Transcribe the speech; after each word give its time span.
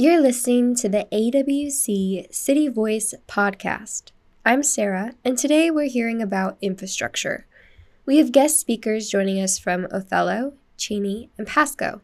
You're 0.00 0.20
listening 0.22 0.76
to 0.76 0.88
the 0.88 1.08
AWC 1.10 2.30
CityVoice 2.30 3.14
podcast. 3.26 4.12
I'm 4.46 4.62
Sarah, 4.62 5.14
and 5.24 5.36
today 5.36 5.72
we're 5.72 5.88
hearing 5.88 6.22
about 6.22 6.56
infrastructure. 6.62 7.48
We 8.06 8.18
have 8.18 8.30
guest 8.30 8.60
speakers 8.60 9.10
joining 9.10 9.40
us 9.40 9.58
from 9.58 9.88
Othello, 9.90 10.52
Cheney, 10.76 11.30
and 11.36 11.48
Pasco 11.48 12.00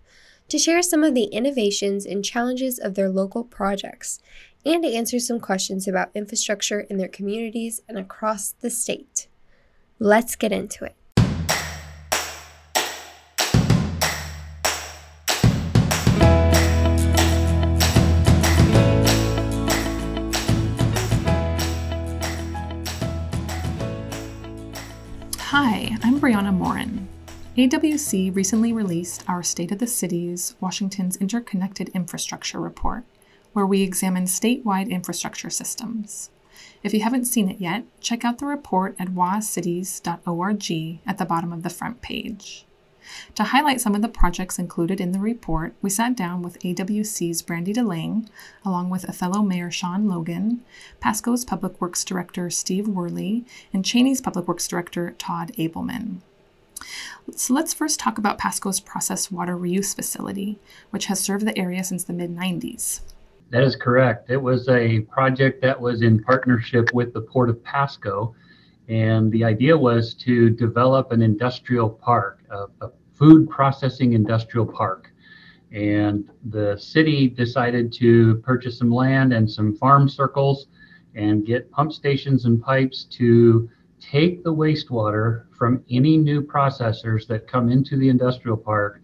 to 0.49 0.59
share 0.59 0.83
some 0.83 1.05
of 1.05 1.15
the 1.15 1.27
innovations 1.27 2.05
and 2.05 2.25
challenges 2.25 2.81
of 2.81 2.97
their 2.97 3.09
local 3.09 3.45
projects 3.45 4.19
and 4.67 4.83
to 4.83 4.93
answer 4.93 5.21
some 5.21 5.39
questions 5.39 5.87
about 5.87 6.11
infrastructure 6.17 6.81
in 6.81 6.97
their 6.97 7.07
communities 7.07 7.81
and 7.89 7.97
across 7.97 8.57
the 8.61 8.71
state. 8.71 9.29
Let's 10.01 10.35
get 10.35 10.51
into 10.51 10.85
it. 10.85 10.97
Brianna 26.25 26.55
Morin. 26.55 27.07
AWC 27.59 28.35
recently 28.35 28.73
released 28.73 29.23
our 29.29 29.43
State 29.43 29.71
of 29.71 29.79
the 29.79 29.87
Cities, 29.87 30.57
Washington's 30.59 31.19
Interconnected 31.19 31.91
Infrastructure 31.91 32.59
Report, 32.59 33.05
where 33.53 33.67
we 33.67 33.83
examine 33.83 34.25
statewide 34.25 34.89
infrastructure 34.89 35.51
systems. 35.51 36.31
If 36.83 36.95
you 36.95 37.03
haven't 37.03 37.27
seen 37.27 37.51
it 37.51 37.61
yet, 37.61 37.85
check 38.01 38.25
out 38.25 38.39
the 38.39 38.47
report 38.47 38.97
at 38.99 39.09
wacities.org 39.09 41.01
at 41.07 41.19
the 41.19 41.27
bottom 41.27 41.53
of 41.53 41.63
the 41.63 41.69
front 41.69 42.01
page. 42.01 42.65
To 43.35 43.45
highlight 43.45 43.81
some 43.81 43.95
of 43.95 44.03
the 44.03 44.09
projects 44.09 44.59
included 44.59 45.01
in 45.01 45.13
the 45.13 45.19
report, 45.19 45.75
we 45.83 45.91
sat 45.91 46.17
down 46.17 46.43
with 46.43 46.59
AWC's 46.61 47.43
Brandy 47.43 47.73
DeLange, 47.73 48.29
along 48.65 48.91
with 48.91 49.09
Othello 49.09 49.43
Mayor 49.43 49.71
Sean 49.71 50.09
Logan, 50.09 50.63
Pasco's 51.01 51.45
Public 51.45 51.81
Works 51.81 52.05
Director 52.05 52.51
Steve 52.51 52.89
Worley, 52.89 53.45
and 53.73 53.85
Cheney's 53.85 54.21
Public 54.21 54.47
Works 54.49 54.69
Director 54.69 55.15
Todd 55.19 55.53
Abelman. 55.59 56.21
So 57.35 57.55
let's 57.55 57.73
first 57.73 57.99
talk 57.99 58.19
about 58.19 58.39
Pasco's 58.39 58.81
process 58.81 59.31
water 59.31 59.57
reuse 59.57 59.95
facility, 59.95 60.59
which 60.91 61.07
has 61.07 61.21
served 61.21 61.47
the 61.47 61.59
area 61.59 61.83
since 61.83 62.05
the 62.05 62.13
mid 62.13 62.35
90s. 62.35 63.01
That 63.51 63.63
is 63.63 63.77
correct. 63.77 64.31
It 64.31 64.37
was 64.37 64.69
a 64.69 65.01
project 65.01 65.63
that 65.63 65.81
was 65.81 66.03
in 66.03 66.23
partnership 66.23 66.93
with 66.93 67.13
the 67.13 67.21
Port 67.21 67.49
of 67.49 67.63
Pasco. 67.63 68.35
And 68.89 69.33
the 69.33 69.45
idea 69.45 69.77
was 69.77 70.15
to 70.15 70.51
develop 70.51 71.13
an 71.13 71.23
industrial 71.23 71.89
park, 71.89 72.41
a, 72.51 72.67
a 72.85 72.91
food 73.15 73.49
processing 73.49 74.13
industrial 74.13 74.67
park. 74.67 75.11
And 75.73 76.31
the 76.51 76.77
city 76.77 77.29
decided 77.29 77.93
to 77.95 78.37
purchase 78.37 78.79
some 78.79 78.91
land 78.91 79.33
and 79.33 79.51
some 79.51 79.77
farm 79.77 80.09
circles 80.09 80.67
and 81.15 81.47
get 81.47 81.71
pump 81.71 81.93
stations 81.93 82.45
and 82.45 82.63
pipes 82.63 83.05
to 83.05 83.69
take 84.01 84.45
the 84.45 84.53
wastewater 84.53 85.45
from 85.57 85.83
any 85.91 86.17
new 86.17 86.43
processors 86.43 87.27
that 87.29 87.49
come 87.49 87.71
into 87.71 87.97
the 87.97 88.09
industrial 88.09 88.57
park 88.57 89.01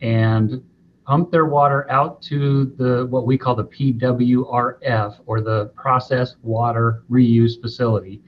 and 0.00 0.62
pump 1.04 1.30
their 1.30 1.46
water 1.46 1.90
out 1.90 2.22
to 2.22 2.66
the 2.76 3.06
what 3.06 3.26
we 3.26 3.36
call 3.38 3.54
the 3.54 3.64
PWRF 3.64 5.18
or 5.26 5.40
the 5.40 5.66
process 5.74 6.36
water 6.42 7.02
reuse 7.10 7.60
facility 7.60 8.22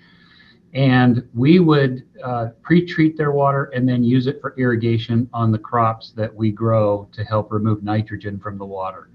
and 0.75 1.27
we 1.35 1.61
would 1.61 2.03
uh, 2.23 2.49
pre-treat 2.63 3.17
their 3.17 3.31
water 3.31 3.71
and 3.75 3.89
then 3.89 4.03
use 4.03 4.27
it 4.27 4.41
for 4.41 4.55
irrigation 4.59 5.29
on 5.33 5.53
the 5.53 5.59
crops 5.59 6.13
that 6.17 6.35
we 6.35 6.51
grow 6.51 7.09
to 7.13 7.25
help 7.25 7.53
remove 7.53 7.83
nitrogen 7.83 8.39
from 8.39 8.59
the 8.59 8.65
water. 8.65 9.09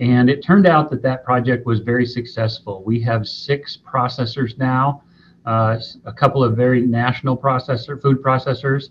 And 0.00 0.28
it 0.28 0.44
turned 0.44 0.66
out 0.66 0.90
that 0.90 1.02
that 1.02 1.24
project 1.24 1.66
was 1.66 1.80
very 1.80 2.06
successful. 2.06 2.82
We 2.84 3.00
have 3.02 3.26
six 3.26 3.78
processors 3.84 4.58
now 4.58 5.02
uh, 5.48 5.80
a 6.04 6.12
couple 6.12 6.44
of 6.44 6.54
very 6.54 6.82
national 6.82 7.34
processor 7.36 8.00
food 8.00 8.22
processors 8.22 8.90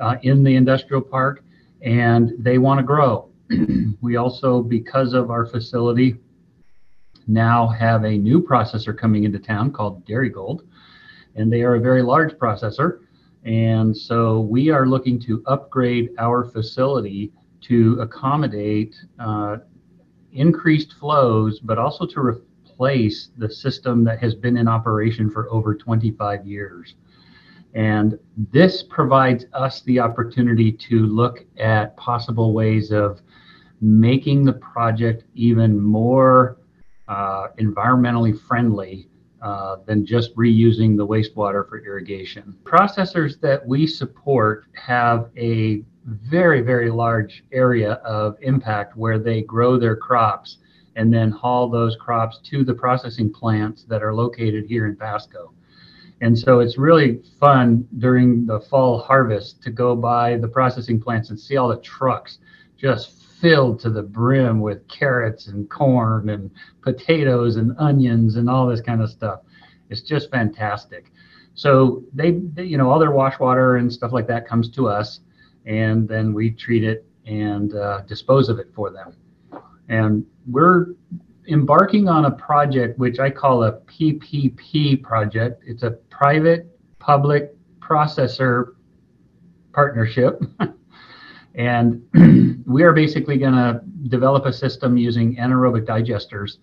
uh, 0.00 0.16
in 0.22 0.42
the 0.42 0.56
industrial 0.56 1.00
park 1.00 1.44
and 1.80 2.32
they 2.38 2.58
want 2.58 2.78
to 2.78 2.84
grow. 2.84 3.28
We 4.00 4.16
also 4.16 4.62
because 4.62 5.14
of 5.14 5.30
our 5.30 5.46
facility 5.46 6.16
now 7.28 7.68
have 7.68 8.04
a 8.04 8.18
new 8.18 8.42
processor 8.42 8.98
coming 8.98 9.22
into 9.22 9.38
town 9.38 9.70
called 9.72 10.04
Darigold 10.04 10.62
and 11.36 11.52
they 11.52 11.62
are 11.62 11.74
a 11.74 11.80
very 11.80 12.02
large 12.02 12.32
processor. 12.34 13.00
And 13.44 13.96
so 13.96 14.40
we 14.40 14.70
are 14.70 14.86
looking 14.86 15.18
to 15.20 15.42
upgrade 15.46 16.10
our 16.18 16.44
facility 16.44 17.32
to 17.62 17.98
accommodate 18.00 18.94
uh, 19.18 19.58
increased 20.32 20.94
flows, 20.94 21.60
but 21.60 21.78
also 21.78 22.06
to 22.06 22.20
replace 22.20 23.30
the 23.36 23.50
system 23.50 24.04
that 24.04 24.20
has 24.20 24.34
been 24.34 24.56
in 24.56 24.68
operation 24.68 25.30
for 25.30 25.50
over 25.50 25.74
25 25.74 26.46
years. 26.46 26.94
And 27.74 28.18
this 28.36 28.82
provides 28.82 29.46
us 29.54 29.80
the 29.82 29.98
opportunity 30.00 30.72
to 30.72 31.06
look 31.06 31.44
at 31.58 31.96
possible 31.96 32.52
ways 32.52 32.92
of 32.92 33.22
making 33.80 34.44
the 34.44 34.52
project 34.54 35.24
even 35.34 35.80
more 35.80 36.58
uh, 37.08 37.48
environmentally 37.58 38.38
friendly 38.38 39.08
uh, 39.42 39.76
than 39.86 40.06
just 40.06 40.34
reusing 40.36 40.96
the 40.96 41.06
wastewater 41.06 41.68
for 41.68 41.84
irrigation. 41.84 42.56
Processors 42.62 43.40
that 43.40 43.66
we 43.66 43.86
support 43.86 44.66
have 44.74 45.30
a 45.36 45.82
very, 46.04 46.60
very 46.60 46.90
large 46.90 47.44
area 47.52 47.94
of 48.04 48.36
impact 48.42 48.96
where 48.96 49.18
they 49.18 49.42
grow 49.42 49.76
their 49.76 49.96
crops 49.96 50.58
and 50.96 51.12
then 51.12 51.30
haul 51.30 51.68
those 51.68 51.96
crops 51.96 52.38
to 52.44 52.64
the 52.64 52.74
processing 52.74 53.32
plants 53.32 53.84
that 53.84 54.02
are 54.02 54.14
located 54.14 54.66
here 54.66 54.86
in 54.86 54.96
Pasco. 54.96 55.52
And 56.20 56.38
so 56.38 56.60
it's 56.60 56.78
really 56.78 57.20
fun 57.40 57.88
during 57.98 58.46
the 58.46 58.60
fall 58.60 58.98
harvest 58.98 59.60
to 59.64 59.70
go 59.70 59.96
by 59.96 60.36
the 60.36 60.46
processing 60.46 61.00
plants 61.00 61.30
and 61.30 61.40
see 61.40 61.56
all 61.56 61.68
the 61.68 61.78
trucks 61.78 62.38
just 62.76 63.21
filled 63.42 63.80
to 63.80 63.90
the 63.90 64.02
brim 64.02 64.60
with 64.60 64.86
carrots 64.86 65.48
and 65.48 65.68
corn 65.68 66.30
and 66.30 66.48
potatoes 66.80 67.56
and 67.56 67.76
onions 67.78 68.36
and 68.36 68.48
all 68.48 68.68
this 68.68 68.80
kind 68.80 69.02
of 69.02 69.10
stuff. 69.10 69.40
It's 69.90 70.00
just 70.00 70.30
fantastic. 70.30 71.12
So 71.54 72.04
they, 72.14 72.30
they, 72.54 72.64
you 72.64 72.78
know, 72.78 72.88
all 72.88 73.00
their 73.00 73.10
wash 73.10 73.38
water 73.40 73.76
and 73.76 73.92
stuff 73.92 74.12
like 74.12 74.28
that 74.28 74.48
comes 74.48 74.70
to 74.70 74.88
us, 74.88 75.20
and 75.66 76.08
then 76.08 76.32
we 76.32 76.52
treat 76.52 76.84
it 76.84 77.04
and 77.26 77.74
uh, 77.74 78.02
dispose 78.02 78.48
of 78.48 78.58
it 78.58 78.68
for 78.74 78.90
them. 78.90 79.14
And 79.88 80.24
we're 80.46 80.94
embarking 81.48 82.08
on 82.08 82.26
a 82.26 82.30
project 82.30 82.98
which 82.98 83.18
I 83.18 83.28
call 83.28 83.64
a 83.64 83.72
PPP 83.80 85.02
project. 85.02 85.64
It's 85.66 85.82
a 85.82 85.90
private 86.10 86.78
public 87.00 87.54
processor 87.80 88.74
partnership. 89.72 90.40
And 91.54 92.02
we 92.66 92.82
are 92.82 92.92
basically 92.92 93.38
going 93.38 93.54
to 93.54 93.80
develop 94.08 94.46
a 94.46 94.52
system 94.52 94.96
using 94.96 95.36
anaerobic 95.36 95.84
digesters 95.84 96.58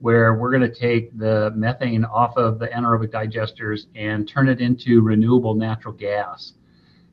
where 0.00 0.34
we're 0.34 0.50
going 0.50 0.62
to 0.62 0.74
take 0.74 1.16
the 1.18 1.52
methane 1.54 2.04
off 2.04 2.36
of 2.36 2.58
the 2.58 2.66
anaerobic 2.68 3.10
digesters 3.10 3.86
and 3.94 4.28
turn 4.28 4.48
it 4.48 4.60
into 4.60 5.00
renewable 5.00 5.54
natural 5.54 5.94
gas 5.94 6.54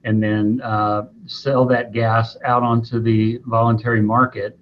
and 0.04 0.22
then 0.22 0.60
uh, 0.64 1.04
sell 1.26 1.66
that 1.66 1.94
gas 1.94 2.36
out 2.44 2.64
onto 2.64 3.00
the 3.00 3.40
voluntary 3.46 4.02
market. 4.02 4.58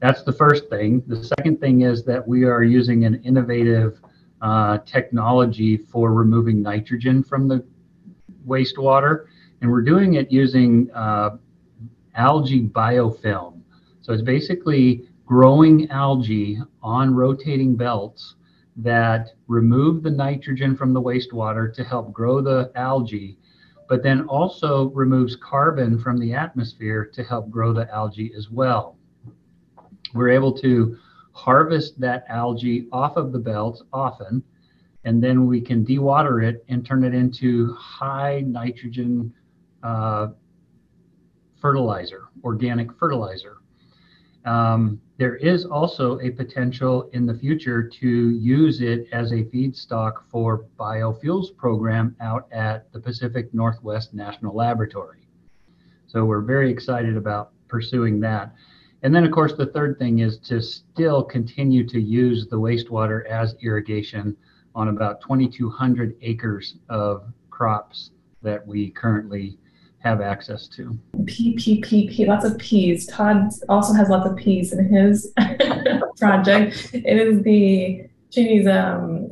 That's 0.00 0.22
the 0.22 0.32
first 0.32 0.68
thing. 0.70 1.02
The 1.06 1.22
second 1.22 1.60
thing 1.60 1.82
is 1.82 2.04
that 2.04 2.26
we 2.26 2.44
are 2.44 2.62
using 2.62 3.04
an 3.04 3.20
innovative 3.24 4.00
uh, 4.40 4.78
technology 4.86 5.76
for 5.76 6.12
removing 6.14 6.62
nitrogen 6.62 7.22
from 7.22 7.48
the 7.48 7.64
wastewater. 8.46 9.26
And 9.60 9.70
we're 9.70 9.82
doing 9.82 10.14
it 10.14 10.30
using 10.32 10.90
uh, 10.94 11.36
algae 12.14 12.62
biofilm. 12.68 13.60
So 14.00 14.12
it's 14.12 14.22
basically 14.22 15.08
growing 15.26 15.90
algae 15.90 16.58
on 16.82 17.14
rotating 17.14 17.76
belts 17.76 18.34
that 18.76 19.30
remove 19.46 20.02
the 20.02 20.10
nitrogen 20.10 20.76
from 20.76 20.92
the 20.92 21.00
wastewater 21.00 21.72
to 21.74 21.84
help 21.84 22.12
grow 22.12 22.40
the 22.40 22.72
algae, 22.74 23.38
but 23.88 24.02
then 24.02 24.22
also 24.22 24.90
removes 24.90 25.36
carbon 25.36 25.98
from 25.98 26.18
the 26.18 26.32
atmosphere 26.32 27.04
to 27.12 27.22
help 27.22 27.50
grow 27.50 27.72
the 27.72 27.92
algae 27.92 28.32
as 28.36 28.50
well. 28.50 28.96
We're 30.14 30.30
able 30.30 30.52
to 30.58 30.96
harvest 31.32 32.00
that 32.00 32.24
algae 32.28 32.86
off 32.92 33.16
of 33.16 33.32
the 33.32 33.38
belts 33.38 33.82
often, 33.92 34.42
and 35.04 35.22
then 35.22 35.46
we 35.46 35.60
can 35.60 35.84
dewater 35.84 36.42
it 36.42 36.64
and 36.68 36.84
turn 36.84 37.04
it 37.04 37.14
into 37.14 37.72
high 37.74 38.42
nitrogen 38.46 39.32
uh, 39.82 40.28
fertilizer, 41.60 42.28
organic 42.44 42.92
fertilizer. 42.98 43.58
Um, 44.44 45.00
there 45.18 45.36
is 45.36 45.66
also 45.66 46.18
a 46.20 46.30
potential 46.30 47.10
in 47.12 47.26
the 47.26 47.34
future 47.34 47.82
to 47.86 48.30
use 48.30 48.80
it 48.80 49.06
as 49.12 49.32
a 49.32 49.44
feedstock 49.44 50.22
for 50.30 50.64
biofuels 50.78 51.54
program 51.54 52.16
out 52.20 52.48
at 52.50 52.90
the 52.92 53.00
Pacific 53.00 53.52
Northwest 53.52 54.14
National 54.14 54.54
Laboratory. 54.54 55.28
So 56.06 56.24
we're 56.24 56.40
very 56.40 56.70
excited 56.70 57.16
about 57.16 57.52
pursuing 57.68 58.18
that. 58.20 58.54
And 59.02 59.14
then, 59.14 59.24
of 59.24 59.30
course, 59.30 59.52
the 59.54 59.66
third 59.66 59.98
thing 59.98 60.20
is 60.20 60.38
to 60.38 60.60
still 60.60 61.22
continue 61.22 61.86
to 61.86 62.00
use 62.00 62.46
the 62.48 62.58
wastewater 62.58 63.26
as 63.26 63.54
irrigation 63.62 64.36
on 64.74 64.88
about 64.88 65.20
2,200 65.20 66.16
acres 66.22 66.76
of 66.88 67.24
crops 67.50 68.10
that 68.42 68.66
we 68.66 68.90
currently 68.90 69.58
have 70.00 70.20
access 70.20 70.66
to. 70.68 70.98
P, 71.26 71.54
P, 71.54 71.80
P, 71.80 72.08
P, 72.08 72.26
lots 72.26 72.44
of 72.44 72.58
P's. 72.58 73.06
Todd 73.06 73.50
also 73.68 73.92
has 73.92 74.08
lots 74.08 74.28
of 74.28 74.36
P's 74.36 74.72
in 74.72 74.92
his 74.92 75.32
project. 76.18 76.90
It 76.92 77.18
is 77.18 77.42
the 77.42 78.06
Cheney's 78.30 78.66
um, 78.66 79.30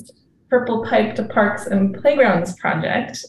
Purple 0.50 0.84
Pipe 0.84 1.14
to 1.16 1.24
Parks 1.24 1.66
and 1.66 1.94
Playgrounds 1.94 2.54
project. 2.56 3.24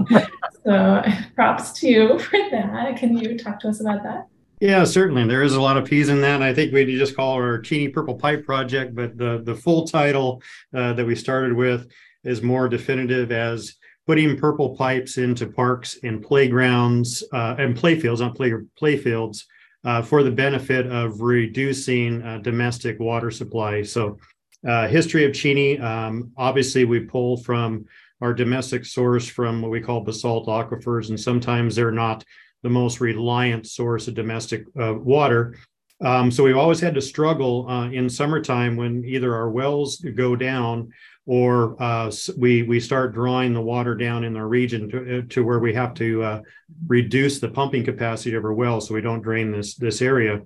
so 0.64 1.02
props 1.34 1.72
to 1.80 1.88
you 1.88 2.18
for 2.18 2.38
that. 2.50 2.96
Can 2.96 3.16
you 3.16 3.38
talk 3.38 3.60
to 3.60 3.68
us 3.68 3.80
about 3.80 4.02
that? 4.02 4.26
Yeah, 4.60 4.84
certainly. 4.84 5.26
There 5.26 5.42
is 5.42 5.54
a 5.54 5.60
lot 5.60 5.76
of 5.76 5.84
P's 5.84 6.08
in 6.08 6.20
that. 6.20 6.40
I 6.40 6.54
think 6.54 6.72
we 6.72 6.84
just 6.84 7.16
call 7.16 7.32
our 7.32 7.58
Cheney 7.58 7.88
Purple 7.88 8.14
Pipe 8.14 8.46
project, 8.46 8.94
but 8.94 9.18
the, 9.18 9.42
the 9.44 9.56
full 9.56 9.86
title 9.86 10.40
uh, 10.72 10.92
that 10.92 11.04
we 11.04 11.16
started 11.16 11.52
with 11.52 11.90
is 12.22 12.42
more 12.42 12.68
definitive 12.68 13.32
as 13.32 13.74
putting 14.06 14.36
purple 14.36 14.76
pipes 14.76 15.18
into 15.18 15.46
parks 15.46 15.98
and 16.02 16.22
playgrounds 16.22 17.22
uh, 17.32 17.54
and 17.58 17.76
playfields, 17.76 18.20
not 18.20 18.34
play 18.34 18.52
playfields, 18.80 19.44
uh, 19.84 20.02
for 20.02 20.22
the 20.22 20.30
benefit 20.30 20.86
of 20.86 21.20
reducing 21.20 22.22
uh, 22.22 22.38
domestic 22.38 22.98
water 23.00 23.30
supply. 23.30 23.82
So, 23.82 24.18
uh, 24.66 24.86
history 24.86 25.24
of 25.24 25.32
Cheney. 25.32 25.78
Um, 25.78 26.30
obviously, 26.36 26.84
we 26.84 27.00
pull 27.00 27.36
from 27.36 27.84
our 28.20 28.32
domestic 28.32 28.84
source 28.84 29.26
from 29.26 29.60
what 29.60 29.72
we 29.72 29.80
call 29.80 30.00
basalt 30.02 30.46
aquifers, 30.46 31.08
and 31.08 31.18
sometimes 31.18 31.74
they're 31.74 31.90
not 31.90 32.24
the 32.62 32.70
most 32.70 33.00
reliant 33.00 33.66
source 33.66 34.06
of 34.06 34.14
domestic 34.14 34.64
uh, 34.80 34.94
water. 34.94 35.56
Um, 36.00 36.30
so 36.30 36.44
we've 36.44 36.56
always 36.56 36.80
had 36.80 36.94
to 36.94 37.00
struggle 37.00 37.68
uh, 37.68 37.88
in 37.90 38.08
summertime 38.08 38.76
when 38.76 39.04
either 39.04 39.34
our 39.34 39.50
wells 39.50 39.96
go 39.96 40.34
down 40.34 40.90
or 41.26 41.80
uh, 41.80 42.10
we 42.36 42.62
we 42.62 42.80
start 42.80 43.14
drawing 43.14 43.52
the 43.52 43.60
water 43.60 43.94
down 43.94 44.24
in 44.24 44.36
our 44.36 44.48
region 44.48 44.88
to, 44.90 45.18
uh, 45.18 45.22
to 45.28 45.44
where 45.44 45.60
we 45.60 45.72
have 45.72 45.94
to 45.94 46.22
uh, 46.22 46.40
reduce 46.86 47.38
the 47.38 47.48
pumping 47.48 47.84
capacity 47.84 48.34
of 48.34 48.44
our 48.44 48.54
wells 48.54 48.88
so 48.88 48.94
we 48.94 49.00
don't 49.00 49.22
drain 49.22 49.50
this 49.50 49.74
this 49.76 50.02
area. 50.02 50.40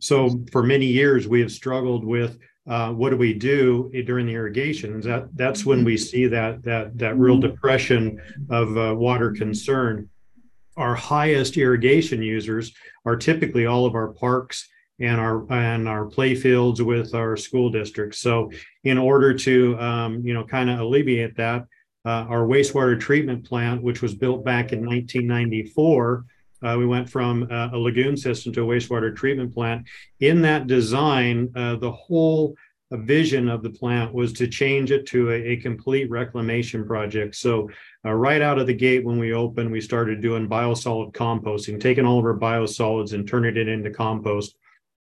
So 0.00 0.44
for 0.52 0.62
many 0.62 0.86
years 0.86 1.26
we 1.26 1.40
have 1.40 1.50
struggled 1.50 2.04
with 2.04 2.38
uh, 2.68 2.92
what 2.92 3.10
do 3.10 3.16
we 3.16 3.32
do 3.32 3.90
during 4.04 4.26
the 4.26 4.34
irrigation? 4.34 5.00
That 5.00 5.28
that's 5.34 5.64
when 5.64 5.84
we 5.84 5.96
see 5.96 6.26
that 6.26 6.62
that 6.64 6.98
that 6.98 7.18
real 7.18 7.38
depression 7.38 8.20
of 8.50 8.76
uh, 8.76 8.94
water 8.94 9.32
concern 9.32 10.08
our 10.78 10.94
highest 10.94 11.56
irrigation 11.56 12.22
users 12.22 12.72
are 13.04 13.16
typically 13.16 13.66
all 13.66 13.84
of 13.84 13.94
our 13.94 14.12
parks 14.12 14.68
and 15.00 15.20
our 15.20 15.50
and 15.52 15.88
our 15.88 16.06
play 16.06 16.34
fields 16.34 16.82
with 16.82 17.14
our 17.14 17.36
school 17.36 17.70
districts. 17.70 18.18
So 18.18 18.50
in 18.84 18.98
order 18.98 19.34
to 19.34 19.78
um, 19.78 20.22
you 20.24 20.34
know 20.34 20.44
kind 20.44 20.70
of 20.70 20.80
alleviate 20.80 21.36
that, 21.36 21.66
uh, 22.04 22.26
our 22.28 22.46
wastewater 22.46 22.98
treatment 22.98 23.44
plant, 23.44 23.82
which 23.82 24.02
was 24.02 24.14
built 24.14 24.44
back 24.44 24.72
in 24.72 24.80
1994, 24.80 26.24
uh, 26.62 26.76
we 26.78 26.86
went 26.86 27.08
from 27.08 27.46
uh, 27.50 27.70
a 27.72 27.78
lagoon 27.78 28.16
system 28.16 28.52
to 28.52 28.62
a 28.62 28.66
wastewater 28.66 29.14
treatment 29.14 29.54
plant. 29.54 29.86
In 30.20 30.42
that 30.42 30.66
design, 30.66 31.50
uh, 31.54 31.76
the 31.76 31.92
whole 31.92 32.54
vision 32.90 33.48
of 33.48 33.62
the 33.62 33.70
plant 33.70 34.14
was 34.14 34.32
to 34.32 34.46
change 34.46 34.90
it 34.90 35.06
to 35.06 35.30
a, 35.30 35.34
a 35.34 35.56
complete 35.56 36.10
reclamation 36.10 36.86
project. 36.86 37.34
So 37.36 37.68
uh, 38.04 38.12
right 38.12 38.40
out 38.40 38.58
of 38.58 38.66
the 38.66 38.74
gate 38.74 39.04
when 39.04 39.18
we 39.18 39.34
opened, 39.34 39.70
we 39.70 39.80
started 39.80 40.22
doing 40.22 40.48
biosolid 40.48 41.12
composting, 41.12 41.80
taking 41.80 42.06
all 42.06 42.18
of 42.18 42.24
our 42.24 42.38
biosolids 42.38 43.12
and 43.12 43.28
turning 43.28 43.56
it 43.56 43.68
into 43.68 43.90
compost. 43.90 44.56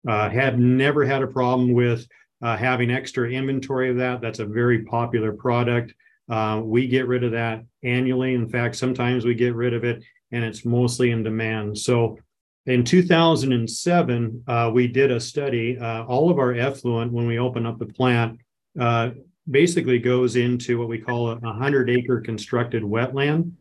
Uh, 0.07 0.29
have 0.29 0.57
never 0.57 1.05
had 1.05 1.21
a 1.21 1.27
problem 1.27 1.73
with 1.73 2.07
uh, 2.41 2.57
having 2.57 2.91
extra 2.91 3.29
inventory 3.29 3.89
of 3.89 3.97
that. 3.97 4.21
That's 4.21 4.39
a 4.39 4.45
very 4.45 4.83
popular 4.83 5.33
product. 5.33 5.93
Uh, 6.29 6.61
we 6.63 6.87
get 6.87 7.07
rid 7.07 7.23
of 7.23 7.31
that 7.31 7.63
annually. 7.83 8.33
In 8.33 8.47
fact, 8.47 8.75
sometimes 8.75 9.25
we 9.25 9.33
get 9.33 9.55
rid 9.55 9.73
of 9.73 9.83
it 9.83 10.03
and 10.31 10.43
it's 10.43 10.65
mostly 10.65 11.11
in 11.11 11.23
demand. 11.23 11.77
So 11.77 12.17
in 12.65 12.83
2007, 12.83 14.43
uh, 14.45 14.71
we 14.73 14.87
did 14.87 15.09
a 15.09 15.19
study. 15.19 15.77
Uh, 15.77 16.03
all 16.03 16.29
of 16.29 16.37
our 16.37 16.53
effluent, 16.53 17.13
when 17.13 17.25
we 17.25 17.39
open 17.39 17.65
up 17.65 17.79
the 17.79 17.85
plant, 17.85 18.39
uh, 18.79 19.11
basically 19.49 19.99
goes 19.99 20.35
into 20.35 20.77
what 20.77 20.89
we 20.89 20.99
call 20.99 21.29
a 21.29 21.35
100 21.37 21.89
acre 21.89 22.19
constructed 22.19 22.83
wetland. 22.83 23.53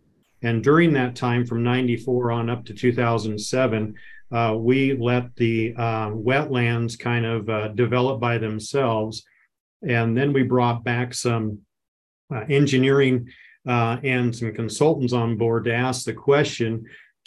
And 0.42 0.62
during 0.62 0.92
that 0.94 1.14
time, 1.14 1.46
from 1.46 1.62
94 1.62 2.32
on 2.32 2.50
up 2.50 2.64
to 2.66 2.74
2007, 2.74 3.94
uh, 4.32 4.54
we 4.58 4.96
let 4.96 5.34
the 5.36 5.74
uh, 5.76 6.10
wetlands 6.10 6.98
kind 6.98 7.24
of 7.24 7.48
uh, 7.48 7.68
develop 7.68 8.20
by 8.20 8.38
themselves. 8.38 9.24
And 9.86 10.16
then 10.16 10.32
we 10.32 10.42
brought 10.42 10.82
back 10.82 11.14
some 11.14 11.60
uh, 12.34 12.44
engineering 12.48 13.28
uh, 13.68 13.98
and 14.02 14.34
some 14.34 14.52
consultants 14.52 15.12
on 15.12 15.36
board 15.36 15.64
to 15.64 15.74
ask 15.74 16.04
the 16.04 16.12
question 16.12 16.84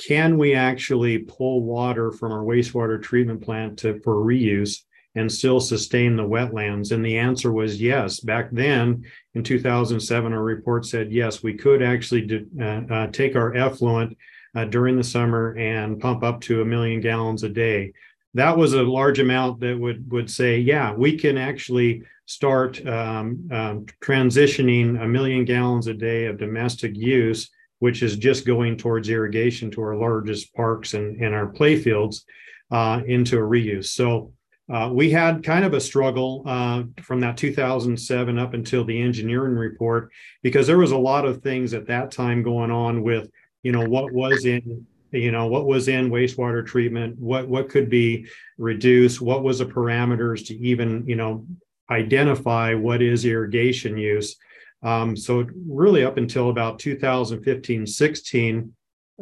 can 0.07 0.38
we 0.38 0.56
actually 0.56 1.18
pull 1.18 1.62
water 1.62 2.10
from 2.10 2.31
our 2.31 2.44
wastewater 2.44 3.01
treatment 3.01 3.42
plant 3.42 3.80
to, 3.80 4.00
for 4.00 4.16
reuse? 4.16 4.80
and 5.16 5.31
still 5.31 5.60
sustain 5.60 6.16
the 6.16 6.24
wetlands? 6.24 6.92
And 6.92 7.04
the 7.04 7.18
answer 7.18 7.51
was 7.51 7.81
yes. 7.81 8.19
Back 8.19 8.50
then 8.51 9.04
in 9.34 9.44
2007, 9.44 10.34
our 10.34 10.44
report 10.44 10.86
said 10.86 11.12
yes, 11.12 11.44
we 11.44 11.56
could 11.56 11.81
actually 11.81 12.22
do, 12.22 12.46
uh, 12.62 13.07
take 13.07 13.36
our 13.36 13.56
effluent 13.56 14.16
uh, 14.56 14.66
during 14.66 14.96
the 14.96 15.04
summer 15.04 15.56
and 15.57 16.00
pump 16.00 16.24
up 16.24 16.42
to 16.42 16.62
a 16.62 16.66
million 16.66 17.01
gallons 17.01 17.44
a 17.44 17.50
day. 17.50 17.94
That 18.36 18.57
was 18.57 18.74
a 18.74 18.84
large 18.84 19.19
amount 19.19 19.60
that 19.62 19.78
would 19.78 20.12
would 20.12 20.30
say, 20.30 20.60
yeah, 20.60 20.94
we 20.94 21.18
can 21.18 21.38
actually 21.38 22.04
start 22.25 22.86
um, 22.86 23.50
um, 23.51 23.86
transitioning 24.04 25.01
a 25.01 25.07
million 25.07 25.46
gallons 25.46 25.88
a 25.88 25.94
day 25.94 26.25
of 26.25 26.38
domestic 26.38 26.96
use, 26.96 27.50
which 27.80 28.04
is 28.04 28.18
just 28.18 28.46
going 28.46 28.78
towards 28.78 29.10
irrigation 29.10 29.72
to 29.72 29.81
our 29.81 29.96
largest 29.96 30.54
parks 30.54 30.94
and, 30.94 31.19
and 31.24 31.34
our 31.34 31.51
playfields, 31.51 32.22
uh, 32.69 33.01
into 33.07 33.38
a 33.38 33.42
reuse. 33.42 33.88
So 33.88 34.31
uh, 34.72 34.92
we 34.94 35.10
had 35.10 35.44
kind 35.44 35.66
of 35.66 35.74
a 35.74 35.81
struggle 35.81 36.44
uh, 36.46 36.84
from 37.01 37.19
that 37.22 37.38
2007 37.38 38.38
up 38.38 38.54
until 38.54 38.86
the 38.86 39.01
engineering 39.01 39.56
report 39.56 40.12
because 40.44 40.68
there 40.68 40.78
was 40.78 40.92
a 40.92 40.98
lot 40.98 41.25
of 41.25 41.42
things 41.42 41.74
at 41.74 41.88
that 41.88 42.12
time 42.12 42.44
going 42.44 42.69
on 42.69 43.01
with 43.01 43.31
you 43.64 43.72
know 43.72 43.88
what 43.88 44.12
was 44.12 44.46
in 44.46 44.86
you 45.12 45.32
know 45.32 45.48
what 45.48 45.66
was 45.66 45.88
in 45.88 46.10
wastewater 46.10 46.66
treatment 46.66 47.18
what 47.20 47.48
what 47.48 47.68
could 47.70 47.90
be 47.90 48.28
reduced 48.58 49.22
what 49.22 49.44
was 49.44 49.60
the 49.60 49.66
parameters 49.66 50.46
to 50.46 50.56
even 50.58 51.04
you 51.08 51.16
know 51.16 51.46
identify 51.92 52.74
what 52.74 53.01
is 53.01 53.25
irrigation 53.25 53.98
use? 53.98 54.36
Um, 54.84 55.16
so 55.18 55.46
really 55.68 56.06
up 56.06 56.18
until 56.18 56.50
about 56.50 56.80
2015 56.80 57.86
16 57.86 58.74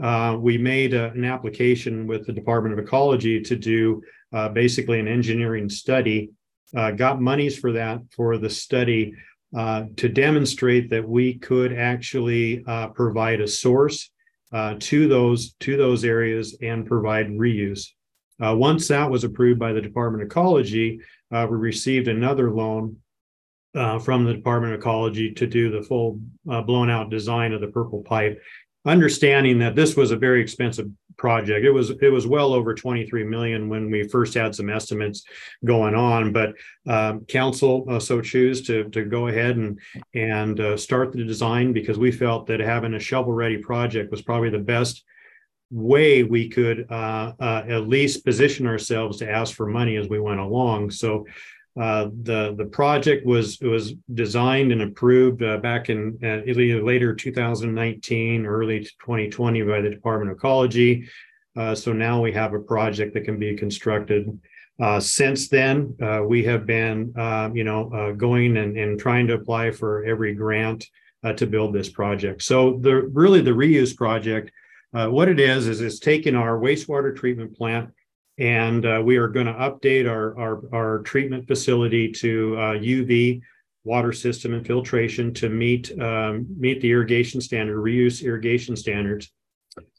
uh, 0.01 0.37
we 0.39 0.59
made 0.59 0.93
a, 0.93 1.11
an 1.11 1.25
application 1.25 2.05
with 2.05 2.27
the 2.27 2.33
department 2.33 2.77
of 2.77 2.85
ecology 2.85 3.41
to 3.41 3.55
do 3.55 4.03
uh, 4.31 4.47
basically 4.49 4.99
an 4.99 5.07
engineering 5.07 5.67
study, 5.69 6.29
uh, 6.75 6.91
got 6.91 7.19
monies 7.19 7.57
for 7.57 7.71
that 7.71 7.99
for 8.15 8.37
the 8.37 8.49
study 8.49 9.15
uh, 9.57 9.85
to 9.95 10.07
demonstrate 10.07 10.91
that 10.91 11.07
we 11.07 11.33
could 11.39 11.73
actually 11.73 12.63
uh, 12.67 12.89
provide 12.89 13.41
a 13.41 13.47
source 13.47 14.11
uh, 14.51 14.75
to 14.79 15.07
those 15.07 15.53
to 15.59 15.77
those 15.77 16.03
areas 16.03 16.57
and 16.61 16.85
provide 16.85 17.27
reuse. 17.27 17.87
Uh, 18.41 18.55
once 18.55 18.87
that 18.87 19.09
was 19.09 19.23
approved 19.23 19.59
by 19.59 19.73
the 19.73 19.81
Department 19.81 20.23
of 20.23 20.27
Ecology, 20.27 20.99
we 21.31 21.37
received 21.39 22.07
another 22.07 22.51
loan 22.51 22.97
from 23.73 24.25
the 24.25 24.33
Department 24.33 24.73
of 24.73 24.79
Ecology 24.79 25.33
to 25.33 25.47
do 25.47 25.71
the 25.71 25.81
full 25.81 26.19
blown 26.45 26.89
out 26.89 27.09
design 27.09 27.51
of 27.51 27.61
the 27.61 27.67
purple 27.67 28.03
pipe 28.03 28.39
understanding 28.87 29.59
that 29.59 29.75
this 29.75 29.95
was 29.95 30.11
a 30.11 30.17
very 30.17 30.41
expensive 30.41 30.87
project. 31.17 31.65
It 31.65 31.71
was 31.71 31.89
it 31.89 32.11
was 32.11 32.27
well 32.27 32.53
over 32.53 32.73
23 32.73 33.23
million 33.23 33.69
when 33.69 33.89
we 33.91 34.07
first 34.07 34.33
had 34.33 34.55
some 34.55 34.69
estimates 34.69 35.23
going 35.65 35.95
on, 35.95 36.31
but 36.31 36.53
uh, 36.87 37.17
council 37.27 37.85
uh, 37.89 37.99
so 37.99 38.21
choose 38.21 38.61
to 38.67 38.89
to 38.89 39.03
go 39.03 39.27
ahead 39.27 39.57
and 39.57 39.79
and 40.13 40.59
uh, 40.59 40.77
start 40.77 41.11
the 41.11 41.23
design 41.23 41.73
because 41.73 41.97
we 41.97 42.11
felt 42.11 42.47
that 42.47 42.59
having 42.59 42.93
a 42.93 42.99
shovel 42.99 43.33
ready 43.33 43.57
project 43.57 44.11
was 44.11 44.21
probably 44.21 44.49
the 44.49 44.59
best 44.59 45.03
way 45.69 46.23
we 46.23 46.47
could 46.47 46.87
uh, 46.89 47.33
uh, 47.39 47.63
at 47.67 47.87
least 47.87 48.23
position 48.23 48.65
ourselves 48.65 49.17
to 49.17 49.29
ask 49.29 49.53
for 49.53 49.67
money 49.67 49.97
as 49.97 50.07
we 50.07 50.19
went 50.19 50.39
along. 50.39 50.91
So 50.91 51.25
uh, 51.79 52.09
the 52.23 52.55
the 52.57 52.65
project 52.65 53.25
was 53.25 53.59
was 53.61 53.93
designed 54.13 54.71
and 54.71 54.81
approved 54.81 55.43
uh, 55.43 55.57
back 55.57 55.89
in 55.89 56.17
uh, 56.23 56.41
later 56.51 57.13
2019, 57.13 58.45
early 58.45 58.79
2020 58.79 59.61
by 59.61 59.81
the 59.81 59.89
Department 59.89 60.31
of 60.31 60.37
Ecology. 60.37 61.07
Uh, 61.55 61.75
so 61.75 61.93
now 61.93 62.21
we 62.21 62.31
have 62.31 62.53
a 62.53 62.59
project 62.59 63.13
that 63.13 63.25
can 63.25 63.37
be 63.37 63.55
constructed. 63.55 64.39
Uh, 64.79 64.99
since 64.99 65.49
then, 65.49 65.95
we 66.27 66.43
have 66.43 66.67
been, 66.67 67.11
you 67.55 67.63
know, 67.63 68.13
going 68.15 68.57
and, 68.57 68.77
and 68.77 68.99
trying 68.99 69.25
to 69.25 69.33
apply 69.33 69.71
for 69.71 70.05
every 70.05 70.35
grant 70.35 70.85
to 71.35 71.47
build 71.47 71.73
this 71.73 71.89
project. 71.89 72.43
So 72.43 72.77
the 72.79 73.07
really 73.11 73.41
the 73.41 73.51
reuse 73.51 73.97
project, 73.97 74.51
what 74.91 75.29
it 75.29 75.39
is 75.39 75.67
is 75.67 75.81
it's 75.81 75.97
taking 75.99 76.35
our 76.35 76.59
wastewater 76.59 77.15
treatment 77.15 77.57
plant 77.57 77.89
and 78.37 78.85
uh, 78.85 79.01
we 79.03 79.17
are 79.17 79.27
going 79.27 79.47
to 79.47 79.53
update 79.53 80.09
our, 80.09 80.37
our, 80.39 80.61
our 80.73 80.99
treatment 80.99 81.47
facility 81.47 82.11
to 82.11 82.55
uh, 82.57 82.73
UV 82.73 83.41
water 83.83 84.11
system 84.11 84.53
and 84.53 84.67
filtration 84.67 85.33
to 85.33 85.49
meet 85.49 85.97
um, 85.99 86.45
meet 86.57 86.81
the 86.81 86.91
irrigation 86.91 87.39
standard, 87.39 87.77
reuse 87.77 88.23
irrigation 88.23 88.75
standards. 88.75 89.31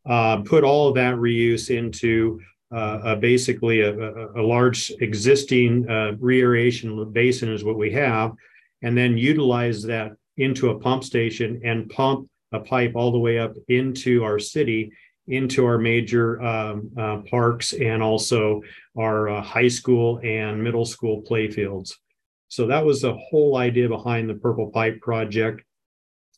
Uh, 0.07 0.39
put 0.43 0.63
all 0.63 0.89
of 0.89 0.95
that 0.95 1.15
reuse 1.17 1.75
into 1.77 2.39
uh, 2.75 3.15
basically 3.17 3.81
a, 3.81 3.99
a, 3.99 4.43
a, 4.43 4.43
large 4.43 4.93
existing 5.01 5.89
uh, 5.89 6.13
re-aeration 6.19 7.11
basin 7.13 7.51
is 7.51 7.65
what 7.65 7.79
we 7.79 7.91
have, 7.91 8.33
and 8.83 8.97
then 8.97 9.17
utilize 9.17 9.83
that 9.83 10.13
into 10.37 10.71
a 10.71 10.79
pump 10.79 11.03
station 11.03 11.61
and 11.65 11.89
pump 11.89 12.29
a 12.53 12.61
pipe 12.61 12.93
all 12.95 13.11
the 13.11 13.19
way 13.19 13.39
up 13.39 13.55
into 13.69 14.23
our 14.23 14.39
city 14.39 14.93
into 15.29 15.65
our 15.67 15.79
major 15.79 16.43
um, 16.43 16.91
uh, 16.99 17.19
parks 17.31 17.73
and 17.73 18.03
also 18.03 18.63
our 18.97 19.29
uh, 19.29 19.43
high 19.43 19.69
school 19.69 20.21
and 20.25 20.63
middle 20.63 20.85
school 20.85 21.23
playfields. 21.23 21.93
So 22.49 22.67
that 22.67 22.85
was 22.85 23.03
the 23.03 23.15
whole 23.15 23.57
idea 23.57 23.89
behind 23.89 24.29
the 24.29 24.35
Purple 24.35 24.71
Pipe 24.71 25.01
project. 25.01 25.63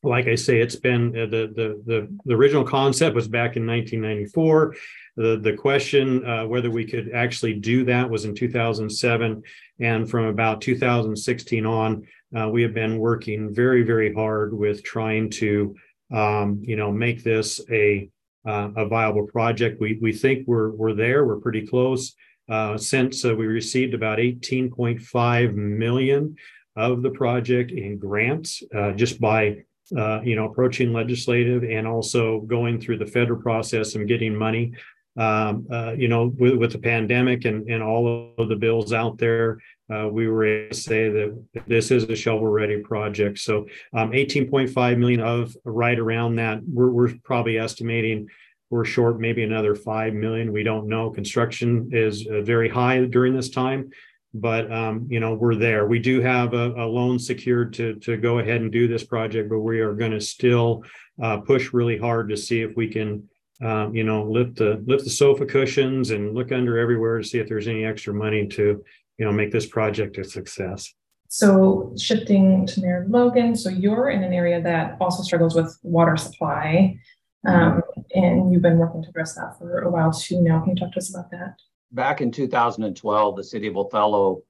Like 0.02 0.26
I 0.26 0.34
say, 0.34 0.60
it's 0.60 0.76
been 0.76 1.08
uh, 1.16 1.26
the, 1.26 1.52
the, 1.54 1.82
the 1.86 2.18
the 2.24 2.34
original 2.34 2.64
concept 2.64 3.14
was 3.14 3.28
back 3.28 3.56
in 3.56 3.66
1994. 3.66 4.74
The 5.16 5.38
the 5.38 5.52
question 5.52 6.24
uh, 6.24 6.46
whether 6.46 6.70
we 6.70 6.86
could 6.86 7.12
actually 7.12 7.54
do 7.54 7.84
that 7.84 8.08
was 8.08 8.24
in 8.24 8.34
2007, 8.34 9.42
and 9.80 10.10
from 10.10 10.24
about 10.24 10.62
2016 10.62 11.66
on, 11.66 12.06
uh, 12.34 12.48
we 12.48 12.62
have 12.62 12.72
been 12.72 12.98
working 12.98 13.54
very 13.54 13.82
very 13.82 14.12
hard 14.14 14.54
with 14.54 14.82
trying 14.82 15.28
to 15.30 15.76
um, 16.12 16.60
you 16.62 16.76
know 16.76 16.90
make 16.90 17.22
this 17.22 17.60
a 17.70 18.08
uh, 18.46 18.70
a 18.76 18.86
viable 18.86 19.26
project. 19.26 19.80
We 19.80 19.98
we 20.00 20.12
think 20.12 20.46
we're 20.46 20.70
we're 20.70 20.94
there. 20.94 21.26
We're 21.26 21.40
pretty 21.40 21.66
close. 21.66 22.14
Uh, 22.48 22.76
since 22.76 23.24
uh, 23.24 23.34
we 23.34 23.46
received 23.46 23.94
about 23.94 24.18
18.5 24.18 25.54
million 25.54 26.34
of 26.74 27.00
the 27.02 27.10
project 27.10 27.70
in 27.70 27.96
grants 27.96 28.62
uh, 28.74 28.90
just 28.92 29.20
by 29.20 29.56
uh, 29.96 30.20
you 30.22 30.34
know 30.34 30.46
approaching 30.46 30.92
legislative 30.92 31.62
and 31.62 31.86
also 31.86 32.40
going 32.40 32.80
through 32.80 32.98
the 32.98 33.06
federal 33.06 33.40
process 33.40 33.94
and 33.94 34.08
getting 34.08 34.34
money 34.34 34.72
um, 35.16 35.66
uh, 35.70 35.92
you 35.96 36.08
know 36.08 36.26
with, 36.38 36.54
with, 36.54 36.72
the 36.72 36.78
pandemic 36.78 37.44
and, 37.44 37.68
and 37.68 37.82
all 37.82 38.32
of 38.38 38.48
the 38.48 38.56
bills 38.56 38.92
out 38.92 39.18
there 39.18 39.58
uh, 39.92 40.08
we 40.08 40.28
were 40.28 40.44
able 40.44 40.70
to 40.70 40.76
say 40.76 41.08
that 41.08 41.44
this 41.66 41.90
is 41.90 42.04
a 42.04 42.16
shovel 42.16 42.46
ready 42.46 42.80
project. 42.80 43.38
So 43.38 43.66
um, 43.92 44.12
18.5 44.12 44.98
million 44.98 45.20
of 45.20 45.56
right 45.64 45.98
around 45.98 46.36
that 46.36 46.60
we're, 46.66 46.90
we're 46.90 47.14
probably 47.24 47.58
estimating 47.58 48.28
we're 48.70 48.84
short 48.84 49.18
maybe 49.18 49.42
another 49.42 49.74
5 49.74 50.14
million. 50.14 50.52
We 50.52 50.62
don't 50.62 50.86
know. 50.86 51.10
Construction 51.10 51.90
is 51.92 52.26
uh, 52.28 52.42
very 52.42 52.68
high 52.68 53.04
during 53.04 53.34
this 53.34 53.50
time 53.50 53.90
but 54.32 54.70
um, 54.72 55.06
you 55.10 55.20
know 55.20 55.34
we're 55.34 55.56
there. 55.56 55.86
We 55.86 55.98
do 55.98 56.20
have 56.20 56.54
a, 56.54 56.72
a, 56.72 56.86
loan 56.86 57.18
secured 57.18 57.72
to 57.74 57.94
to 57.96 58.16
go 58.16 58.38
ahead 58.38 58.60
and 58.60 58.70
do 58.70 58.86
this 58.86 59.04
project 59.04 59.48
but 59.48 59.60
we 59.60 59.80
are 59.80 59.94
going 59.94 60.12
to 60.12 60.20
still 60.20 60.84
uh, 61.22 61.38
push 61.38 61.72
really 61.72 61.98
hard 61.98 62.28
to 62.28 62.36
see 62.36 62.60
if 62.60 62.76
we 62.76 62.88
can 62.88 63.28
um, 63.62 63.94
you 63.94 64.04
know 64.04 64.24
lift 64.24 64.56
the 64.56 64.82
lift 64.86 65.04
the 65.04 65.10
sofa 65.10 65.44
cushions 65.44 66.10
and 66.10 66.34
look 66.34 66.52
under 66.52 66.78
everywhere 66.78 67.18
to 67.18 67.24
see 67.24 67.38
if 67.38 67.48
there's 67.48 67.68
any 67.68 67.84
extra 67.84 68.14
money 68.14 68.46
to 68.46 68.84
you 69.20 69.26
know 69.26 69.32
make 69.32 69.52
this 69.52 69.66
project 69.66 70.18
a 70.18 70.24
success 70.24 70.92
so 71.28 71.94
shifting 71.96 72.66
to 72.66 72.80
mayor 72.80 73.06
logan 73.08 73.54
so 73.54 73.68
you're 73.68 74.10
in 74.10 74.24
an 74.24 74.32
area 74.32 74.60
that 74.60 74.96
also 75.00 75.22
struggles 75.22 75.54
with 75.54 75.78
water 75.84 76.16
supply 76.16 76.98
um, 77.46 77.82
and 78.14 78.52
you've 78.52 78.62
been 78.62 78.78
working 78.78 79.02
to 79.02 79.08
address 79.08 79.34
that 79.34 79.58
for 79.58 79.80
a 79.80 79.90
while 79.90 80.12
too 80.12 80.42
now. 80.42 80.60
Can 80.60 80.70
you 80.70 80.76
talk 80.76 80.92
to 80.92 80.98
us 80.98 81.10
about 81.10 81.30
that? 81.30 81.56
Back 81.92 82.20
in 82.20 82.30
2012, 82.30 83.36
the 83.36 83.44
city 83.44 83.66
of 83.66 83.76
Othello, 83.76 84.42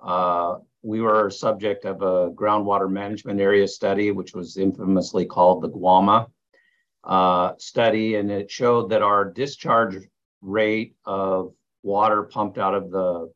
uh, 0.00 0.56
we 0.82 1.00
were 1.00 1.30
subject 1.30 1.84
of 1.84 2.02
a 2.02 2.30
groundwater 2.30 2.90
management 2.90 3.40
area 3.40 3.66
study, 3.66 4.12
which 4.12 4.34
was 4.34 4.56
infamously 4.56 5.24
called 5.24 5.62
the 5.62 5.70
GWMA 5.70 6.26
uh, 7.04 7.52
study. 7.58 8.14
And 8.14 8.30
it 8.30 8.50
showed 8.50 8.90
that 8.90 9.02
our 9.02 9.24
discharge 9.24 9.96
rate 10.40 10.94
of 11.04 11.52
water 11.82 12.22
pumped 12.22 12.58
out 12.58 12.74
of 12.74 12.90
the 12.90 13.32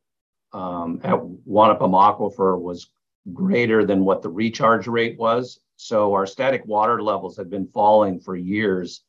um, 0.52 1.00
at 1.04 1.14
Wanapum 1.49 1.92
Aquifer 1.92 2.61
was 2.61 2.90
greater 3.33 3.85
than 3.85 4.04
what 4.04 4.23
the 4.23 4.30
recharge 4.30 4.87
rate 4.87 5.19
was. 5.19 5.61
So 5.76 6.12
our 6.12 6.26
static 6.26 6.64
water 6.66 7.02
levels 7.02 7.37
had 7.37 7.50
been 7.50 7.66
falling 7.69 8.21
for 8.21 8.37
years. 8.37 9.02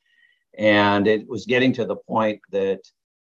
And 0.57 1.07
it 1.07 1.27
was 1.27 1.45
getting 1.45 1.73
to 1.73 1.85
the 1.85 1.95
point 1.95 2.41
that 2.51 2.81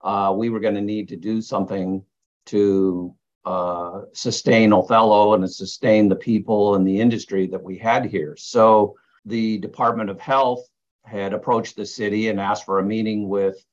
uh, 0.02 0.34
we 0.36 0.50
were 0.50 0.60
going 0.60 0.76
to 0.76 0.82
need 0.82 1.10
to 1.10 1.18
do 1.18 1.42
something 1.42 2.04
to 2.48 3.14
uh, 3.46 4.02
sustain 4.14 4.74
Othello 4.74 5.34
and 5.34 5.44
to 5.44 5.48
sustain 5.48 6.08
the 6.08 6.16
people 6.16 6.76
and 6.76 6.88
the 6.88 7.00
industry 7.00 7.48
that 7.48 7.62
we 7.62 7.78
had 7.78 8.06
here. 8.06 8.36
So 8.38 8.96
the 9.26 9.58
Department 9.60 10.10
of 10.10 10.20
Health 10.20 10.68
had 11.06 11.34
approached 11.34 11.76
the 11.76 11.86
city 11.86 12.30
and 12.30 12.40
asked 12.40 12.66
for 12.66 12.80
a 12.80 12.84
meeting 12.84 13.28
with 13.28 13.64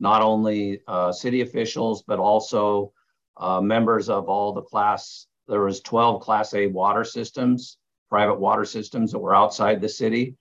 not 0.00 0.22
only 0.22 0.80
uh, 0.86 1.12
city 1.12 1.40
officials, 1.40 2.02
but 2.02 2.18
also 2.18 2.92
uh, 3.38 3.60
members 3.60 4.08
of 4.08 4.28
all 4.28 4.52
the 4.52 4.62
class. 4.62 5.26
There 5.46 5.62
was 5.62 5.80
12 5.80 6.20
Class 6.20 6.52
A 6.54 6.66
water 6.66 7.04
systems 7.04 7.78
private 8.08 8.40
water 8.40 8.64
systems 8.64 9.12
that 9.12 9.18
were 9.18 9.34
outside 9.34 9.80
the 9.80 9.88
city. 9.88 10.36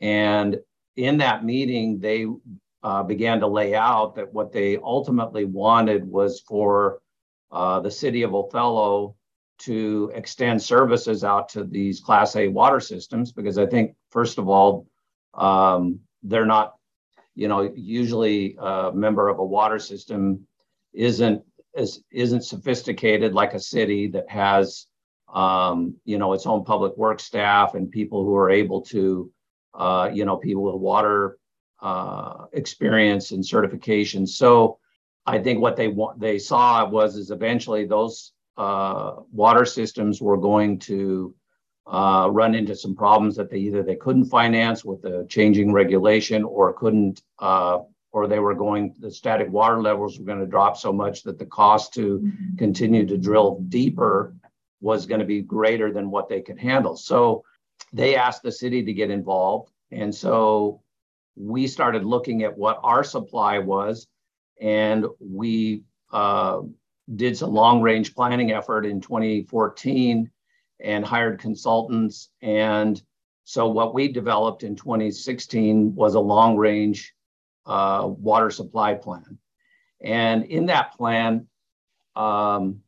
And 0.00 0.58
in 0.96 1.18
that 1.18 1.44
meeting, 1.44 1.98
they 1.98 2.26
uh, 2.82 3.02
began 3.02 3.40
to 3.40 3.46
lay 3.46 3.74
out 3.74 4.16
that 4.16 4.32
what 4.32 4.52
they 4.52 4.76
ultimately 4.76 5.44
wanted 5.44 6.06
was 6.06 6.40
for 6.40 7.00
uh, 7.50 7.80
the 7.80 7.90
city 7.90 8.22
of 8.22 8.34
Othello 8.34 9.16
to 9.60 10.10
extend 10.14 10.60
services 10.60 11.22
out 11.22 11.48
to 11.50 11.64
these 11.64 12.00
Class 12.00 12.34
A 12.36 12.48
water 12.48 12.80
systems, 12.80 13.32
because 13.32 13.56
I 13.56 13.66
think, 13.66 13.94
first 14.10 14.38
of 14.38 14.48
all, 14.48 14.86
um, 15.34 16.00
they're 16.22 16.46
not, 16.46 16.74
you 17.36 17.48
know, 17.48 17.72
usually 17.74 18.56
a 18.58 18.90
member 18.92 19.28
of 19.28 19.38
a 19.38 19.44
water 19.44 19.78
system 19.78 20.46
isn't 20.92 21.42
is, 21.76 22.02
isn't 22.10 22.44
sophisticated 22.44 23.34
like 23.34 23.54
a 23.54 23.60
city 23.60 24.08
that 24.08 24.28
has 24.28 24.86
um, 25.34 25.96
you 26.04 26.18
know, 26.18 26.32
its 26.32 26.46
own 26.46 26.64
public 26.64 26.96
works 26.96 27.24
staff 27.24 27.74
and 27.74 27.90
people 27.90 28.24
who 28.24 28.36
are 28.36 28.50
able 28.50 28.82
to, 28.82 29.30
uh, 29.74 30.08
you 30.12 30.24
know, 30.24 30.36
people 30.36 30.62
with 30.62 30.76
water 30.76 31.38
uh, 31.82 32.46
experience 32.52 33.32
and 33.32 33.44
certification. 33.44 34.26
So 34.26 34.78
I 35.26 35.38
think 35.40 35.60
what 35.60 35.76
they 35.76 35.88
want, 35.88 36.20
they 36.20 36.38
saw 36.38 36.88
was 36.88 37.16
is 37.16 37.30
eventually 37.30 37.84
those 37.84 38.32
uh, 38.56 39.16
water 39.32 39.64
systems 39.64 40.22
were 40.22 40.36
going 40.36 40.78
to 40.80 41.34
uh, 41.86 42.28
run 42.30 42.54
into 42.54 42.76
some 42.76 42.94
problems 42.94 43.36
that 43.36 43.50
they 43.50 43.58
either 43.58 43.82
they 43.82 43.96
couldn't 43.96 44.26
finance 44.26 44.84
with 44.84 45.02
the 45.02 45.26
changing 45.28 45.72
regulation 45.72 46.44
or 46.44 46.72
couldn't 46.72 47.22
uh, 47.40 47.80
or 48.14 48.28
they 48.28 48.38
were 48.38 48.54
going 48.54 48.94
the 49.00 49.10
static 49.10 49.50
water 49.50 49.82
levels 49.82 50.18
were 50.18 50.24
going 50.24 50.38
to 50.38 50.46
drop 50.46 50.76
so 50.76 50.92
much 50.92 51.24
that 51.24 51.36
the 51.36 51.44
cost 51.44 51.92
to 51.92 52.20
mm-hmm. 52.20 52.56
continue 52.56 53.04
to 53.04 53.18
drill 53.18 53.58
deeper 53.68 54.32
was 54.80 55.04
going 55.04 55.18
to 55.18 55.26
be 55.26 55.42
greater 55.42 55.92
than 55.92 56.12
what 56.12 56.28
they 56.28 56.40
could 56.40 56.58
handle. 56.58 56.96
So 56.96 57.42
they 57.92 58.14
asked 58.14 58.44
the 58.44 58.52
city 58.52 58.84
to 58.84 58.92
get 58.92 59.10
involved. 59.10 59.72
And 59.90 60.14
so 60.14 60.80
we 61.34 61.66
started 61.66 62.04
looking 62.04 62.44
at 62.44 62.56
what 62.56 62.78
our 62.84 63.02
supply 63.02 63.58
was, 63.58 64.06
and 64.60 65.06
we 65.18 65.82
uh, 66.12 66.60
did 67.16 67.36
some 67.36 67.52
long 67.52 67.82
range 67.82 68.14
planning 68.14 68.52
effort 68.52 68.86
in 68.86 69.00
2014 69.00 70.30
and 70.80 71.04
hired 71.04 71.40
consultants. 71.40 72.30
And 72.42 73.02
so 73.42 73.66
what 73.68 73.92
we 73.92 74.06
developed 74.06 74.62
in 74.62 74.76
2016 74.76 75.96
was 75.96 76.14
a 76.14 76.20
long 76.20 76.56
range 76.56 77.13
uh, 77.66 78.06
water 78.06 78.50
supply 78.50 78.94
plan. 78.94 79.38
And 80.02 80.44
in 80.44 80.66
that 80.66 80.96
plan, 80.96 81.46
um, 82.14 82.80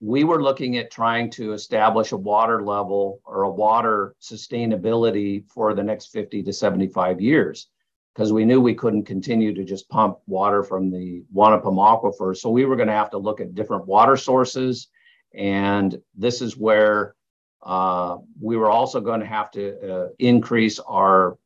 we 0.00 0.22
were 0.24 0.42
looking 0.42 0.76
at 0.76 0.90
trying 0.90 1.30
to 1.30 1.52
establish 1.52 2.12
a 2.12 2.16
water 2.16 2.62
level 2.62 3.20
or 3.24 3.42
a 3.42 3.50
water 3.50 4.14
sustainability 4.20 5.44
for 5.48 5.74
the 5.74 5.82
next 5.82 6.06
50 6.06 6.44
to 6.44 6.52
75 6.52 7.20
years 7.20 7.68
because 8.14 8.32
we 8.32 8.44
knew 8.44 8.60
we 8.60 8.74
couldn't 8.74 9.04
continue 9.04 9.54
to 9.54 9.64
just 9.64 9.88
pump 9.88 10.18
water 10.26 10.62
from 10.64 10.90
the 10.90 11.22
Wanapum 11.34 11.76
aquifer. 11.76 12.36
So 12.36 12.50
we 12.50 12.64
were 12.64 12.74
going 12.76 12.88
to 12.88 12.94
have 12.94 13.10
to 13.10 13.18
look 13.18 13.40
at 13.40 13.54
different 13.54 13.86
water 13.86 14.16
sources. 14.16 14.88
And 15.34 16.00
this 16.16 16.42
is 16.42 16.56
where 16.56 17.14
uh, 17.62 18.16
we 18.40 18.56
were 18.56 18.70
also 18.70 19.00
going 19.00 19.20
to 19.20 19.26
have 19.26 19.50
to 19.52 19.92
uh, 19.92 20.08
increase 20.18 20.80
our, 20.80 21.38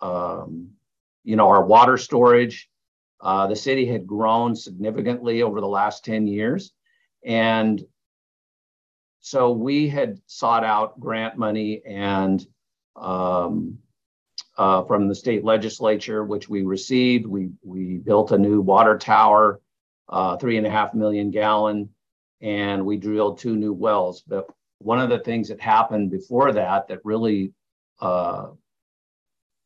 um, 0.00 0.70
you 1.30 1.36
know, 1.36 1.46
our 1.46 1.64
water 1.64 1.96
storage. 1.96 2.68
Uh, 3.20 3.46
the 3.46 3.54
city 3.54 3.86
had 3.86 4.04
grown 4.04 4.56
significantly 4.56 5.42
over 5.42 5.60
the 5.60 5.68
last 5.68 6.04
10 6.04 6.26
years. 6.26 6.72
And 7.24 7.80
so 9.20 9.52
we 9.52 9.88
had 9.88 10.18
sought 10.26 10.64
out 10.64 10.98
grant 10.98 11.38
money 11.38 11.82
and 11.86 12.44
um, 12.96 13.78
uh, 14.58 14.82
from 14.82 15.06
the 15.06 15.14
state 15.14 15.44
legislature, 15.44 16.24
which 16.24 16.48
we 16.48 16.62
received. 16.62 17.26
We 17.26 17.50
we 17.62 17.98
built 17.98 18.32
a 18.32 18.38
new 18.38 18.60
water 18.60 18.98
tower 18.98 19.60
uh, 20.08 20.36
three 20.36 20.56
and 20.56 20.66
a 20.66 20.70
half 20.70 20.94
million 20.94 21.30
gallon, 21.30 21.90
and 22.40 22.84
we 22.84 22.96
drilled 22.96 23.38
two 23.38 23.54
new 23.54 23.72
wells. 23.72 24.22
But 24.26 24.46
one 24.78 24.98
of 24.98 25.10
the 25.10 25.20
things 25.20 25.48
that 25.48 25.60
happened 25.60 26.10
before 26.10 26.52
that 26.52 26.88
that 26.88 27.04
really 27.04 27.52
uh, 28.00 28.48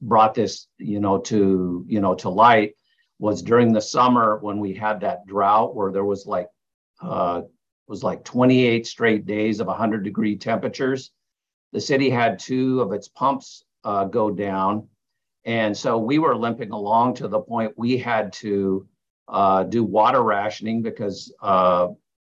brought 0.08 0.34
this, 0.34 0.68
you 0.78 1.00
know, 1.00 1.18
to 1.18 1.84
you 1.88 2.00
know 2.00 2.14
to 2.16 2.28
light 2.28 2.74
was 3.18 3.42
during 3.42 3.72
the 3.72 3.80
summer 3.80 4.38
when 4.38 4.58
we 4.58 4.74
had 4.74 5.00
that 5.00 5.26
drought 5.26 5.74
where 5.74 5.92
there 5.92 6.04
was 6.04 6.26
like 6.26 6.48
uh, 7.00 7.42
was 7.86 8.02
like 8.02 8.24
28 8.24 8.86
straight 8.86 9.26
days 9.26 9.60
of 9.60 9.66
100 9.66 10.02
degree 10.02 10.36
temperatures. 10.36 11.10
The 11.72 11.80
city 11.80 12.08
had 12.10 12.38
two 12.38 12.80
of 12.80 12.92
its 12.92 13.08
pumps 13.08 13.64
uh, 13.84 14.04
go 14.04 14.30
down, 14.30 14.88
and 15.44 15.76
so 15.76 15.98
we 15.98 16.18
were 16.18 16.36
limping 16.36 16.70
along 16.70 17.14
to 17.14 17.28
the 17.28 17.40
point 17.40 17.72
we 17.76 17.98
had 17.98 18.32
to 18.34 18.86
uh, 19.28 19.64
do 19.64 19.84
water 19.84 20.22
rationing 20.22 20.82
because 20.82 21.32
uh, 21.42 21.88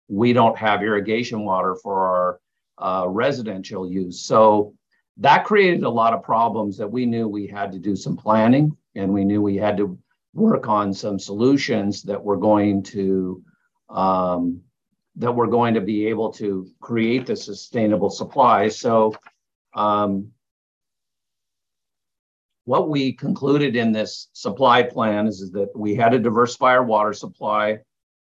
we 0.07 0.33
don't 0.33 0.57
have 0.57 0.81
irrigation 0.81 1.43
water 1.43 1.75
for 1.75 2.07
our 2.07 2.39
uh, 2.77 3.07
residential 3.07 3.89
use. 3.89 4.21
So 4.21 4.73
that 5.17 5.45
created 5.45 5.83
a 5.83 5.89
lot 5.89 6.13
of 6.13 6.23
problems 6.23 6.77
that 6.77 6.91
we 6.91 7.05
knew 7.05 7.27
we 7.27 7.47
had 7.47 7.71
to 7.71 7.79
do 7.79 7.95
some 7.95 8.17
planning 8.17 8.75
and 8.95 9.13
we 9.13 9.23
knew 9.23 9.41
we 9.41 9.55
had 9.55 9.77
to 9.77 9.97
work 10.33 10.67
on 10.67 10.93
some 10.93 11.19
solutions 11.19 12.01
that 12.03 12.23
were 12.23 12.37
going 12.37 12.81
to 12.81 13.43
um, 13.89 14.61
that 15.15 15.31
we're 15.31 15.47
going 15.47 15.75
to 15.75 15.81
be 15.81 16.07
able 16.07 16.31
to 16.33 16.67
create 16.81 17.27
the 17.27 17.35
sustainable 17.35 18.09
supply. 18.09 18.67
So 18.67 19.13
um, 19.75 20.31
what 22.65 22.89
we 22.89 23.13
concluded 23.13 23.75
in 23.75 23.91
this 23.91 24.29
supply 24.33 24.81
plan 24.81 25.27
is, 25.27 25.41
is, 25.41 25.51
that 25.51 25.69
we 25.75 25.93
had 25.93 26.13
to 26.13 26.19
diversify 26.19 26.71
our 26.71 26.83
water 26.83 27.13
supply. 27.13 27.79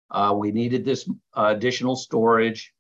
Uh, 0.10 0.34
we 0.36 0.52
needed 0.52 0.84
this 0.84 1.08
uh, 1.38 1.54
additional 1.56 1.96
storage 1.96 2.74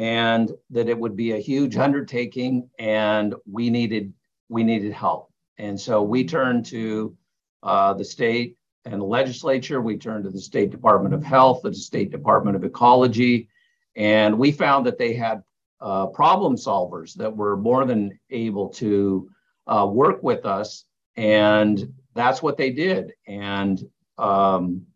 and 0.00 0.50
that 0.70 0.88
it 0.88 0.98
would 0.98 1.14
be 1.14 1.32
a 1.32 1.38
huge 1.38 1.76
undertaking 1.76 2.70
and 2.78 3.34
we 3.44 3.68
needed 3.68 4.14
we 4.48 4.64
needed 4.64 4.92
help. 4.92 5.30
And 5.58 5.78
so 5.78 6.02
we 6.02 6.24
turned 6.24 6.64
to 6.66 7.14
uh, 7.62 7.92
the 7.92 8.04
state 8.04 8.56
and 8.86 8.98
the 8.98 9.04
legislature. 9.04 9.82
We 9.82 9.98
turned 9.98 10.24
to 10.24 10.30
the 10.30 10.40
state 10.40 10.70
department 10.70 11.12
of 11.14 11.22
health 11.22 11.60
the 11.62 11.74
state 11.74 12.10
department 12.10 12.56
of 12.56 12.64
ecology. 12.64 13.50
And 13.94 14.38
we 14.38 14.52
found 14.52 14.86
that 14.86 14.96
they 14.96 15.12
had 15.12 15.42
uh, 15.82 16.06
problem 16.06 16.56
solvers 16.56 17.12
that 17.16 17.36
were 17.36 17.58
more 17.58 17.84
than 17.84 18.18
able 18.30 18.70
to 18.70 19.30
uh, 19.66 19.86
work 19.86 20.22
with 20.22 20.46
us. 20.46 20.86
And 21.16 21.92
that's 22.14 22.42
what 22.42 22.56
they 22.56 22.70
did. 22.70 23.12
And 23.26 23.78
um, 24.16 24.86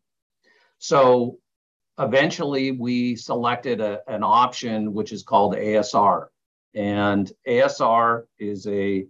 so 0.78 1.38
eventually 1.98 2.72
we 2.72 3.16
selected 3.16 3.80
a, 3.80 4.00
an 4.08 4.22
option 4.22 4.92
which 4.92 5.12
is 5.12 5.22
called 5.22 5.54
ASR. 5.54 6.26
And 6.74 7.30
ASR 7.46 8.24
is 8.38 8.66
a 8.66 9.06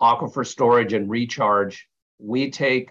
aquifer 0.00 0.46
storage 0.46 0.92
and 0.92 1.08
recharge. 1.08 1.88
We 2.18 2.50
take 2.50 2.90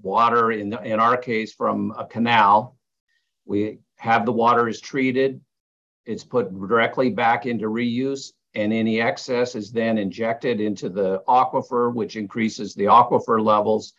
water 0.00 0.52
in, 0.52 0.70
the, 0.70 0.82
in 0.82 1.00
our 1.00 1.16
case 1.16 1.52
from 1.52 1.92
a 1.98 2.06
canal. 2.06 2.76
We 3.44 3.78
have 3.98 4.24
the 4.24 4.32
water 4.32 4.68
is 4.68 4.80
treated. 4.80 5.40
It's 6.06 6.24
put 6.24 6.52
directly 6.52 7.10
back 7.10 7.46
into 7.46 7.66
reuse 7.66 8.32
and 8.54 8.72
any 8.72 9.00
excess 9.00 9.56
is 9.56 9.72
then 9.72 9.98
injected 9.98 10.60
into 10.60 10.88
the 10.88 11.22
aquifer, 11.26 11.92
which 11.92 12.16
increases 12.16 12.74
the 12.74 12.84
aquifer 12.84 13.44
levels 13.44 13.94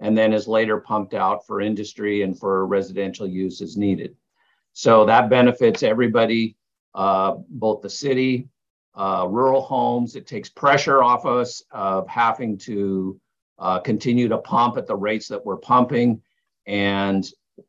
and 0.00 0.16
then 0.16 0.32
is 0.32 0.48
later 0.48 0.80
pumped 0.80 1.14
out 1.14 1.46
for 1.46 1.60
industry 1.60 2.22
and 2.22 2.38
for 2.38 2.66
residential 2.66 3.26
use 3.26 3.60
as 3.60 3.76
needed. 3.76 4.16
So 4.72 5.04
that 5.06 5.28
benefits 5.28 5.82
everybody, 5.82 6.56
uh, 6.94 7.36
both 7.48 7.82
the 7.82 7.90
city, 7.90 8.48
uh, 8.94 9.26
rural 9.28 9.62
homes. 9.62 10.16
It 10.16 10.26
takes 10.26 10.48
pressure 10.48 11.02
off 11.02 11.26
us 11.26 11.62
of 11.70 12.08
having 12.08 12.58
to 12.58 13.20
uh, 13.58 13.78
continue 13.80 14.28
to 14.28 14.38
pump 14.38 14.76
at 14.76 14.86
the 14.86 14.96
rates 14.96 15.28
that 15.28 15.44
we're 15.44 15.56
pumping. 15.56 16.22
And 16.66 17.26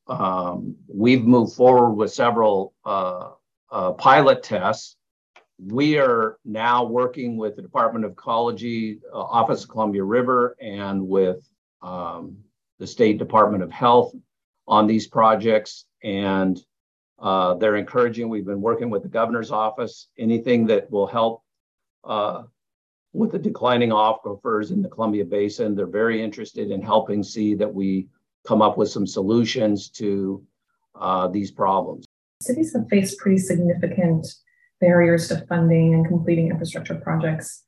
um, 0.08 0.76
we've 0.88 1.24
moved 1.24 1.54
forward 1.54 1.92
with 1.92 2.14
several 2.14 2.74
uh, 2.86 3.32
uh, 3.72 3.92
pilot 3.94 4.44
tests. 4.44 4.96
We 5.60 5.98
are 6.00 6.38
now 6.44 6.86
working 6.86 7.38
with 7.38 7.56
the 7.56 7.62
Department 7.62 8.06
of 8.06 8.12
Ecology, 8.12 9.00
uh, 9.14 9.20
Office 9.20 9.64
of 9.64 9.70
Columbia 9.70 10.04
River, 10.04 10.56
and 10.60 11.08
with 11.08 11.48
um, 11.82 12.38
the 12.80 12.88
State 12.88 13.20
Department 13.20 13.64
of 13.64 13.72
Health 13.72 14.14
on 14.68 14.88
these 14.88 15.08
projects. 15.08 15.86
And 16.04 16.60
uh, 17.22 17.54
they're 17.56 17.76
encouraging. 17.76 18.30
We've 18.30 18.46
been 18.46 18.62
working 18.62 18.90
with 18.90 19.04
the 19.04 19.10
governor's 19.10 19.52
office. 19.52 20.08
Anything 20.18 20.66
that 20.68 20.90
will 20.90 21.08
help 21.08 21.44
uh, 22.04 22.44
with 23.14 23.32
the 23.32 23.40
declining 23.40 23.90
aquifers 23.90 24.72
in 24.72 24.82
the 24.82 24.90
Columbia 24.90 25.26
Basin, 25.26 25.76
they're 25.76 25.86
very 25.86 26.22
interested 26.22 26.72
in 26.72 26.82
helping 26.82 27.22
see 27.22 27.54
that 27.56 27.72
we 27.72 28.08
come 28.48 28.62
up 28.62 28.78
with 28.78 28.90
some 28.90 29.06
solutions 29.06 29.90
to 29.90 30.44
uh, 30.96 31.28
these 31.28 31.52
problems. 31.52 32.06
Cities 32.42 32.74
have 32.74 32.88
faced 32.90 33.20
pretty 33.20 33.38
significant 33.38 34.26
barriers 34.80 35.28
to 35.28 35.46
funding 35.48 35.94
and 35.94 36.08
completing 36.08 36.50
infrastructure 36.50 36.96
projects. 36.96 37.66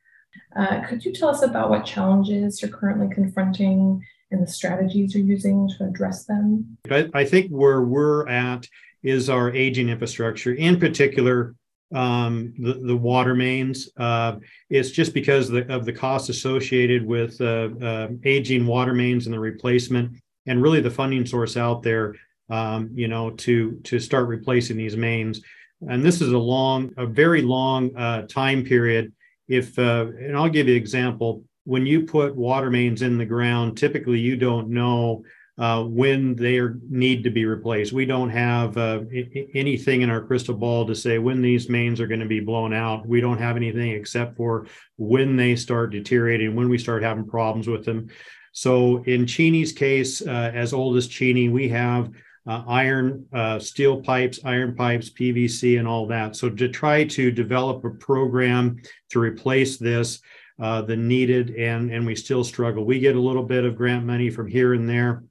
Uh, 0.55 0.81
could 0.87 1.05
you 1.05 1.13
tell 1.13 1.29
us 1.29 1.43
about 1.43 1.69
what 1.69 1.85
challenges 1.85 2.59
you're 2.59 2.71
currently 2.71 3.07
confronting 3.13 4.03
and 4.31 4.41
the 4.41 4.51
strategies 4.51 5.13
you're 5.13 5.23
using 5.23 5.69
to 5.77 5.85
address 5.85 6.25
them? 6.25 6.75
I, 6.89 7.07
I 7.13 7.23
think 7.23 7.51
where 7.51 7.83
we're 7.83 8.27
at 8.27 8.67
is 9.03 9.29
our 9.29 9.51
aging 9.51 9.89
infrastructure, 9.89 10.53
in 10.53 10.79
particular, 10.79 11.55
um, 11.93 12.53
the, 12.57 12.73
the 12.73 12.95
water 12.95 13.35
mains. 13.35 13.89
Uh, 13.97 14.37
it's 14.69 14.89
just 14.89 15.13
because 15.13 15.49
of 15.49 15.55
the, 15.55 15.73
of 15.73 15.85
the 15.85 15.93
cost 15.93 16.29
associated 16.29 17.05
with 17.05 17.39
uh, 17.39 17.69
uh, 17.81 18.07
aging 18.23 18.65
water 18.65 18.93
mains 18.93 19.27
and 19.27 19.33
the 19.33 19.39
replacement, 19.39 20.15
and 20.47 20.61
really 20.61 20.81
the 20.81 20.89
funding 20.89 21.25
source 21.25 21.55
out 21.55 21.83
there, 21.83 22.15
um, 22.49 22.89
you 22.93 23.07
know, 23.07 23.29
to 23.31 23.79
to 23.83 23.99
start 23.99 24.27
replacing 24.27 24.77
these 24.77 24.97
mains. 24.97 25.41
And 25.87 26.03
this 26.03 26.21
is 26.21 26.31
a 26.31 26.37
long, 26.37 26.91
a 26.97 27.05
very 27.05 27.41
long 27.41 27.95
uh, 27.95 28.23
time 28.23 28.63
period. 28.63 29.13
If 29.47 29.77
uh, 29.77 30.07
and 30.19 30.35
I'll 30.35 30.49
give 30.49 30.67
you 30.67 30.75
an 30.75 30.81
example. 30.81 31.43
When 31.65 31.85
you 31.85 32.05
put 32.05 32.35
water 32.35 32.69
mains 32.69 33.01
in 33.03 33.17
the 33.17 33.25
ground, 33.25 33.77
typically 33.77 34.19
you 34.19 34.35
don't 34.35 34.67
know 34.67 35.23
uh, 35.57 35.83
when 35.83 36.35
they 36.35 36.57
are, 36.57 36.79
need 36.89 37.23
to 37.23 37.29
be 37.29 37.45
replaced. 37.45 37.93
We 37.93 38.05
don't 38.05 38.29
have 38.29 38.75
uh, 38.75 39.01
I- 39.13 39.47
anything 39.53 40.01
in 40.01 40.09
our 40.09 40.21
crystal 40.21 40.55
ball 40.55 40.85
to 40.87 40.95
say 40.95 41.19
when 41.19 41.41
these 41.41 41.69
mains 41.69 41.99
are 41.99 42.07
going 42.07 42.21
to 42.21 42.25
be 42.25 42.39
blown 42.39 42.73
out. 42.73 43.07
We 43.07 43.21
don't 43.21 43.37
have 43.37 43.55
anything 43.55 43.91
except 43.91 44.35
for 44.35 44.65
when 44.97 45.35
they 45.35 45.55
start 45.55 45.91
deteriorating, 45.91 46.55
when 46.55 46.69
we 46.69 46.79
start 46.79 47.03
having 47.03 47.27
problems 47.27 47.67
with 47.67 47.85
them. 47.85 48.09
So 48.51 49.03
in 49.03 49.27
Cheney's 49.27 49.71
case, 49.71 50.21
uh, 50.21 50.51
as 50.53 50.73
old 50.73 50.97
as 50.97 51.07
Cheney, 51.07 51.49
we 51.49 51.69
have 51.69 52.09
uh, 52.47 52.63
iron, 52.67 53.25
uh, 53.31 53.59
steel 53.59 54.01
pipes, 54.01 54.39
iron 54.43 54.75
pipes, 54.75 55.09
PVC, 55.11 55.77
and 55.77 55.87
all 55.87 56.07
that. 56.07 56.35
So 56.35 56.49
to 56.49 56.67
try 56.67 57.03
to 57.05 57.31
develop 57.31 57.85
a 57.85 57.91
program 57.91 58.81
to 59.11 59.19
replace 59.19 59.77
this, 59.77 60.19
uh, 60.61 60.81
the 60.81 60.95
needed, 60.95 61.51
and 61.55 61.91
and 61.91 62.05
we 62.05 62.15
still 62.15 62.43
struggle. 62.43 62.85
We 62.85 62.99
get 62.99 63.15
a 63.15 63.19
little 63.19 63.43
bit 63.43 63.65
of 63.65 63.75
grant 63.75 64.05
money 64.05 64.29
from 64.29 64.47
here 64.47 64.73
and 64.73 64.87
there 64.87 65.23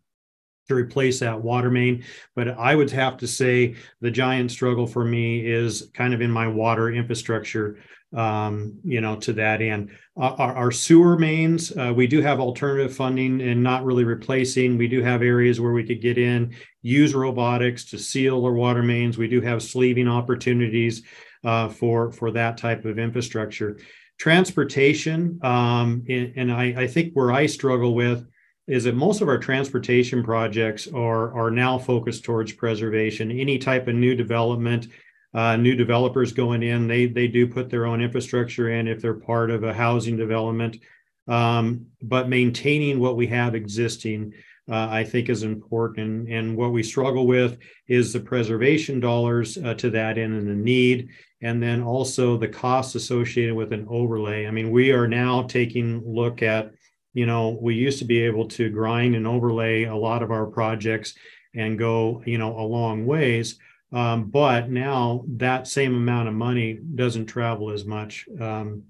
to 0.69 0.75
replace 0.75 1.21
that 1.21 1.41
water 1.41 1.71
main. 1.71 2.05
But 2.35 2.49
I 2.59 2.75
would 2.75 2.91
have 2.91 3.17
to 3.19 3.27
say 3.27 3.77
the 4.01 4.11
giant 4.11 4.51
struggle 4.51 4.87
for 4.87 5.05
me 5.05 5.47
is 5.47 5.91
kind 5.95 6.15
of 6.15 6.21
in 6.21 6.31
my 6.31 6.47
water 6.47 6.91
infrastructure, 6.91 7.79
um, 8.15 8.79
you 8.85 9.01
know, 9.01 9.17
to 9.17 9.33
that 9.35 9.61
end. 9.61 9.91
Our, 10.17 10.55
our, 10.55 10.71
sewer 10.71 11.19
mains, 11.19 11.77
uh, 11.77 11.93
we 11.97 12.07
do 12.07 12.21
have 12.21 12.41
alternative 12.41 12.95
funding 12.95 13.41
and 13.41 13.63
not 13.63 13.85
really 13.85 14.05
replacing. 14.05 14.77
We 14.77 14.89
do 14.89 15.03
have 15.03 15.23
areas 15.23 15.61
where 15.61 15.73
we 15.73 15.85
could 15.85 16.03
get 16.03 16.19
in, 16.19 16.55
use 16.83 17.15
robotics 17.15 17.87
to 17.87 17.99
seal 17.99 18.45
our 18.45 18.53
water 18.53 18.83
mains. 18.83 19.17
We 19.17 19.29
do 19.29 19.41
have 19.41 19.63
sleeving 19.63 20.09
opportunities 20.09 21.03
uh, 21.45 21.69
for, 21.71 22.13
for 22.13 22.31
that 22.33 22.59
type 22.59 22.85
of 22.85 22.99
infrastructure. 22.99 23.79
Transportation, 24.19 25.41
um, 25.43 26.05
and, 26.09 26.33
and 26.37 26.53
I, 26.53 26.83
I 26.83 26.87
think 26.87 27.15
where 27.15 27.33
I 27.33 27.47
struggle 27.47 27.95
with 27.95 28.27
is 28.67 28.85
that 28.85 28.95
most 28.95 29.21
of 29.21 29.29
our 29.29 29.39
transportation 29.39 30.23
projects 30.23 30.87
are, 30.89 31.35
are 31.37 31.51
now 31.51 31.79
focused 31.79 32.25
towards 32.25 32.53
preservation. 32.53 33.31
Any 33.31 33.59
type 33.59 33.89
of 33.89 33.95
new 33.95 34.15
development, 34.15 34.89
uh, 35.35 35.57
new 35.57 35.75
developers 35.75 36.33
going 36.33 36.63
in, 36.63 36.87
they, 36.87 37.07
they 37.07 37.27
do 37.27 37.47
put 37.47 37.71
their 37.71 37.87
own 37.87 38.01
infrastructure 38.01 38.71
in 38.71 38.87
if 38.87 39.03
they're 39.03 39.15
part 39.15 39.51
of 39.51 39.65
a 39.65 39.75
housing 39.75 40.17
development. 40.17 40.79
Um, 41.27 41.87
but 42.03 42.29
maintaining 42.29 42.99
what 43.01 43.17
we 43.17 43.27
have 43.29 43.55
existing, 43.55 44.33
uh, 44.71 44.89
I 44.91 45.05
think, 45.05 45.29
is 45.29 45.43
important. 45.43 45.99
And, 45.99 46.29
and, 46.29 46.57
what 46.57 46.73
we 46.73 46.83
struggle 46.83 47.27
with 47.27 47.59
is 47.87 48.13
the 48.13 48.21
preservation 48.21 48.99
dollars 48.99 49.57
uh, 49.57 49.75
to 49.75 49.91
that 49.91 50.19
end 50.19 50.35
and 50.35 50.49
the 50.49 50.55
need, 50.55 51.11
and 51.41 51.63
then 51.63 51.81
also 51.81 52.37
the 52.37 52.49
costs 52.49 52.97
associated 52.97 53.55
with 53.55 53.73
an 53.73 53.87
overlay. 53.89 54.47
I 54.47 54.51
mean, 54.51 54.73
we 54.73 54.91
are 54.91 55.07
now 55.07 55.43
taking 55.45 56.03
look 56.05 56.43
at 56.43 56.73
you 57.13 57.27
know, 57.27 57.59
we 57.61 57.75
used 57.75 57.99
to 57.99 58.05
be 58.05 58.23
able 58.23 58.49
to 58.49 58.71
grind 58.71 59.15
and 59.15 59.27
overlay 59.27 59.85
a 59.85 59.97
lot 59.97 60.23
of 60.23 60.31
our 60.31 60.47
projects. 60.47 61.15
and 61.55 61.79
go, 61.79 62.23
you 62.25 62.39
know, 62.39 62.59
a 62.59 62.63
long 62.63 63.05
ways. 63.07 63.59
Um, 63.93 64.31
but 64.31 64.71
now 64.71 65.25
that 65.37 65.69
same 65.69 65.95
amount 65.95 66.29
of 66.29 66.35
money 66.35 66.79
doesn't 66.95 67.27
travel 67.27 67.71
as 67.71 67.85
much 67.85 68.27
um, 68.41 68.85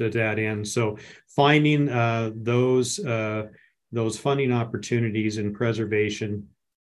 to 0.00 0.10
that 0.10 0.38
end. 0.38 0.66
So 0.66 0.98
finding 1.28 1.88
uh, 1.88 2.32
those 2.34 2.98
uh, 2.98 3.48
those 3.92 4.18
funding 4.18 4.52
opportunities 4.52 5.38
in 5.38 5.54
preservation, 5.54 6.48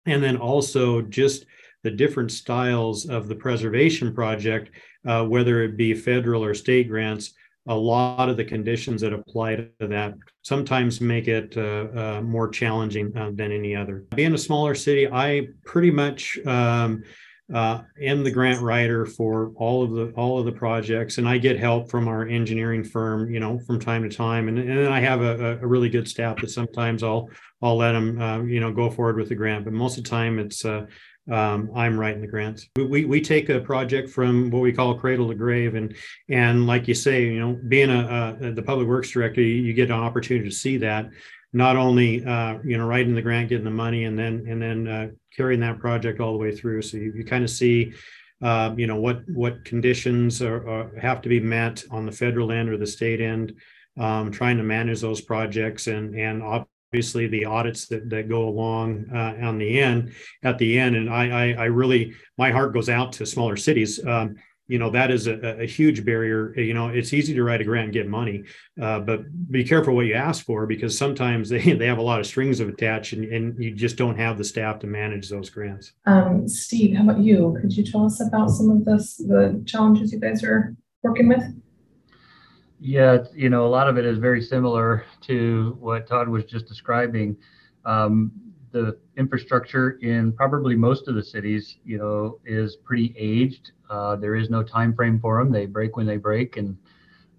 and 0.06 0.22
then 0.22 0.36
also 0.36 1.02
just 1.02 1.46
the 1.82 1.90
different 1.90 2.30
styles 2.30 3.08
of 3.08 3.28
the 3.28 3.34
preservation 3.34 4.14
project, 4.14 4.70
uh, 5.06 5.24
whether 5.24 5.62
it 5.62 5.76
be 5.76 5.94
federal 5.94 6.44
or 6.44 6.54
state 6.54 6.88
grants, 6.88 7.34
a 7.68 7.74
lot 7.74 8.28
of 8.28 8.36
the 8.36 8.44
conditions 8.44 9.02
that 9.02 9.12
apply 9.12 9.56
to 9.56 9.70
that 9.80 10.14
sometimes 10.42 11.00
make 11.00 11.28
it 11.28 11.56
uh, 11.56 11.86
uh, 11.94 12.22
more 12.22 12.48
challenging 12.48 13.16
uh, 13.16 13.30
than 13.34 13.52
any 13.52 13.76
other. 13.76 14.04
Being 14.14 14.34
a 14.34 14.38
smaller 14.38 14.74
city, 14.74 15.06
I 15.06 15.48
pretty 15.64 15.90
much 15.90 16.38
um, 16.46 17.04
uh, 17.52 17.82
am 18.00 18.24
the 18.24 18.30
grant 18.30 18.60
writer 18.62 19.06
for 19.06 19.52
all 19.56 19.82
of 19.82 19.92
the 19.92 20.12
all 20.16 20.38
of 20.38 20.46
the 20.46 20.52
projects, 20.52 21.18
and 21.18 21.28
I 21.28 21.38
get 21.38 21.58
help 21.58 21.90
from 21.90 22.08
our 22.08 22.26
engineering 22.26 22.84
firm, 22.84 23.30
you 23.30 23.40
know, 23.40 23.58
from 23.60 23.78
time 23.78 24.08
to 24.08 24.14
time. 24.14 24.48
And, 24.48 24.58
and 24.58 24.78
then 24.78 24.92
I 24.92 25.00
have 25.00 25.22
a, 25.22 25.58
a 25.62 25.66
really 25.66 25.88
good 25.88 26.08
staff 26.08 26.40
that 26.40 26.50
sometimes 26.50 27.02
I'll 27.02 27.28
I'll 27.62 27.76
let 27.76 27.92
them, 27.92 28.20
uh, 28.20 28.42
you 28.42 28.60
know, 28.60 28.72
go 28.72 28.90
forward 28.90 29.16
with 29.16 29.28
the 29.28 29.34
grant. 29.34 29.64
But 29.64 29.72
most 29.72 29.98
of 29.98 30.04
the 30.04 30.10
time, 30.10 30.38
it's 30.38 30.64
uh, 30.64 30.86
um, 31.30 31.70
I'm 31.74 31.98
writing 31.98 32.22
the 32.22 32.26
grants. 32.26 32.68
We, 32.76 33.04
we, 33.04 33.20
take 33.20 33.48
a 33.50 33.60
project 33.60 34.08
from 34.08 34.50
what 34.50 34.60
we 34.60 34.72
call 34.72 34.94
cradle 34.94 35.28
to 35.28 35.34
grave, 35.34 35.74
and 35.74 35.94
and 36.28 36.66
like 36.66 36.88
you 36.88 36.94
say, 36.94 37.24
you 37.24 37.40
know, 37.40 37.58
being 37.68 37.90
a, 37.90 38.38
a 38.40 38.52
the 38.52 38.62
public 38.62 38.88
works 38.88 39.10
director, 39.10 39.42
you, 39.42 39.62
you, 39.62 39.74
get 39.74 39.90
an 39.90 39.96
opportunity 39.96 40.48
to 40.48 40.54
see 40.54 40.78
that, 40.78 41.10
not 41.52 41.76
only 41.76 42.24
uh, 42.24 42.58
you 42.64 42.78
know 42.78 42.86
writing 42.86 43.14
the 43.14 43.22
grant, 43.22 43.50
getting 43.50 43.64
the 43.64 43.70
money, 43.70 44.04
and 44.04 44.18
then 44.18 44.46
and 44.48 44.62
then 44.62 44.88
uh, 44.88 45.08
carrying 45.36 45.60
that 45.60 45.78
project 45.78 46.20
all 46.20 46.32
the 46.32 46.38
way 46.38 46.54
through. 46.54 46.80
So 46.82 46.96
you, 46.96 47.12
you 47.14 47.24
kind 47.24 47.44
of 47.44 47.50
see. 47.50 47.92
Uh, 48.40 48.72
you 48.76 48.86
know 48.86 48.94
what 48.94 49.28
what 49.30 49.64
conditions 49.64 50.40
are, 50.40 50.68
are, 50.68 50.96
have 50.96 51.20
to 51.20 51.28
be 51.28 51.40
met 51.40 51.82
on 51.90 52.06
the 52.06 52.12
federal 52.12 52.52
end 52.52 52.68
or 52.68 52.76
the 52.76 52.86
state 52.86 53.20
end, 53.20 53.52
um, 53.98 54.30
trying 54.30 54.56
to 54.56 54.62
manage 54.62 55.00
those 55.00 55.20
projects 55.20 55.88
and 55.88 56.14
and 56.14 56.40
obviously 56.88 57.26
the 57.26 57.44
audits 57.44 57.86
that, 57.86 58.08
that 58.08 58.28
go 58.28 58.48
along 58.48 59.04
uh, 59.12 59.34
on 59.42 59.58
the 59.58 59.78
end 59.80 60.12
at 60.42 60.56
the 60.58 60.78
end 60.78 60.96
and 60.96 61.10
I, 61.10 61.28
I, 61.28 61.52
I 61.52 61.64
really 61.64 62.14
my 62.38 62.50
heart 62.50 62.72
goes 62.72 62.88
out 62.88 63.12
to 63.14 63.26
smaller 63.26 63.56
cities. 63.56 64.04
Um, 64.04 64.36
you 64.68 64.78
know 64.78 64.90
that 64.90 65.10
is 65.10 65.26
a, 65.26 65.62
a, 65.62 65.66
huge 65.66 66.04
barrier. 66.04 66.52
You 66.58 66.74
know 66.74 66.88
it's 66.88 67.14
easy 67.14 67.32
to 67.34 67.42
write 67.42 67.62
a 67.62 67.64
grant 67.64 67.84
and 67.84 67.92
get 67.92 68.06
money 68.06 68.44
uh, 68.80 69.00
but 69.00 69.22
be 69.50 69.64
careful 69.64 69.94
what 69.94 70.04
you 70.04 70.14
ask 70.14 70.44
for 70.44 70.66
because 70.66 70.96
sometimes 70.96 71.48
they, 71.50 71.72
they 71.72 71.86
have 71.86 71.98
a 71.98 72.02
lot 72.02 72.20
of 72.20 72.26
strings 72.26 72.60
of 72.60 72.68
attached 72.68 73.14
and, 73.14 73.24
and 73.24 73.62
you 73.62 73.74
just 73.74 73.96
don't 73.96 74.18
have 74.18 74.36
the 74.36 74.44
staff 74.44 74.78
to 74.80 74.86
manage 74.86 75.28
those 75.28 75.50
grants. 75.50 75.92
Um, 76.06 76.48
steve 76.48 76.96
how 76.96 77.04
about 77.04 77.20
you? 77.20 77.56
Could 77.60 77.76
you 77.76 77.84
tell 77.84 78.04
us 78.04 78.20
about 78.20 78.50
some 78.50 78.70
of 78.70 78.84
this 78.84 79.16
the 79.16 79.62
challenges 79.66 80.12
you 80.12 80.20
guys 80.20 80.42
are 80.42 80.74
working 81.02 81.28
with 81.28 81.42
yeah, 82.80 83.18
you 83.34 83.50
know, 83.50 83.66
a 83.66 83.68
lot 83.68 83.88
of 83.88 83.98
it 83.98 84.04
is 84.04 84.18
very 84.18 84.42
similar 84.42 85.04
to 85.22 85.76
what 85.80 86.06
Todd 86.06 86.28
was 86.28 86.44
just 86.44 86.66
describing. 86.66 87.36
Um, 87.84 88.32
the 88.70 88.98
infrastructure 89.16 89.92
in 90.02 90.32
probably 90.32 90.76
most 90.76 91.08
of 91.08 91.14
the 91.14 91.22
cities, 91.22 91.78
you 91.84 91.98
know, 91.98 92.38
is 92.44 92.76
pretty 92.76 93.14
aged. 93.18 93.72
Uh, 93.88 94.16
there 94.16 94.34
is 94.34 94.50
no 94.50 94.62
time 94.62 94.94
frame 94.94 95.18
for 95.18 95.38
them. 95.38 95.50
They 95.50 95.66
break 95.66 95.96
when 95.96 96.06
they 96.06 96.18
break, 96.18 96.56
and 96.56 96.76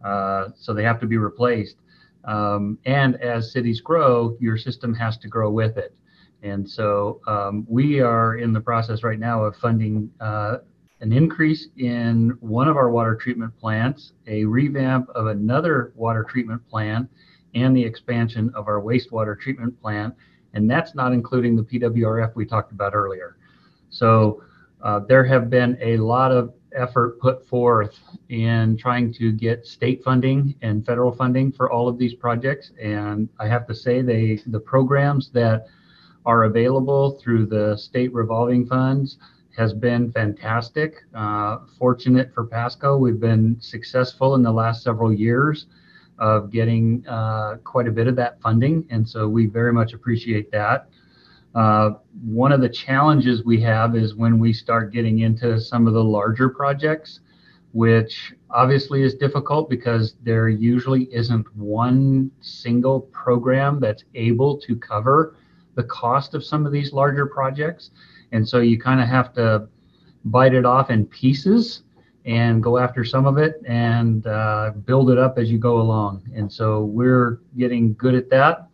uh, 0.04 0.50
so 0.56 0.74
they 0.74 0.84
have 0.84 1.00
to 1.02 1.08
be 1.08 1.18
replaced. 1.18 1.78
Um, 2.26 2.78
and 2.86 3.16
as 3.22 3.52
cities 3.52 3.80
grow, 3.80 4.36
your 4.40 4.58
system 4.58 4.94
has 4.96 5.18
to 5.20 5.28
grow 5.28 5.52
with 5.52 5.78
it. 5.78 5.96
And 6.42 6.70
so 6.70 7.22
um, 7.28 7.66
we 7.70 8.00
are 8.00 8.38
in 8.38 8.54
the 8.54 8.62
process 8.62 9.04
right 9.04 9.20
now 9.20 9.44
of 9.44 9.56
funding 9.58 10.10
uh, 10.20 10.58
an 11.02 11.14
increase 11.14 11.68
in 11.78 12.38
one 12.42 12.68
of 12.68 12.76
our 12.76 12.90
water 12.90 13.16
treatment 13.16 13.58
plants, 13.58 14.14
a 14.28 14.46
revamp 14.46 15.10
of 15.10 15.28
another 15.28 15.94
water 15.96 16.24
treatment 16.24 16.62
plant, 16.70 17.10
and 17.56 17.76
the 17.76 17.84
expansion 17.84 18.52
of 18.54 18.68
our 18.68 18.82
wastewater 18.82 19.40
treatment 19.40 19.80
plant. 19.82 20.14
And 20.54 20.70
that's 20.70 20.96
not 20.96 21.14
including 21.14 21.56
the 21.56 21.64
PWRF 21.64 22.36
we 22.36 22.46
talked 22.46 22.72
about 22.72 22.94
earlier. 22.94 23.38
So 23.90 24.44
uh, 24.82 25.00
there 25.08 25.24
have 25.24 25.50
been 25.50 25.78
a 25.82 25.98
lot 25.98 26.32
of 26.32 26.54
effort 26.74 27.20
put 27.20 27.48
forth 27.48 27.98
in 28.30 28.78
trying 28.78 29.14
to 29.14 29.32
get 29.32 29.66
state 29.66 30.04
funding 30.04 30.56
and 30.62 30.86
federal 30.86 31.12
funding 31.12 31.52
for 31.52 31.72
all 31.72 31.88
of 31.88 31.98
these 31.98 32.14
projects. 32.14 32.72
And 32.82 33.30
I 33.40 33.48
have 33.48 33.66
to 33.68 33.76
say, 33.76 34.02
they 34.02 34.42
the 34.48 34.60
programs 34.60 35.30
that 35.32 35.66
are 36.26 36.44
available 36.44 37.20
through 37.20 37.48
the 37.48 37.76
state 37.78 38.14
revolving 38.14 38.66
funds 38.66 39.18
has 39.60 39.74
been 39.74 40.10
fantastic. 40.14 41.04
Uh, 41.14 41.58
fortunate 41.78 42.34
for 42.34 42.46
Pasco, 42.46 42.96
we've 42.96 43.20
been 43.20 43.58
successful 43.60 44.36
in 44.36 44.42
the 44.42 44.52
last 44.52 44.84
several 44.84 45.12
years 45.12 45.66
of 46.18 46.50
getting 46.50 47.06
uh, 47.08 47.58
quite 47.66 47.86
a 47.86 47.92
bit 47.92 48.08
of 48.08 48.16
that 48.16 48.42
funding, 48.42 48.86
and 48.90 49.08
so 49.08 49.28
we 49.28 49.48
very 49.48 49.74
much 49.74 49.92
appreciate 49.92 50.50
that. 50.52 50.88
Uh, 51.56 51.92
one 52.24 52.54
of 52.54 52.62
the 52.62 52.70
challenges 52.70 53.44
we 53.44 53.60
have 53.60 53.98
is 53.98 54.16
when 54.16 54.40
we 54.40 54.54
start 54.54 54.94
getting 54.94 55.20
into 55.20 55.60
some 55.60 55.88
of 55.88 55.94
the 55.94 56.04
larger 56.04 56.48
projects, 56.48 57.20
which 57.74 58.34
obviously 58.50 59.02
is 59.04 59.14
difficult 59.16 59.70
because 59.70 60.16
there 60.24 60.48
usually 60.48 61.04
isn't 61.14 61.46
one 61.58 62.32
single 62.40 63.02
program 63.02 63.78
that's 63.82 64.06
able 64.16 64.58
to 64.58 64.78
cover 64.78 65.36
the 65.76 65.84
cost 65.84 66.34
of 66.34 66.46
some 66.46 66.66
of 66.66 66.72
these 66.72 66.94
larger 66.94 67.26
projects. 67.26 67.92
And 68.32 68.48
so 68.48 68.60
you 68.60 68.80
kind 68.80 69.02
of 69.02 69.08
have 69.08 69.34
to 69.34 69.68
bite 70.26 70.54
it 70.54 70.66
off 70.66 70.90
in 70.90 71.06
pieces 71.06 71.84
and 72.26 72.62
go 72.62 72.78
after 72.78 73.04
some 73.04 73.26
of 73.26 73.38
it 73.38 73.62
and 73.66 74.28
uh, 74.28 74.72
build 74.86 75.10
it 75.10 75.18
up 75.18 75.38
as 75.38 75.50
you 75.50 75.58
go 75.58 75.80
along. 75.80 76.24
And 76.36 76.52
so 76.52 76.84
we're 76.84 77.40
getting 77.58 77.94
good 77.96 78.14
at 78.14 78.30
that 78.30 78.68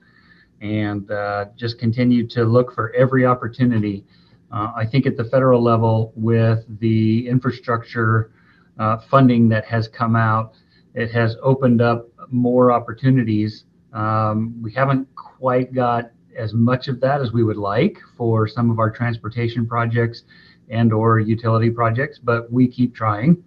and 0.62 1.10
uh, 1.12 1.46
just 1.56 1.78
continue 1.78 2.26
to 2.28 2.44
look 2.44 2.74
for 2.74 2.94
every 2.94 3.26
opportunity. 3.26 4.04
Uh, 4.52 4.72
I 4.76 4.86
think 4.86 5.06
at 5.06 5.18
the 5.18 5.26
federal 5.26 5.62
level, 5.62 6.12
with 6.16 6.66
the 6.80 7.28
infrastructure 7.28 8.32
uh, 8.80 8.98
funding 8.98 9.50
that 9.50 9.66
has 9.66 9.88
come 9.88 10.16
out, 10.16 10.54
it 10.94 11.12
has 11.12 11.36
opened 11.42 11.82
up 11.82 12.08
more 12.30 12.72
opportunities. 12.72 13.66
Um, 13.94 14.62
we 14.62 14.72
haven't 14.74 15.08
quite 15.16 15.74
got 15.74 16.12
as 16.36 16.54
much 16.54 16.88
of 16.88 17.00
that 17.02 17.22
as 17.22 17.32
we 17.32 17.44
would 17.44 17.58
like 17.58 18.00
for 18.18 18.48
some 18.48 18.70
of 18.70 18.80
our 18.80 18.90
transportation 18.90 19.66
projects 19.66 20.24
and 20.70 20.92
or 20.92 21.20
utility 21.20 21.70
projects, 21.70 22.20
but 22.20 22.52
we 22.52 22.68
keep 22.68 22.96
trying. 22.96 23.44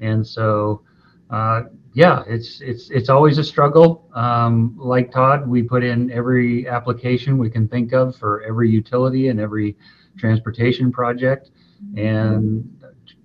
And 0.00 0.26
so, 0.26 0.82
uh, 1.30 1.62
yeah, 1.94 2.24
it's 2.26 2.60
it's 2.60 2.90
it's 2.90 3.08
always 3.08 3.38
a 3.38 3.44
struggle. 3.44 4.08
Um, 4.14 4.76
like 4.78 5.12
Todd, 5.12 5.46
we 5.46 5.62
put 5.62 5.84
in 5.84 6.10
every 6.10 6.68
application 6.68 7.38
we 7.38 7.50
can 7.50 7.68
think 7.68 7.92
of 7.92 8.16
for 8.16 8.42
every 8.42 8.68
utility 8.68 9.28
and 9.28 9.38
every 9.38 9.76
transportation 10.18 10.92
project, 10.92 11.50
and 11.96 12.68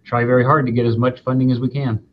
try 0.03 0.23
very 0.23 0.43
hard 0.43 0.65
to 0.65 0.71
get 0.71 0.85
as 0.85 0.97
much 0.97 1.21
funding 1.21 1.51
as 1.51 1.59
we 1.59 1.69
can. 1.69 2.03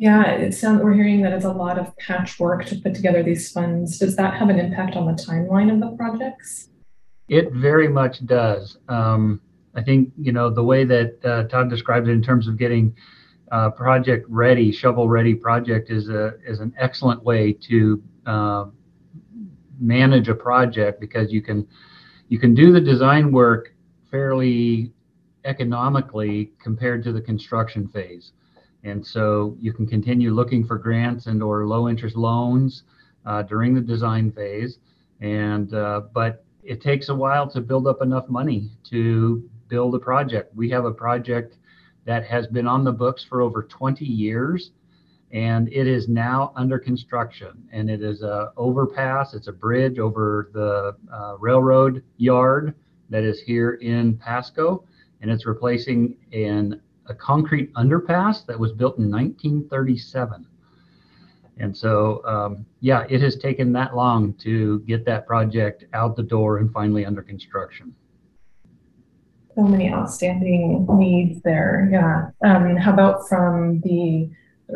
Yeah, 0.00 0.30
it 0.30 0.54
sounds 0.54 0.82
we're 0.82 0.94
hearing 0.94 1.20
that 1.24 1.34
it's 1.34 1.44
a 1.44 1.52
lot 1.52 1.78
of 1.78 1.94
patchwork 1.98 2.64
to 2.68 2.76
put 2.76 2.94
together 2.94 3.22
these 3.22 3.52
funds. 3.52 3.98
Does 3.98 4.16
that 4.16 4.32
have 4.32 4.48
an 4.48 4.58
impact 4.58 4.96
on 4.96 5.04
the 5.04 5.12
timeline 5.12 5.70
of 5.70 5.78
the 5.78 5.94
projects? 5.94 6.70
It 7.28 7.52
very 7.52 7.86
much 7.86 8.24
does. 8.24 8.78
Um, 8.88 9.42
I 9.74 9.82
think 9.82 10.10
you 10.16 10.32
know 10.32 10.48
the 10.48 10.64
way 10.64 10.84
that 10.84 11.22
uh, 11.22 11.42
Todd 11.48 11.68
described 11.68 12.08
it 12.08 12.12
in 12.12 12.22
terms 12.22 12.48
of 12.48 12.56
getting 12.56 12.96
uh, 13.52 13.68
project 13.68 14.24
ready, 14.30 14.72
shovel 14.72 15.06
ready 15.06 15.34
project 15.34 15.90
is 15.90 16.08
a 16.08 16.32
is 16.46 16.60
an 16.60 16.72
excellent 16.78 17.22
way 17.22 17.52
to 17.68 18.02
uh, 18.24 18.64
manage 19.78 20.30
a 20.30 20.34
project 20.34 20.98
because 20.98 21.30
you 21.30 21.42
can 21.42 21.68
you 22.30 22.38
can 22.38 22.54
do 22.54 22.72
the 22.72 22.80
design 22.80 23.32
work 23.32 23.74
fairly 24.10 24.92
economically 25.44 26.52
compared 26.58 27.04
to 27.04 27.12
the 27.12 27.20
construction 27.20 27.86
phase. 27.86 28.32
And 28.84 29.06
so 29.06 29.56
you 29.60 29.72
can 29.72 29.86
continue 29.86 30.32
looking 30.32 30.64
for 30.64 30.78
grants 30.78 31.26
and 31.26 31.42
or 31.42 31.66
low 31.66 31.88
interest 31.88 32.16
loans 32.16 32.84
uh, 33.26 33.42
during 33.42 33.74
the 33.74 33.80
design 33.80 34.32
phase. 34.32 34.78
And 35.20 35.74
uh, 35.74 36.02
but 36.12 36.44
it 36.62 36.80
takes 36.80 37.08
a 37.08 37.14
while 37.14 37.48
to 37.50 37.60
build 37.60 37.86
up 37.86 38.02
enough 38.02 38.28
money 38.28 38.70
to 38.90 39.48
build 39.68 39.94
a 39.94 39.98
project. 39.98 40.54
We 40.54 40.70
have 40.70 40.84
a 40.84 40.92
project 40.92 41.56
that 42.06 42.24
has 42.24 42.46
been 42.46 42.66
on 42.66 42.84
the 42.84 42.92
books 42.92 43.24
for 43.24 43.40
over 43.40 43.62
20 43.62 44.04
years 44.04 44.72
and 45.32 45.72
it 45.72 45.86
is 45.86 46.08
now 46.08 46.52
under 46.56 46.78
construction 46.78 47.68
and 47.72 47.88
it 47.88 48.02
is 48.02 48.22
a 48.22 48.52
overpass 48.56 49.32
it's 49.34 49.46
a 49.46 49.52
bridge 49.52 49.98
over 49.98 50.50
the 50.52 50.96
uh, 51.12 51.36
railroad 51.38 52.02
yard 52.16 52.74
that 53.10 53.22
is 53.22 53.40
here 53.40 53.74
in 53.74 54.16
pasco 54.16 54.82
and 55.20 55.30
it's 55.30 55.46
replacing 55.46 56.16
an 56.32 56.80
a 57.10 57.14
concrete 57.14 57.72
underpass 57.74 58.46
that 58.46 58.58
was 58.58 58.72
built 58.72 58.96
in 58.98 59.10
1937. 59.10 60.46
And 61.58 61.76
so, 61.76 62.24
um, 62.24 62.64
yeah, 62.80 63.04
it 63.10 63.20
has 63.20 63.36
taken 63.36 63.72
that 63.74 63.94
long 63.94 64.32
to 64.34 64.78
get 64.80 65.04
that 65.04 65.26
project 65.26 65.84
out 65.92 66.16
the 66.16 66.22
door 66.22 66.58
and 66.58 66.72
finally 66.72 67.04
under 67.04 67.20
construction. 67.20 67.94
so 69.56 69.62
many 69.62 69.92
outstanding 69.92 70.86
needs 70.92 71.42
there. 71.42 71.88
Yeah. 71.92 72.30
Um, 72.48 72.76
how 72.76 72.92
about 72.94 73.28
from 73.28 73.80
the 73.80 74.30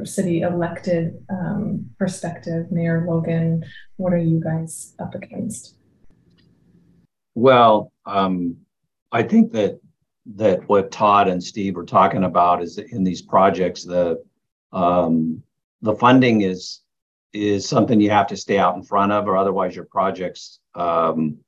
city 0.04 0.42
elected 0.42 1.24
um, 1.30 1.88
perspective, 1.98 2.70
Mayor 2.70 3.06
Logan? 3.08 3.64
What 3.96 4.12
are 4.12 4.18
you 4.18 4.40
guys 4.42 4.94
up 4.98 5.14
against? 5.14 5.76
Well, 7.34 7.92
um, 8.04 8.58
I 9.10 9.22
think 9.22 9.52
that 9.52 9.80
that 10.26 10.66
what 10.68 10.90
Todd 10.90 11.28
and 11.28 11.42
Steve 11.42 11.76
were 11.76 11.84
talking 11.84 12.24
about 12.24 12.62
is 12.62 12.78
in 12.78 13.04
these 13.04 13.22
projects 13.22 13.84
the 13.84 14.22
um, 14.72 15.42
the 15.82 15.94
funding 15.94 16.42
is 16.42 16.80
is 17.32 17.68
something 17.68 18.00
you 18.00 18.10
have 18.10 18.28
to 18.28 18.36
stay 18.36 18.58
out 18.58 18.76
in 18.76 18.82
front 18.82 19.12
of, 19.12 19.26
or 19.26 19.36
otherwise 19.36 19.74
your 19.74 19.84
projects 19.84 20.60
um, 20.74 21.38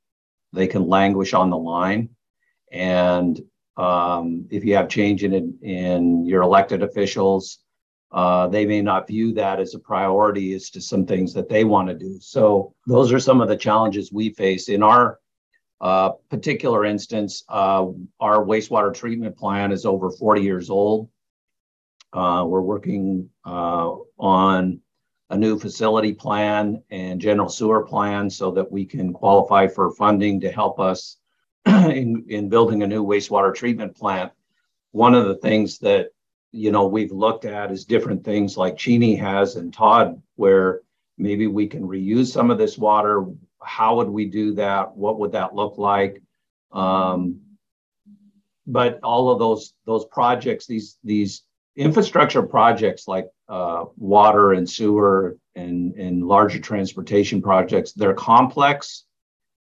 they 0.52 0.66
can 0.66 0.88
languish 0.88 1.32
on 1.32 1.50
the 1.50 1.56
line. 1.56 2.08
And 2.72 3.40
um, 3.76 4.46
if 4.50 4.64
you 4.64 4.74
have 4.76 4.88
change 4.88 5.24
in 5.24 5.58
in 5.62 6.26
your 6.26 6.42
elected 6.42 6.82
officials, 6.82 7.58
uh, 8.12 8.46
they 8.48 8.66
may 8.66 8.82
not 8.82 9.06
view 9.06 9.32
that 9.34 9.60
as 9.60 9.74
a 9.74 9.78
priority 9.78 10.54
as 10.54 10.70
to 10.70 10.80
some 10.80 11.06
things 11.06 11.32
that 11.34 11.48
they 11.48 11.64
want 11.64 11.88
to 11.88 11.94
do. 11.94 12.18
So 12.20 12.74
those 12.86 13.12
are 13.12 13.20
some 13.20 13.40
of 13.40 13.48
the 13.48 13.56
challenges 13.56 14.12
we 14.12 14.30
face 14.30 14.68
in 14.68 14.82
our 14.82 15.18
uh, 15.80 16.10
particular 16.30 16.84
instance. 16.84 17.44
Uh, 17.48 17.86
our 18.20 18.44
wastewater 18.44 18.94
treatment 18.94 19.36
plant 19.36 19.72
is 19.72 19.84
over 19.84 20.10
40 20.10 20.42
years 20.42 20.70
old. 20.70 21.08
Uh, 22.12 22.44
we're 22.46 22.60
working 22.60 23.28
uh, 23.44 23.94
on 24.18 24.80
a 25.30 25.36
new 25.36 25.58
facility 25.58 26.12
plan 26.12 26.82
and 26.90 27.20
general 27.20 27.48
sewer 27.48 27.84
plan 27.84 28.30
so 28.30 28.50
that 28.52 28.70
we 28.70 28.84
can 28.84 29.12
qualify 29.12 29.66
for 29.66 29.90
funding 29.92 30.40
to 30.40 30.50
help 30.50 30.78
us 30.78 31.16
in, 31.66 32.24
in 32.28 32.48
building 32.48 32.82
a 32.82 32.86
new 32.86 33.04
wastewater 33.04 33.54
treatment 33.54 33.94
plant. 33.96 34.32
One 34.92 35.14
of 35.14 35.26
the 35.26 35.36
things 35.36 35.78
that 35.80 36.10
you 36.52 36.70
know 36.70 36.86
we've 36.86 37.12
looked 37.12 37.44
at 37.44 37.70
is 37.70 37.84
different 37.84 38.24
things 38.24 38.56
like 38.56 38.78
Cheney 38.78 39.16
has 39.16 39.56
and 39.56 39.74
Todd, 39.74 40.22
where 40.36 40.80
maybe 41.18 41.46
we 41.48 41.66
can 41.66 41.82
reuse 41.82 42.28
some 42.28 42.50
of 42.50 42.58
this 42.58 42.78
water. 42.78 43.26
How 43.66 43.96
would 43.96 44.08
we 44.08 44.26
do 44.26 44.54
that? 44.54 44.96
What 44.96 45.18
would 45.18 45.32
that 45.32 45.54
look 45.54 45.76
like? 45.76 46.22
Um, 46.72 47.40
but 48.66 49.00
all 49.02 49.30
of 49.30 49.38
those 49.38 49.74
those 49.84 50.04
projects, 50.06 50.66
these 50.66 50.98
these 51.04 51.42
infrastructure 51.76 52.42
projects 52.42 53.06
like 53.06 53.28
uh, 53.48 53.84
water 53.96 54.52
and 54.52 54.68
sewer 54.68 55.36
and, 55.54 55.94
and 55.94 56.26
larger 56.26 56.58
transportation 56.58 57.42
projects, 57.42 57.92
they're 57.92 58.14
complex. 58.14 59.04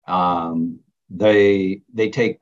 Um, 0.07 0.81
they 1.11 1.83
they 1.93 2.11
take 2.11 2.41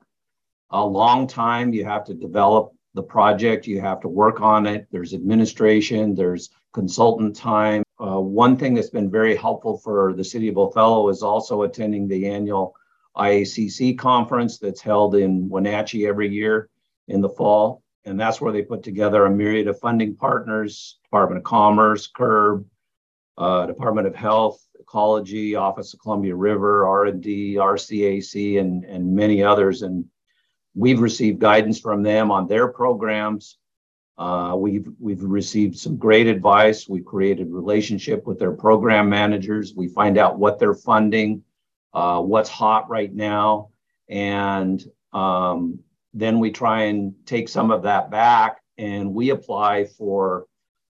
a 0.69 0.85
long 0.85 1.27
time. 1.27 1.73
You 1.73 1.85
have 1.85 2.05
to 2.05 2.13
develop 2.13 2.73
the 2.93 3.03
project. 3.03 3.67
You 3.67 3.81
have 3.81 4.01
to 4.01 4.07
work 4.07 4.41
on 4.41 4.65
it. 4.67 4.87
There's 4.91 5.13
administration. 5.13 6.15
There's 6.15 6.49
consultant 6.73 7.35
time. 7.35 7.83
Uh, 7.99 8.19
one 8.19 8.57
thing 8.57 8.73
that's 8.73 8.89
been 8.89 9.09
very 9.09 9.35
helpful 9.35 9.77
for 9.77 10.13
the 10.13 10.23
city 10.23 10.47
of 10.47 10.57
Othello 10.57 11.09
is 11.09 11.21
also 11.21 11.61
attending 11.61 12.07
the 12.07 12.27
annual 12.27 12.75
IACC 13.15 13.97
conference 13.97 14.57
that's 14.57 14.81
held 14.81 15.15
in 15.15 15.47
Wenatchee 15.47 16.07
every 16.07 16.29
year 16.29 16.69
in 17.07 17.21
the 17.21 17.29
fall. 17.29 17.83
And 18.05 18.19
that's 18.19 18.41
where 18.41 18.51
they 18.51 18.63
put 18.63 18.83
together 18.83 19.25
a 19.25 19.31
myriad 19.31 19.67
of 19.67 19.79
funding 19.79 20.15
partners, 20.15 20.99
Department 21.03 21.37
of 21.37 21.43
Commerce, 21.43 22.09
CERB, 22.17 22.65
uh, 23.37 23.65
Department 23.65 24.07
of 24.07 24.15
Health, 24.15 24.65
Ecology, 24.79 25.55
Office 25.55 25.93
of 25.93 25.99
Columbia 26.01 26.35
River, 26.35 26.85
R&D, 26.85 27.55
RCAC, 27.55 28.59
and, 28.59 28.83
and 28.83 29.15
many 29.15 29.41
others. 29.41 29.83
And 29.83 30.05
we've 30.75 30.99
received 30.99 31.39
guidance 31.39 31.79
from 31.79 32.03
them 32.03 32.31
on 32.31 32.47
their 32.47 32.67
programs. 32.67 33.57
Uh, 34.17 34.55
we've, 34.57 34.87
we've 34.99 35.23
received 35.23 35.77
some 35.77 35.97
great 35.97 36.27
advice. 36.27 36.87
We've 36.87 37.05
created 37.05 37.51
relationship 37.51 38.27
with 38.27 38.39
their 38.39 38.51
program 38.51 39.09
managers. 39.09 39.73
We 39.75 39.87
find 39.87 40.17
out 40.17 40.37
what 40.37 40.59
they're 40.59 40.75
funding, 40.75 41.43
uh, 41.93 42.21
what's 42.21 42.49
hot 42.49 42.89
right 42.89 43.13
now. 43.13 43.69
And 44.09 44.83
um, 45.13 45.79
then 46.13 46.39
we 46.39 46.51
try 46.51 46.83
and 46.83 47.13
take 47.25 47.49
some 47.49 47.71
of 47.71 47.83
that 47.83 48.11
back 48.11 48.61
and 48.77 49.13
we 49.13 49.29
apply 49.29 49.85
for 49.85 50.45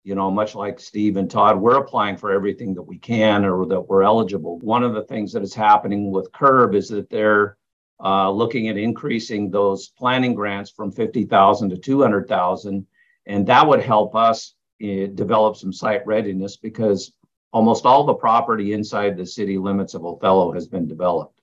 you 0.04 0.16
know 0.16 0.32
much 0.32 0.56
like 0.56 0.80
steve 0.80 1.18
and 1.18 1.30
todd 1.30 1.60
we're 1.60 1.78
applying 1.78 2.18
for 2.18 2.32
everything 2.32 2.74
that 2.74 2.82
we 2.82 2.98
can 2.98 3.46
or 3.46 3.66
that 3.66 3.82
we're 3.82 4.02
eligible 4.02 4.60
one 4.60 4.84
of 4.84 4.94
the 4.94 5.04
things 5.04 5.32
that 5.34 5.44
is 5.44 5.54
happening 5.54 6.12
with 6.12 6.32
CERB 6.32 6.76
is 6.76 6.90
that 6.90 7.10
they're 7.10 7.58
uh, 8.02 8.32
looking 8.32 8.70
at 8.70 8.78
increasing 8.78 9.52
those 9.52 9.90
planning 9.90 10.34
grants 10.34 10.72
from 10.72 10.92
50000 10.92 11.70
to 11.70 11.78
200000 11.78 12.88
and 13.30 13.48
that 13.48 13.66
would 13.66 13.82
help 13.82 14.16
us 14.16 14.56
uh, 14.84 15.08
develop 15.14 15.56
some 15.56 15.72
site 15.72 16.06
readiness 16.06 16.58
because 16.58 17.14
almost 17.54 17.86
all 17.86 18.04
the 18.04 18.14
property 18.14 18.74
inside 18.74 19.16
the 19.16 19.26
city 19.26 19.58
limits 19.58 19.94
of 19.94 20.06
othello 20.06 20.52
has 20.52 20.68
been 20.68 20.88
developed 20.88 21.40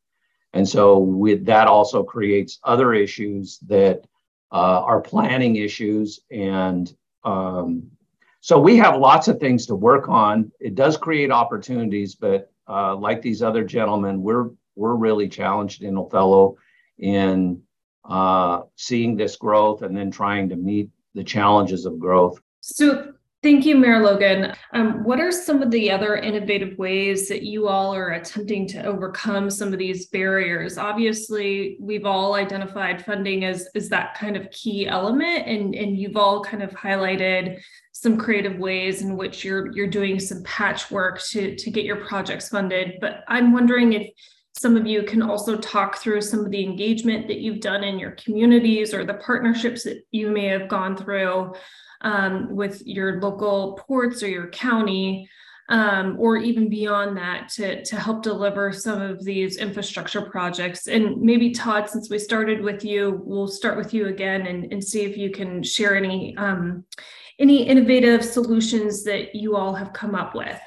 and 0.53 0.68
so 0.68 0.99
with 0.99 1.44
that 1.46 1.68
also 1.68 2.03
creates 2.03 2.59
other 2.64 2.94
issues 2.94 3.59
that 3.66 4.07
uh, 4.53 4.83
are 4.83 5.01
planning 5.01 5.57
issues. 5.57 6.20
And 6.31 6.90
um, 7.25 7.90
so 8.40 8.59
we 8.59 8.77
have 8.77 8.99
lots 8.99 9.29
of 9.29 9.38
things 9.38 9.66
to 9.66 9.75
work 9.75 10.09
on. 10.09 10.51
It 10.61 10.75
does 10.75 10.96
create 10.96 11.31
opportunities, 11.31 12.14
but 12.14 12.51
uh, 12.68 12.96
like 12.96 13.22
these 13.22 13.42
other 13.42 13.64
gentlemen, 13.64 14.22
we're 14.22 14.51
we're 14.77 14.94
really 14.94 15.29
challenged 15.29 15.83
in 15.83 15.96
Othello 15.96 16.57
in 16.99 17.62
uh, 18.05 18.62
seeing 18.77 19.16
this 19.16 19.37
growth 19.37 19.83
and 19.83 19.96
then 19.96 20.11
trying 20.11 20.51
to 20.51 20.57
meet 20.57 20.90
the 21.16 21.24
challenges 21.24 21.87
of 21.87 21.98
growth. 21.98 22.40
So 22.61 23.12
Thank 23.42 23.64
you, 23.64 23.76
Mayor 23.76 24.02
Logan. 24.02 24.55
Um, 24.72 25.05
what 25.05 25.20
are 25.20 25.31
some 25.31 25.62
of 25.62 25.70
the 25.70 25.88
other 25.88 26.16
innovative 26.16 26.76
ways 26.79 27.29
that 27.29 27.42
you 27.42 27.68
all 27.68 27.94
are 27.94 28.14
attempting 28.14 28.66
to 28.68 28.85
overcome 28.85 29.50
some 29.50 29.72
of 29.72 29.79
these 29.79 30.07
barriers? 30.07 30.79
Obviously, 30.79 31.76
we've 31.79 32.07
all 32.07 32.35
identified 32.35 33.05
funding 33.05 33.44
as, 33.44 33.68
as 33.76 33.88
that 33.90 34.18
kind 34.18 34.37
of 34.37 34.50
key 34.50 34.88
element, 34.88 35.46
and, 35.46 35.76
and 35.76 35.96
you've 35.96 36.16
all 36.16 36.42
kind 36.42 36.61
of 36.61 36.70
highlighted 36.70 37.61
some 37.92 38.18
creative 38.18 38.59
ways 38.59 39.02
in 39.02 39.16
which 39.16 39.44
you're 39.44 39.70
you're 39.76 39.87
doing 39.87 40.18
some 40.18 40.42
patchwork 40.42 41.22
to, 41.29 41.55
to 41.55 41.70
get 41.70 41.85
your 41.85 42.05
projects 42.05 42.48
funded. 42.48 42.94
But 43.00 43.22
I'm 43.29 43.52
wondering 43.52 43.92
if 43.92 44.09
some 44.57 44.77
of 44.77 44.87
you 44.87 45.03
can 45.03 45.23
also 45.23 45.57
talk 45.57 45.99
through 45.99 46.23
some 46.23 46.40
of 46.40 46.51
the 46.51 46.64
engagement 46.64 47.29
that 47.29 47.40
you've 47.40 47.61
done 47.61 47.85
in 47.85 47.99
your 47.99 48.12
communities 48.12 48.95
or 48.95 49.05
the 49.05 49.14
partnerships 49.14 49.85
that 49.85 50.03
you 50.12 50.31
may 50.31 50.47
have 50.47 50.69
gone 50.69 50.97
through 50.97 51.55
um, 52.01 52.55
with 52.55 52.83
your 52.87 53.21
local 53.21 53.75
ports 53.87 54.23
or 54.23 54.29
your 54.29 54.49
county, 54.49 55.29
um, 55.69 56.16
or 56.19 56.37
even 56.37 56.69
beyond 56.71 57.16
that 57.16 57.49
to, 57.49 57.85
to 57.85 57.97
help 57.97 58.23
deliver 58.23 58.73
some 58.73 59.03
of 59.03 59.25
these 59.25 59.57
infrastructure 59.57 60.23
projects. 60.23 60.87
And 60.87 61.21
maybe 61.21 61.51
Todd, 61.51 61.90
since 61.90 62.09
we 62.09 62.19
started 62.19 62.62
with 62.62 62.85
you, 62.85 63.21
we'll 63.25 63.49
start 63.49 63.77
with 63.77 63.92
you 63.92 64.07
again 64.07 64.47
and, 64.47 64.73
and 64.73 64.83
see 64.83 65.03
if 65.03 65.16
you 65.16 65.31
can 65.31 65.62
share 65.62 65.97
any 65.97 66.37
um, 66.37 66.85
any 67.38 67.64
innovative 67.64 68.25
solutions 68.25 69.05
that 69.05 69.35
you 69.35 69.57
all 69.57 69.75
have 69.75 69.92
come 69.92 70.14
up 70.14 70.35
with. 70.35 70.59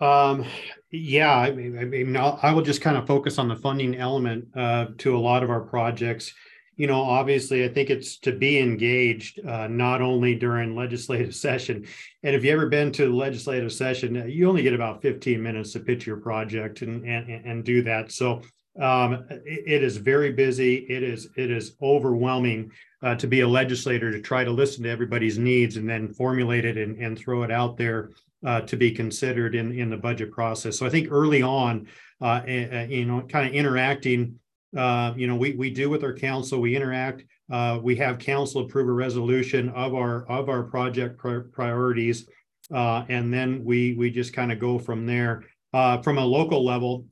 Um, 0.00 0.44
yeah, 0.90 1.34
I 1.34 1.50
mean, 1.52 1.78
I, 1.78 1.84
mean 1.84 2.16
I 2.16 2.52
will 2.52 2.62
just 2.62 2.80
kind 2.80 2.96
of 2.96 3.06
focus 3.06 3.38
on 3.38 3.48
the 3.48 3.56
funding 3.56 3.96
element 3.96 4.48
uh, 4.56 4.86
to 4.98 5.16
a 5.16 5.20
lot 5.20 5.42
of 5.42 5.50
our 5.50 5.60
projects 5.60 6.32
you 6.78 6.86
know, 6.86 7.02
obviously, 7.02 7.64
I 7.64 7.68
think 7.68 7.90
it's 7.90 8.18
to 8.18 8.32
be 8.32 8.60
engaged 8.60 9.44
uh, 9.44 9.66
not 9.66 10.00
only 10.00 10.36
during 10.36 10.76
legislative 10.76 11.34
session. 11.46 11.84
And 12.22 12.34
if 12.34 12.44
you 12.44 12.52
ever 12.52 12.68
been 12.68 12.92
to 12.92 13.14
legislative 13.14 13.72
session, 13.72 14.16
uh, 14.16 14.24
you 14.24 14.48
only 14.48 14.62
get 14.62 14.72
about 14.72 15.02
15 15.02 15.42
minutes 15.42 15.72
to 15.72 15.80
pitch 15.80 16.06
your 16.06 16.18
project 16.18 16.80
and 16.82 17.04
and, 17.04 17.28
and 17.28 17.64
do 17.64 17.82
that. 17.82 18.12
So 18.12 18.42
um, 18.80 19.26
it, 19.28 19.64
it 19.66 19.82
is 19.82 19.96
very 19.96 20.32
busy. 20.32 20.76
It 20.88 21.02
is 21.02 21.28
it 21.36 21.50
is 21.50 21.74
overwhelming 21.82 22.70
uh, 23.02 23.16
to 23.16 23.26
be 23.26 23.40
a 23.40 23.48
legislator 23.48 24.12
to 24.12 24.20
try 24.20 24.44
to 24.44 24.50
listen 24.52 24.84
to 24.84 24.88
everybody's 24.88 25.36
needs 25.36 25.76
and 25.76 25.88
then 25.88 26.14
formulate 26.14 26.64
it 26.64 26.76
and, 26.76 26.96
and 26.98 27.18
throw 27.18 27.42
it 27.42 27.50
out 27.50 27.76
there 27.76 28.10
uh, 28.46 28.60
to 28.62 28.76
be 28.76 28.90
considered 28.90 29.54
in 29.54 29.72
in 29.72 29.90
the 29.90 29.96
budget 29.96 30.30
process. 30.30 30.78
So 30.78 30.86
I 30.86 30.90
think 30.90 31.08
early 31.10 31.42
on, 31.42 31.88
uh, 32.20 32.42
you 32.46 33.04
know, 33.04 33.22
kind 33.22 33.48
of 33.48 33.54
interacting 33.54 34.38
uh, 34.76 35.14
you 35.16 35.26
know, 35.26 35.36
we, 35.36 35.52
we 35.52 35.70
do 35.70 35.88
with 35.88 36.04
our 36.04 36.12
council, 36.12 36.60
we 36.60 36.76
interact, 36.76 37.24
uh, 37.50 37.78
we 37.82 37.96
have 37.96 38.18
council 38.18 38.62
approve 38.62 38.88
a 38.88 38.92
resolution 38.92 39.70
of 39.70 39.94
our 39.94 40.28
of 40.28 40.50
our 40.50 40.64
project 40.64 41.18
priorities, 41.52 42.28
uh, 42.74 43.04
and 43.08 43.32
then 43.32 43.64
we 43.64 43.94
we 43.94 44.10
just 44.10 44.34
kind 44.34 44.52
of 44.52 44.58
go 44.58 44.78
from 44.78 45.06
there. 45.06 45.44
Uh, 45.74 46.00
from 46.00 46.16
a 46.16 46.24
local 46.24 46.64
level, 46.64 47.04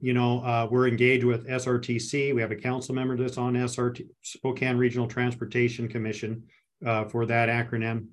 you 0.00 0.12
know, 0.12 0.68
we're 0.70 0.86
engaged 0.88 1.24
with 1.24 1.46
SRTC. 1.48 2.34
We 2.34 2.40
have 2.40 2.52
a 2.52 2.56
council 2.56 2.94
member 2.94 3.16
that's 3.16 3.38
on 3.38 3.54
SRT 3.54 4.06
Spokane 4.22 4.76
Regional 4.76 5.08
Transportation 5.08 5.88
Commission 5.88 6.44
for 7.08 7.26
that 7.26 7.48
acronym. 7.48 8.06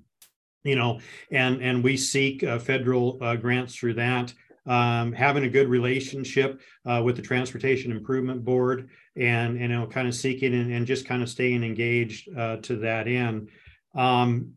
You 0.64 0.76
know, 0.76 1.00
and 1.30 1.62
and 1.62 1.84
we 1.84 1.96
seek 1.96 2.40
federal 2.40 3.18
grants 3.36 3.74
through 3.76 3.94
that. 3.94 4.32
Um, 4.66 5.12
having 5.12 5.44
a 5.44 5.48
good 5.50 5.68
relationship 5.68 6.58
uh, 6.86 7.02
with 7.04 7.16
the 7.16 7.22
Transportation 7.22 7.92
Improvement 7.92 8.42
Board 8.46 8.88
and 9.14 9.60
you 9.60 9.68
know 9.68 9.86
kind 9.86 10.08
of 10.08 10.14
seeking 10.14 10.54
and, 10.54 10.72
and 10.72 10.86
just 10.86 11.06
kind 11.06 11.22
of 11.22 11.28
staying 11.28 11.62
engaged 11.62 12.34
uh, 12.36 12.56
to 12.62 12.76
that 12.76 13.06
end. 13.06 13.50
Um, 13.94 14.54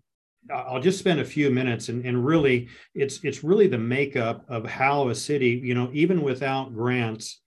I'll 0.54 0.80
just 0.80 1.00
spend 1.00 1.20
a 1.20 1.26
few 1.26 1.50
minutes 1.50 1.90
and, 1.90 2.06
and 2.06 2.26
really 2.26 2.70
it's 2.96 3.24
it's 3.24 3.44
really 3.44 3.68
the 3.68 3.78
makeup 3.78 4.46
of 4.48 4.66
how 4.66 5.10
a 5.10 5.16
city, 5.16 5.62
you 5.64 5.76
know, 5.76 5.90
even 5.94 6.22
without 6.22 6.74
grants, 6.74 7.42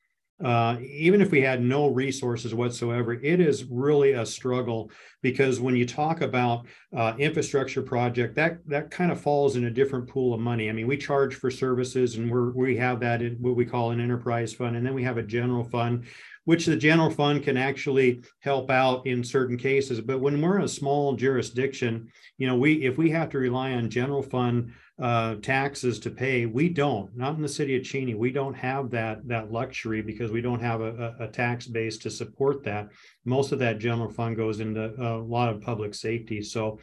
uh, 0.45 0.77
even 0.81 1.21
if 1.21 1.31
we 1.31 1.41
had 1.41 1.63
no 1.63 1.89
resources 1.89 2.55
whatsoever, 2.55 3.13
it 3.13 3.41
is 3.41 3.65
really 3.65 4.13
a 4.13 4.25
struggle 4.25 4.91
because 5.23 5.61
when 5.61 5.77
you 5.77 5.87
talk 5.87 6.23
about 6.23 6.67
uh, 6.97 7.13
infrastructure 7.19 7.83
project, 7.83 8.35
that 8.37 8.59
that 8.67 8.91
kind 8.91 9.13
of 9.13 9.21
falls 9.21 9.57
in 9.57 9.67
a 9.67 9.71
different 9.71 10.09
pool 10.09 10.33
of 10.33 10.41
money. 10.41 10.71
I 10.71 10.73
mean, 10.73 10.87
we 10.87 10.97
charge 10.97 11.35
for 11.35 11.51
services, 11.51 12.17
and 12.17 12.31
we're 12.31 12.53
we 12.53 12.77
have 12.79 13.01
that 13.01 13.21
in 13.21 13.35
what 13.35 13.55
we 13.55 13.67
call 13.67 13.91
an 13.91 14.01
enterprise 14.01 14.55
fund, 14.55 14.77
and 14.77 14.87
then 14.87 14.95
we 14.95 15.05
have 15.05 15.19
a 15.19 15.23
general 15.23 15.65
fund, 15.65 16.05
which 16.45 16.67
the 16.67 16.77
general 16.77 17.11
fund 17.11 17.43
can 17.43 17.57
actually 17.57 18.23
help 18.41 18.71
out 18.71 19.07
in 19.07 19.23
certain 19.23 19.57
cases. 19.57 20.01
But 20.01 20.21
when 20.21 20.41
we're 20.41 20.61
a 20.61 20.69
small 20.69 21.15
jurisdiction, 21.15 22.11
you 22.39 22.47
know, 22.47 22.57
we 22.57 22.85
if 22.85 22.99
we 22.99 23.11
have 23.11 23.31
to 23.31 23.39
rely 23.39 23.73
on 23.73 23.91
general 23.91 24.23
fund 24.23 24.73
uh, 25.01 25.37
taxes 25.37 25.99
to 25.99 26.11
pay. 26.11 26.45
We 26.45 26.69
don't, 26.69 27.17
not 27.17 27.35
in 27.35 27.41
the 27.41 27.49
city 27.49 27.75
of 27.77 27.85
Cheney. 27.85 28.15
We 28.15 28.31
don't 28.31 28.55
have 28.55 28.91
that 28.91 29.27
that 29.29 29.51
luxury 29.51 30.03
because 30.03 30.31
we 30.31 30.43
don't 30.43 30.61
have 30.61 30.83
a, 30.83 31.17
a, 31.21 31.29
tax 31.29 31.67
base 31.67 31.97
to 31.99 32.11
support 32.11 32.63
that. 32.65 32.89
Most 33.25 33.53
of 33.53 33.59
that 33.61 33.79
general 33.79 34.11
fund 34.11 34.37
goes 34.37 34.61
into 34.61 34.93
a 35.03 35.17
lot 35.17 35.49
of 35.49 35.63
public 35.63 35.95
safety. 35.95 36.43
So, 36.43 36.81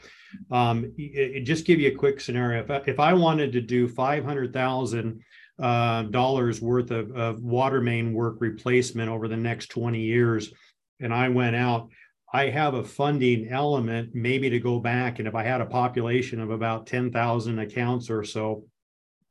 um, 0.49 0.85
it, 0.97 1.35
it 1.35 1.43
just 1.43 1.65
give 1.65 1.79
you 1.79 1.91
a 1.91 1.95
quick 1.95 2.19
scenario. 2.19 2.63
If 2.63 2.71
I, 2.71 2.81
if 2.87 2.99
I 2.99 3.13
wanted 3.13 3.51
to 3.51 3.61
do 3.61 3.87
five 3.87 4.25
hundred 4.25 4.51
thousand 4.51 5.21
uh, 5.59 6.03
dollars 6.03 6.61
worth 6.61 6.91
of, 6.91 7.11
of 7.11 7.41
water 7.41 7.81
main 7.81 8.13
work 8.13 8.37
replacement 8.39 9.09
over 9.09 9.27
the 9.27 9.37
next 9.37 9.67
twenty 9.67 10.01
years, 10.01 10.51
and 10.99 11.13
I 11.13 11.29
went 11.29 11.55
out 11.55 11.89
I 12.33 12.49
have 12.49 12.73
a 12.73 12.83
funding 12.83 13.49
element 13.49 14.13
maybe 14.13 14.49
to 14.49 14.59
go 14.59 14.79
back. 14.79 15.19
And 15.19 15.27
if 15.27 15.35
I 15.35 15.43
had 15.43 15.61
a 15.61 15.65
population 15.65 16.41
of 16.41 16.51
about 16.51 16.87
10,000 16.87 17.59
accounts 17.59 18.09
or 18.09 18.23
so, 18.23 18.65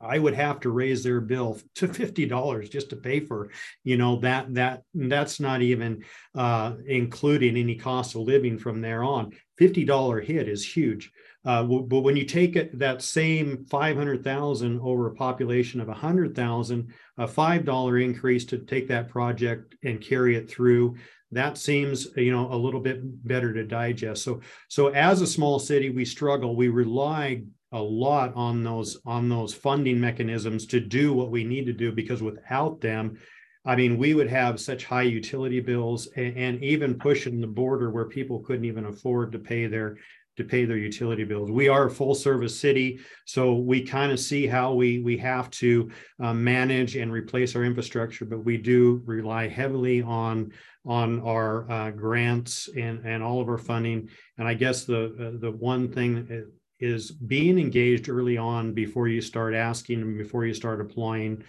I 0.01 0.19
would 0.19 0.35
have 0.35 0.61
to 0.61 0.71
raise 0.71 1.03
their 1.03 1.21
bill 1.21 1.59
to 1.77 1.89
$50 1.89 2.71
just 2.71 2.91
to 2.91 2.97
pay 2.97 3.21
for, 3.21 3.51
you 3.85 3.97
know, 3.97 4.21
that, 4.21 4.53
that, 4.55 4.83
that's 4.95 5.41
not 5.41 5.63
even 5.63 6.05
uh, 6.35 6.75
including 6.87 7.57
any 7.57 7.77
cost 7.77 8.15
of 8.15 8.23
living 8.23 8.59
from 8.59 8.81
there 8.81 9.03
on. 9.03 9.33
$50 9.61 10.25
hit 10.25 10.49
is 10.49 10.65
huge. 10.65 11.11
Uh, 11.47 11.63
but 11.63 12.01
when 12.01 12.17
you 12.17 12.25
take 12.25 12.57
it, 12.57 12.77
that 12.79 13.01
same 13.01 13.65
500,000 13.71 14.81
over 14.81 15.07
a 15.07 15.15
population 15.15 15.81
of 15.81 15.87
100,000, 15.87 16.93
a 17.19 17.27
$5 17.27 18.05
increase 18.05 18.45
to 18.47 18.59
take 18.59 18.89
that 18.89 19.09
project 19.09 19.77
and 19.85 20.01
carry 20.01 20.37
it 20.37 20.51
through 20.51 20.97
that 21.33 21.59
seems 21.59 22.07
you 22.17 22.31
know 22.31 22.53
a 22.53 22.57
little 22.57 22.79
bit 22.79 23.01
better 23.27 23.53
to 23.53 23.65
digest. 23.65 24.23
So 24.23 24.41
so 24.69 24.89
as 24.89 25.21
a 25.21 25.27
small 25.27 25.59
city 25.59 25.91
we 25.91 26.05
struggle. 26.05 26.55
We 26.55 26.69
rely 26.69 27.43
a 27.73 27.83
lot 27.83 28.33
on 28.35 28.63
those 28.63 28.99
on 29.05 29.29
those 29.29 29.53
funding 29.53 30.01
mechanisms 30.01 30.67
to 30.67 30.81
do 30.81 31.13
what 31.13 31.31
we 31.31 31.45
need 31.45 31.67
to 31.67 31.73
do 31.73 31.91
because 31.91 32.23
without 32.23 32.81
them 32.81 33.19
i 33.65 33.75
mean 33.75 33.99
we 33.99 34.15
would 34.15 34.31
have 34.31 34.61
such 34.61 34.85
high 34.85 35.03
utility 35.03 35.59
bills 35.59 36.07
and, 36.17 36.37
and 36.37 36.65
even 36.65 36.95
pushing 36.95 37.41
the 37.41 37.47
border 37.47 37.91
where 37.91 38.05
people 38.05 38.39
couldn't 38.39 38.65
even 38.65 38.87
afford 38.87 39.33
to 39.33 39.39
pay 39.39 39.67
their 39.67 39.97
to 40.37 40.45
pay 40.45 40.65
their 40.65 40.77
utility 40.77 41.25
bills. 41.25 41.51
We 41.51 41.69
are 41.69 41.87
a 41.87 41.91
full 41.91 42.15
service 42.15 42.59
city, 42.59 43.01
so 43.25 43.55
we 43.55 43.83
kind 43.83 44.13
of 44.13 44.21
see 44.21 44.47
how 44.47 44.75
we 44.75 45.01
we 45.01 45.17
have 45.19 45.51
to 45.53 45.91
uh, 46.23 46.35
manage 46.35 46.97
and 46.97 47.11
replace 47.11 47.57
our 47.57 47.65
infrastructure, 47.65 48.25
but 48.25 48.45
we 48.45 48.57
do 48.57 49.03
rely 49.05 49.49
heavily 49.49 50.03
on 50.03 50.53
on 50.85 51.21
our 51.21 51.71
uh, 51.71 51.91
grants 51.91 52.69
and 52.77 53.05
and 53.05 53.23
all 53.23 53.41
of 53.41 53.49
our 53.49 53.59
funding. 53.59 54.09
And 54.39 54.47
I 54.47 54.55
guess 54.55 54.85
the 54.85 55.07
uh, 55.07 55.41
the 55.41 55.51
one 55.51 55.91
thing 55.91 56.47
is 56.79 57.11
being 57.11 57.59
engaged 57.59 58.09
early 58.09 58.37
on 58.37 58.75
before 58.75 59.09
you 59.09 59.21
start 59.21 59.55
asking 59.55 60.03
and 60.03 60.19
before 60.19 60.45
you 60.45 60.55
start 60.55 60.81
applying, 60.81 61.43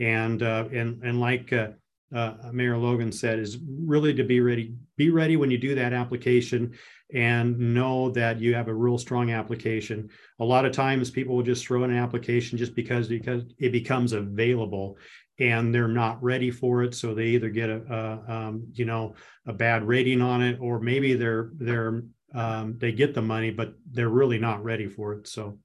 and 0.00 0.42
uh, 0.42 0.64
and 0.72 1.02
and 1.02 1.20
like. 1.20 1.52
Uh, 1.52 1.68
uh, 2.14 2.34
Mayor 2.52 2.76
Logan 2.76 3.10
said 3.10 3.40
is 3.40 3.58
really 3.66 4.14
to 4.14 4.22
be 4.22 4.38
ready. 4.38 4.76
Be 4.96 5.10
ready 5.10 5.36
when 5.36 5.50
you 5.50 5.58
do 5.58 5.74
that 5.74 5.92
application 5.92 6.74
and 7.14 7.56
know 7.58 8.10
that 8.10 8.40
you 8.40 8.54
have 8.54 8.66
a 8.66 8.74
real 8.74 8.98
strong 8.98 9.30
application. 9.30 10.10
A 10.40 10.44
lot 10.44 10.64
of 10.64 10.72
times 10.72 11.10
people 11.10 11.36
will 11.36 11.44
just 11.44 11.64
throw 11.64 11.84
in 11.84 11.90
an 11.90 11.96
application 11.96 12.58
just 12.58 12.74
because 12.74 13.08
because 13.08 13.44
it 13.58 13.70
becomes 13.70 14.12
available 14.12 14.98
and 15.38 15.74
they're 15.74 15.88
not 15.88 16.22
ready 16.22 16.50
for 16.50 16.82
it 16.82 16.94
so 16.94 17.14
they 17.14 17.26
either 17.26 17.48
get 17.48 17.68
a, 17.68 17.82
a 18.28 18.32
um, 18.32 18.66
you 18.72 18.84
know 18.84 19.14
a 19.46 19.52
bad 19.52 19.86
rating 19.86 20.22
on 20.22 20.42
it 20.42 20.58
or 20.60 20.80
maybe 20.80 21.14
they're 21.14 21.50
they're 21.56 22.04
um, 22.34 22.76
they 22.78 22.92
get 22.92 23.14
the 23.14 23.22
money 23.22 23.50
but 23.50 23.74
they're 23.90 24.08
really 24.08 24.38
not 24.38 24.62
ready 24.62 24.86
for 24.86 25.12
it 25.14 25.26
so 25.26 25.58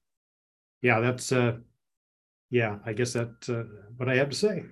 yeah 0.81 0.99
that's 0.99 1.31
uh 1.31 1.55
yeah 2.49 2.77
i 2.83 2.93
guess 2.93 3.13
that's 3.13 3.47
uh, 3.47 3.63
what 3.97 4.09
i 4.09 4.15
have 4.15 4.29
to 4.29 4.35
say 4.35 4.63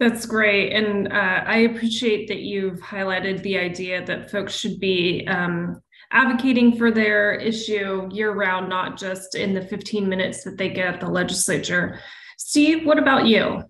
that's 0.00 0.26
great. 0.26 0.72
And 0.72 1.12
uh, 1.12 1.44
I 1.46 1.58
appreciate 1.58 2.26
that 2.28 2.40
you've 2.40 2.80
highlighted 2.80 3.42
the 3.42 3.58
idea 3.58 4.04
that 4.04 4.30
folks 4.30 4.52
should 4.52 4.80
be 4.80 5.26
um, 5.28 5.80
advocating 6.14 6.76
for 6.76 6.90
their 6.92 7.34
issue 7.34 8.08
year 8.10 8.32
round, 8.32 8.68
not 8.68 8.96
just 8.96 9.34
in 9.34 9.52
the 9.52 9.60
15 9.60 10.08
minutes 10.08 10.44
that 10.44 10.56
they 10.56 10.68
get 10.68 10.94
at 10.94 11.00
the 11.00 11.08
legislature. 11.08 12.00
Steve, 12.38 12.86
what 12.86 12.98
about 12.98 13.26
you? 13.26 13.62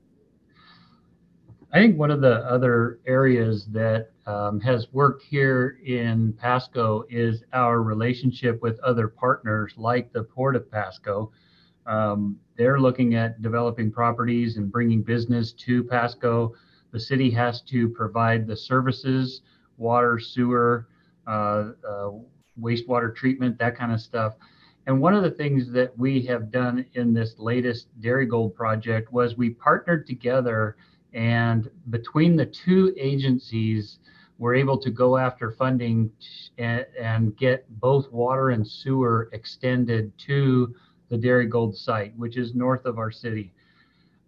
I 1.72 1.78
think 1.78 1.98
one 1.98 2.10
of 2.10 2.20
the 2.20 2.44
other 2.48 3.00
areas 3.06 3.66
that 3.72 4.10
um, 4.26 4.60
has 4.60 4.92
worked 4.92 5.24
here 5.24 5.78
in 5.84 6.34
Pasco 6.34 7.04
is 7.10 7.42
our 7.52 7.82
relationship 7.82 8.62
with 8.62 8.78
other 8.80 9.08
partners 9.08 9.72
like 9.76 10.12
the 10.12 10.22
Port 10.22 10.54
of 10.54 10.70
Pasco. 10.70 11.32
Um, 11.86 12.38
they're 12.56 12.78
looking 12.78 13.14
at 13.14 13.42
developing 13.42 13.90
properties 13.90 14.56
and 14.56 14.70
bringing 14.70 15.02
business 15.02 15.52
to 15.52 15.82
Pasco. 15.82 16.54
The 16.92 17.00
city 17.00 17.30
has 17.30 17.62
to 17.62 17.88
provide 17.88 18.46
the 18.46 18.56
services, 18.56 19.40
water, 19.76 20.20
sewer, 20.20 20.86
uh, 21.26 21.72
uh, 21.88 22.10
wastewater 22.60 23.14
treatment, 23.14 23.58
that 23.58 23.76
kind 23.76 23.92
of 23.92 24.00
stuff. 24.00 24.34
And 24.86 25.00
one 25.00 25.14
of 25.14 25.22
the 25.22 25.30
things 25.30 25.70
that 25.72 25.96
we 25.98 26.22
have 26.26 26.50
done 26.50 26.84
in 26.94 27.14
this 27.14 27.34
latest 27.38 27.88
Darigold 28.00 28.54
project 28.54 29.12
was 29.12 29.36
we 29.36 29.50
partnered 29.50 30.06
together, 30.06 30.76
and 31.14 31.70
between 31.90 32.36
the 32.36 32.46
two 32.46 32.94
agencies, 32.98 33.98
we're 34.38 34.54
able 34.54 34.78
to 34.78 34.90
go 34.90 35.16
after 35.16 35.52
funding 35.52 36.10
and, 36.58 37.36
get 37.36 37.64
both 37.80 38.10
water 38.12 38.50
and 38.50 38.66
sewer 38.66 39.28
extended 39.32 40.12
to 40.18 40.74
the 41.08 41.16
Darigold 41.16 41.76
site, 41.76 42.16
which 42.16 42.36
is 42.36 42.54
north 42.54 42.84
of 42.84 42.98
our 42.98 43.10
city. 43.10 43.52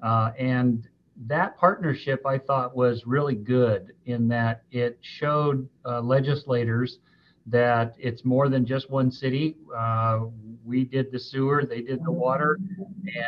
Uh, 0.02 0.30
and 0.38 0.88
that 1.26 1.56
partnership 1.56 2.24
I 2.26 2.38
thought 2.38 2.76
was 2.76 3.06
really 3.06 3.34
good 3.34 3.92
in 4.04 4.28
that 4.28 4.62
it 4.70 4.98
showed 5.00 5.68
uh, 5.84 6.00
legislators 6.00 6.98
that 7.46 7.94
it's 7.98 8.24
more 8.24 8.48
than 8.48 8.66
just 8.66 8.90
one 8.90 9.11
city. 9.11 9.56
Uh, 9.74 10.26
we 10.64 10.85
did 10.85 11.12
the 11.12 11.18
sewer, 11.18 11.64
they 11.64 11.80
did 11.80 12.04
the 12.04 12.11
water, 12.11 12.59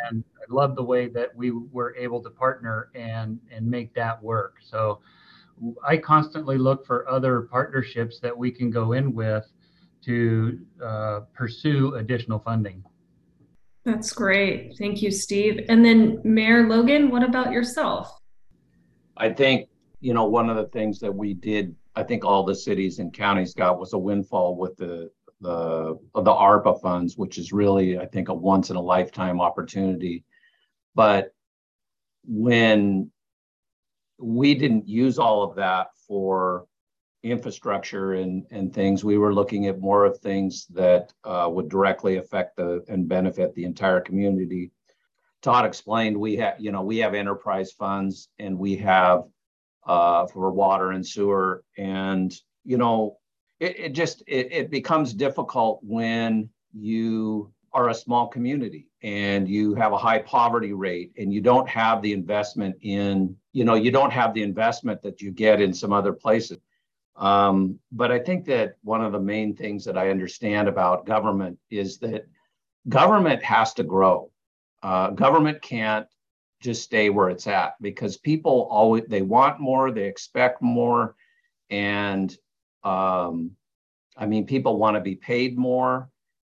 and 0.09 0.23
I 0.37 0.53
love 0.53 0.75
the 0.75 0.83
way 0.83 1.07
that 1.07 1.33
we 1.35 1.51
were 1.51 1.95
able 1.95 2.21
to 2.23 2.29
partner 2.29 2.89
and 2.95 3.39
and 3.51 3.65
make 3.65 3.93
that 3.93 4.21
work. 4.21 4.57
So 4.61 4.99
I 5.87 5.97
constantly 5.97 6.57
look 6.57 6.85
for 6.85 7.07
other 7.09 7.41
partnerships 7.41 8.19
that 8.19 8.37
we 8.37 8.51
can 8.51 8.69
go 8.69 8.91
in 8.91 9.13
with 9.13 9.45
to 10.05 10.59
uh, 10.83 11.21
pursue 11.33 11.95
additional 11.95 12.39
funding. 12.39 12.83
That's 13.85 14.11
great. 14.11 14.75
Thank 14.77 15.01
you, 15.01 15.11
Steve. 15.11 15.65
And 15.69 15.83
then 15.83 16.21
Mayor 16.23 16.67
Logan, 16.67 17.09
what 17.09 17.23
about 17.23 17.51
yourself? 17.51 18.19
I 19.17 19.29
think, 19.29 19.68
you 20.01 20.13
know, 20.13 20.25
one 20.25 20.49
of 20.49 20.55
the 20.55 20.67
things 20.67 20.99
that 20.99 21.13
we 21.13 21.33
did, 21.33 21.75
I 21.95 22.03
think 22.03 22.23
all 22.23 22.43
the 22.43 22.55
cities 22.55 22.99
and 22.99 23.13
counties 23.13 23.53
got 23.53 23.79
was 23.79 23.93
a 23.93 23.97
windfall 23.97 24.55
with 24.55 24.77
the 24.77 25.11
the 25.41 25.97
the 26.13 26.31
ARPA 26.31 26.81
funds, 26.81 27.17
which 27.17 27.37
is 27.37 27.53
really, 27.53 27.97
I 27.97 28.05
think, 28.05 28.29
a 28.29 28.33
once 28.33 28.69
in 28.69 28.75
a 28.75 28.81
lifetime 28.81 29.39
opportunity. 29.39 30.23
But 30.95 31.33
when 32.25 33.11
we 34.17 34.53
didn't 34.53 34.87
use 34.87 35.17
all 35.17 35.43
of 35.43 35.55
that 35.55 35.87
for 36.07 36.65
infrastructure 37.23 38.13
and, 38.13 38.45
and 38.51 38.73
things, 38.73 39.03
we 39.03 39.17
were 39.17 39.33
looking 39.33 39.67
at 39.67 39.79
more 39.79 40.05
of 40.05 40.19
things 40.19 40.65
that 40.67 41.13
uh, 41.23 41.47
would 41.49 41.69
directly 41.69 42.17
affect 42.17 42.57
the 42.57 42.83
and 42.87 43.07
benefit 43.07 43.53
the 43.55 43.63
entire 43.63 44.01
community. 44.01 44.71
Todd 45.41 45.65
explained 45.65 46.17
we 46.17 46.35
have, 46.35 46.55
you 46.59 46.71
know, 46.71 46.81
we 46.81 46.97
have 46.97 47.13
enterprise 47.13 47.71
funds 47.71 48.27
and 48.39 48.57
we 48.57 48.75
have 48.75 49.23
uh, 49.85 50.27
for 50.27 50.51
water 50.51 50.91
and 50.91 51.05
sewer, 51.05 51.63
and 51.77 52.33
you 52.63 52.77
know, 52.77 53.17
it, 53.59 53.79
it 53.79 53.89
just 53.89 54.23
it, 54.27 54.51
it 54.51 54.71
becomes 54.71 55.13
difficult 55.13 55.79
when 55.83 56.49
you 56.73 57.51
are 57.73 57.89
a 57.89 57.93
small 57.93 58.27
community 58.27 58.87
and 59.03 59.47
you 59.47 59.75
have 59.75 59.93
a 59.93 59.97
high 59.97 60.19
poverty 60.19 60.73
rate 60.73 61.11
and 61.17 61.31
you 61.33 61.39
don't 61.39 61.69
have 61.69 62.01
the 62.01 62.11
investment 62.11 62.75
in 62.81 63.35
you 63.53 63.63
know 63.63 63.75
you 63.75 63.91
don't 63.91 64.11
have 64.11 64.33
the 64.33 64.41
investment 64.41 65.01
that 65.01 65.21
you 65.21 65.31
get 65.31 65.61
in 65.61 65.73
some 65.73 65.93
other 65.93 66.13
places. 66.13 66.57
Um, 67.15 67.79
but 67.91 68.11
i 68.11 68.19
think 68.19 68.45
that 68.45 68.77
one 68.81 69.03
of 69.03 69.11
the 69.11 69.19
main 69.19 69.53
things 69.53 69.83
that 69.85 69.97
i 69.97 70.09
understand 70.09 70.69
about 70.69 71.05
government 71.05 71.59
is 71.69 71.97
that 71.99 72.25
government 72.87 73.43
has 73.43 73.73
to 73.75 73.83
grow. 73.83 74.31
Uh, 74.81 75.09
government 75.09 75.61
can't 75.61 76.07
just 76.61 76.83
stay 76.83 77.09
where 77.09 77.29
it's 77.29 77.47
at 77.47 77.73
because 77.81 78.17
people 78.17 78.67
always 78.69 79.03
they 79.07 79.21
want 79.21 79.59
more 79.59 79.91
they 79.91 80.05
expect 80.05 80.61
more 80.61 81.15
and 81.69 82.37
um, 82.83 83.51
i 84.17 84.25
mean 84.25 84.45
people 84.45 84.77
want 84.77 84.95
to 84.95 85.01
be 85.01 85.15
paid 85.15 85.57
more 85.57 86.09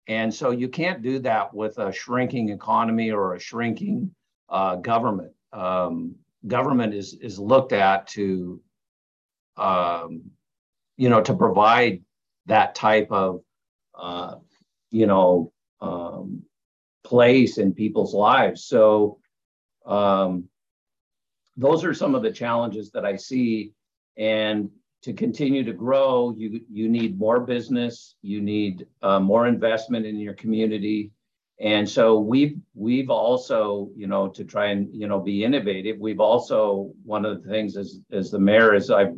and 0.08 0.34
so 0.34 0.52
you 0.52 0.70
can't 0.70 1.02
do 1.02 1.20
that 1.20 1.54
with 1.54 1.78
a 1.80 1.92
shrinking 1.92 2.50
economy 2.50 3.12
or 3.12 3.34
a 3.34 3.40
shrinking 3.40 4.14
uh, 4.50 4.76
government. 4.76 5.32
Um, 5.52 6.16
government 6.46 6.94
is 6.94 7.16
is 7.16 7.40
looked 7.40 7.74
at 7.74 8.08
to, 8.10 8.62
um, 9.58 10.30
you 10.98 11.10
know, 11.10 11.22
to 11.22 11.34
provide 11.34 12.04
that 12.46 12.76
type 12.76 13.08
of, 13.10 13.42
uh, 13.96 14.36
you 14.92 15.08
know, 15.08 15.52
um, 15.82 16.44
place 17.04 17.58
in 17.58 17.74
people's 17.74 18.14
lives. 18.14 18.66
So 18.66 19.18
um, 19.86 20.46
those 21.58 21.84
are 21.84 21.94
some 21.94 22.16
of 22.16 22.24
the 22.24 22.32
challenges 22.32 22.92
that 22.92 23.06
I 23.06 23.16
see, 23.16 23.74
and 24.18 24.70
to 25.04 25.14
continue 25.14 25.64
to 25.64 25.74
grow, 25.74 26.34
you 26.36 26.62
you 26.70 26.90
need 26.90 27.20
more 27.20 27.40
business, 27.40 28.16
you 28.22 28.42
need 28.42 28.88
uh, 29.02 29.20
more 29.20 29.48
investment 29.48 30.06
in 30.06 30.20
your 30.20 30.34
community, 30.34 31.12
and 31.60 31.88
so 31.88 32.20
we've 32.20 32.58
we've 32.74 33.10
also 33.10 33.90
you 33.96 34.08
know 34.08 34.28
to 34.30 34.44
try 34.44 34.68
and 34.68 34.90
you 34.94 35.08
know 35.08 35.20
be 35.20 35.44
innovative. 35.44 35.98
We've 36.00 36.20
also 36.20 36.92
one 37.04 37.26
of 37.26 37.44
the 37.44 37.50
things 37.50 37.78
as 37.78 38.00
as 38.12 38.32
the 38.32 38.40
mayor 38.40 38.74
is 38.74 38.90
I've 38.90 39.16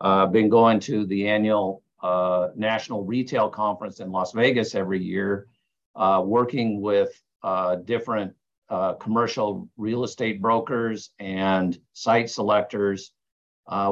uh, 0.00 0.26
been 0.26 0.48
going 0.48 0.80
to 0.80 1.04
the 1.06 1.28
annual 1.28 1.82
uh, 2.02 2.48
national 2.54 3.04
retail 3.04 3.48
conference 3.48 4.00
in 4.00 4.12
Las 4.12 4.32
Vegas 4.32 4.74
every 4.74 5.02
year, 5.02 5.48
uh, 5.96 6.22
working 6.24 6.80
with 6.80 7.10
uh, 7.42 7.76
different 7.76 8.34
uh, 8.70 8.94
commercial 8.94 9.68
real 9.76 10.04
estate 10.04 10.40
brokers 10.40 11.10
and 11.18 11.78
site 11.92 12.30
selectors. 12.30 13.12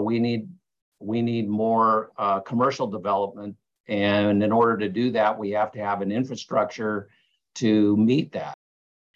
we 0.01 0.19
need 0.19 0.49
we 1.03 1.23
need 1.23 1.49
more 1.49 2.13
uh, 2.17 2.41
commercial 2.41 2.87
development. 2.87 3.57
And 3.89 4.43
in 4.43 4.53
order 4.53 4.79
to 4.79 4.89
do 4.89 5.11
that, 5.13 5.39
we 5.39 5.51
have 5.51 5.73
to 5.73 5.81
have 5.81 6.03
an 6.03 6.13
infrastructure 6.13 7.09
to 7.57 7.97
meet 7.97 8.33
that. 8.33 8.55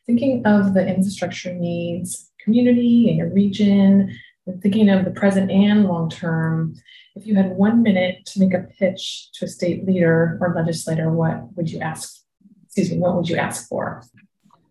Thinking 0.05 0.45
of 0.45 0.75
the 0.75 0.87
infrastructure 0.87 1.53
needs, 1.53 2.31
community 2.41 3.09
and 3.09 3.17
your 3.17 3.33
region, 3.33 4.17
and 4.47 4.63
thinking 4.63 4.89
of 4.89 5.05
the 5.05 5.11
present 5.11 5.51
and 5.51 5.85
long 5.85 6.11
term, 6.11 6.75
if 7.15 7.27
you 7.27 7.35
had 7.35 7.51
one 7.57 7.83
minute 7.83 8.27
to 8.27 8.41
make 8.41 8.55
a 8.55 8.67
pitch 8.79 9.31
to 9.35 9.47
a 9.47 9.49
state 9.49 9.87
leader 9.87 10.39
or 10.41 10.55
legislator, 10.55 11.11
what 11.11 11.57
would 11.57 11.71
you 11.71 11.81
ask? 11.81 12.21
Excuse 12.67 12.91
me, 12.91 12.99
what 12.99 13.17
would 13.17 13.29
you 13.29 13.37
ask 13.37 13.69
for? 13.69 14.03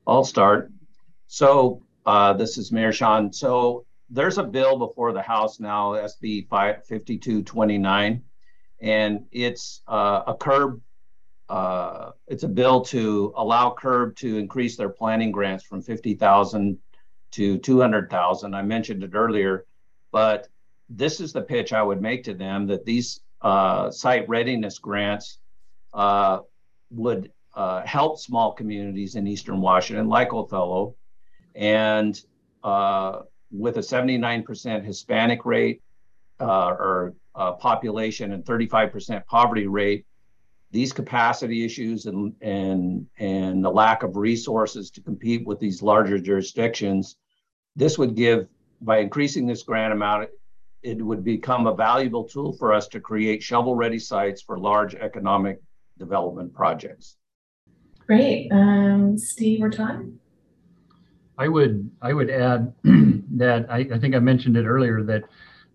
I'll 0.07 0.23
start. 0.23 0.71
So, 1.35 1.81
uh, 2.05 2.31
this 2.31 2.57
is 2.57 2.71
Mayor 2.71 2.93
Sean. 2.93 3.33
So, 3.33 3.85
there's 4.09 4.37
a 4.37 4.43
bill 4.43 4.77
before 4.77 5.11
the 5.11 5.21
House 5.21 5.59
now, 5.59 5.91
SB 5.91 6.47
5229, 6.47 8.23
and 8.79 9.25
it's 9.33 9.81
uh, 9.85 10.21
a 10.27 10.33
CERB. 10.35 10.79
Uh, 11.49 12.11
it's 12.27 12.43
a 12.43 12.47
bill 12.47 12.79
to 12.85 13.33
allow 13.35 13.75
CERB 13.77 14.15
to 14.15 14.37
increase 14.37 14.77
their 14.77 14.87
planning 14.87 15.29
grants 15.33 15.65
from 15.65 15.81
50,000 15.81 16.77
to 17.31 17.57
200,000. 17.57 18.55
I 18.55 18.61
mentioned 18.61 19.03
it 19.03 19.11
earlier, 19.13 19.65
but 20.13 20.47
this 20.87 21.19
is 21.19 21.33
the 21.33 21.41
pitch 21.41 21.73
I 21.73 21.83
would 21.83 22.01
make 22.01 22.23
to 22.23 22.33
them 22.33 22.65
that 22.67 22.85
these 22.85 23.19
uh, 23.41 23.91
site 23.91 24.29
readiness 24.29 24.79
grants 24.79 25.39
uh, 25.93 26.39
would 26.91 27.33
uh, 27.53 27.85
help 27.85 28.19
small 28.19 28.53
communities 28.53 29.15
in 29.15 29.27
Eastern 29.27 29.59
Washington, 29.59 30.07
like 30.07 30.33
Othello, 30.33 30.95
and 31.55 32.21
uh, 32.63 33.21
with 33.51 33.77
a 33.77 33.81
79% 33.81 34.83
Hispanic 34.83 35.45
rate 35.45 35.81
uh, 36.39 36.69
or 36.69 37.13
uh, 37.35 37.53
population 37.53 38.33
and 38.33 38.43
35% 38.43 39.25
poverty 39.25 39.67
rate, 39.67 40.05
these 40.71 40.91
capacity 40.91 41.63
issues 41.63 42.05
and, 42.05 42.33
and, 42.41 43.07
and 43.17 43.63
the 43.63 43.69
lack 43.69 44.03
of 44.03 44.17
resources 44.17 44.91
to 44.91 45.01
compete 45.01 45.45
with 45.45 45.59
these 45.59 45.81
larger 45.81 46.19
jurisdictions, 46.19 47.15
this 47.75 47.97
would 47.97 48.15
give, 48.15 48.47
by 48.81 48.97
increasing 48.97 49.45
this 49.45 49.63
grant 49.63 49.93
amount, 49.93 50.29
it 50.83 51.01
would 51.01 51.23
become 51.23 51.65
a 51.65 51.75
valuable 51.75 52.23
tool 52.23 52.53
for 52.53 52.73
us 52.73 52.87
to 52.89 52.99
create 52.99 53.41
shovel 53.41 53.75
ready 53.75 53.99
sites 53.99 54.41
for 54.41 54.59
large 54.59 54.95
economic 54.95 55.59
development 55.97 56.53
projects. 56.53 57.15
Great. 58.05 58.51
Um, 58.51 59.17
Steve 59.17 59.63
or 59.63 59.69
Todd? 59.69 60.11
I 61.37 61.47
would 61.47 61.89
I 62.01 62.13
would 62.13 62.29
add 62.29 62.73
that 62.83 63.65
I, 63.69 63.87
I, 63.93 63.99
think 63.99 64.15
I 64.15 64.19
mentioned 64.19 64.57
it 64.57 64.65
earlier 64.65 65.03
that 65.03 65.23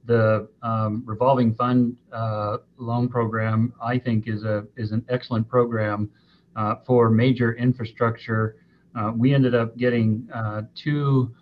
the 0.06 0.48
um, 0.62 1.02
revolving 1.04 1.54
fund 1.54 1.96
uh, 2.12 2.58
loan 2.78 3.08
program 3.08 3.72
I 3.82 3.98
think 3.98 4.26
is 4.26 4.44
a 4.44 4.66
is 4.76 4.92
an 4.92 5.04
excellent 5.08 5.48
program 5.48 6.11
uh, 6.56 6.76
for 6.86 7.11
major 7.11 7.54
infrastructure. 7.54 8.56
Uh, 8.94 9.12
we 9.14 9.34
ended 9.34 9.54
up 9.54 9.76
getting 9.76 10.28
uh, 10.34 10.62
two 10.74 11.34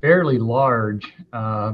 fairly 0.00 0.38
large 0.38 1.04
uh, 1.32 1.72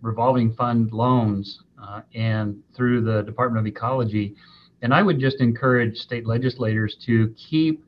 revolving 0.00 0.54
fund 0.54 0.92
loans 0.92 1.62
uh, 1.82 2.02
and 2.14 2.62
through 2.76 3.02
the 3.02 3.22
Department 3.22 3.60
of 3.60 3.66
Ecology. 3.66 4.36
And 4.82 4.94
I 4.94 5.02
would 5.02 5.18
just 5.18 5.40
encourage 5.40 5.96
state 5.96 6.24
legislators 6.24 6.96
to 7.06 7.34
keep 7.36 7.84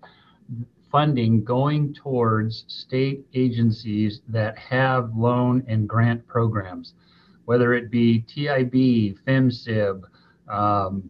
funding 0.91 1.45
going 1.45 1.95
towards 1.95 2.65
state 2.69 3.25
agencies 3.35 4.21
that 4.29 4.59
have 4.59 5.15
loan 5.15 5.65
and 5.69 5.89
grant 5.89 6.27
programs, 6.27 6.95
whether 7.45 7.75
it 7.75 7.91
be 7.91 8.23
TIB, 8.23 9.17
FMSIB, 9.27 10.03
um, 10.49 11.09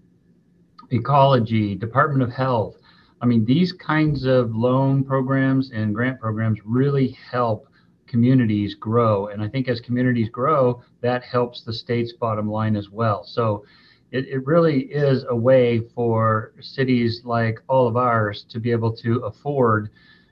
ecology, 0.91 1.75
Department 1.75 2.23
of 2.23 2.33
Health. 2.33 2.77
I 3.23 3.27
mean, 3.27 3.45
these 3.45 3.73
kinds 3.73 4.25
of 4.25 4.55
loan 4.55 5.05
programs 5.05 5.71
and 5.73 5.95
grant 5.95 6.21
programs 6.21 6.59
really 6.65 7.17
help 7.31 7.69
communities 8.07 8.75
grow. 8.75 9.29
And 9.29 9.43
I 9.43 9.49
think 9.49 9.69
as 9.69 9.81
communities 9.81 10.29
grow, 10.29 10.83
that 11.01 11.23
helps 11.23 11.63
the 11.63 11.73
state's 11.73 12.13
bottom 12.15 12.51
line 12.51 12.77
as 12.77 12.91
well. 12.91 13.25
So 13.25 13.65
it, 14.13 14.27
it 14.29 14.47
really 14.47 14.83
is 14.83 15.25
a 15.29 15.37
way 15.37 15.81
for 15.95 16.53
cities 16.61 17.23
like 17.25 17.61
all 17.69 17.87
of 17.87 17.97
ours 17.97 18.45
to 18.49 18.59
be 18.59 18.71
able 18.71 18.95
to 18.97 19.19
afford 19.21 19.91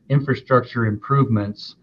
infrastructure 0.09 0.87
improvements 0.87 1.77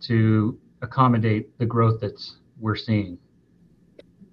to 0.00 0.58
accommodate 0.82 1.56
the 1.58 1.66
growth 1.66 2.00
that's 2.00 2.36
we're 2.58 2.76
seeing. 2.76 3.18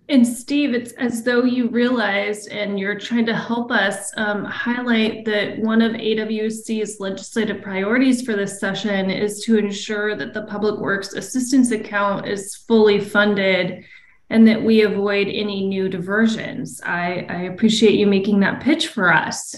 And 0.10 0.26
Steve, 0.26 0.74
it's 0.74 0.92
as 0.94 1.22
though 1.22 1.44
you 1.44 1.68
realized 1.68 2.50
and 2.50 2.80
you're 2.80 2.98
trying 2.98 3.28
to 3.28 3.36
help 3.36 3.72
us 3.72 4.12
um, 4.18 4.44
highlight 4.44 5.24
that 5.26 5.60
one 5.60 5.84
of 5.84 5.92
AWC's 5.92 7.00
legislative 7.00 7.62
priorities 7.62 8.24
for 8.24 8.36
this 8.36 8.60
session 8.60 9.12
is 9.12 9.44
to 9.46 9.60
ensure 9.60 10.16
that 10.16 10.34
the 10.34 10.44
Public 10.44 10.80
Works 10.80 11.14
Assistance 11.14 11.70
Account 11.70 12.28
is 12.28 12.56
fully 12.56 13.00
funded 13.00 13.86
and 14.30 14.48
that 14.48 14.62
we 14.62 14.82
avoid 14.82 15.28
any 15.28 15.66
new 15.66 15.90
diversions. 15.90 16.82
I, 16.86 17.26
I 17.30 17.42
appreciate 17.44 17.94
you 17.94 18.08
making 18.08 18.40
that 18.42 18.62
pitch 18.62 18.88
for 18.88 19.12
us. 19.12 19.56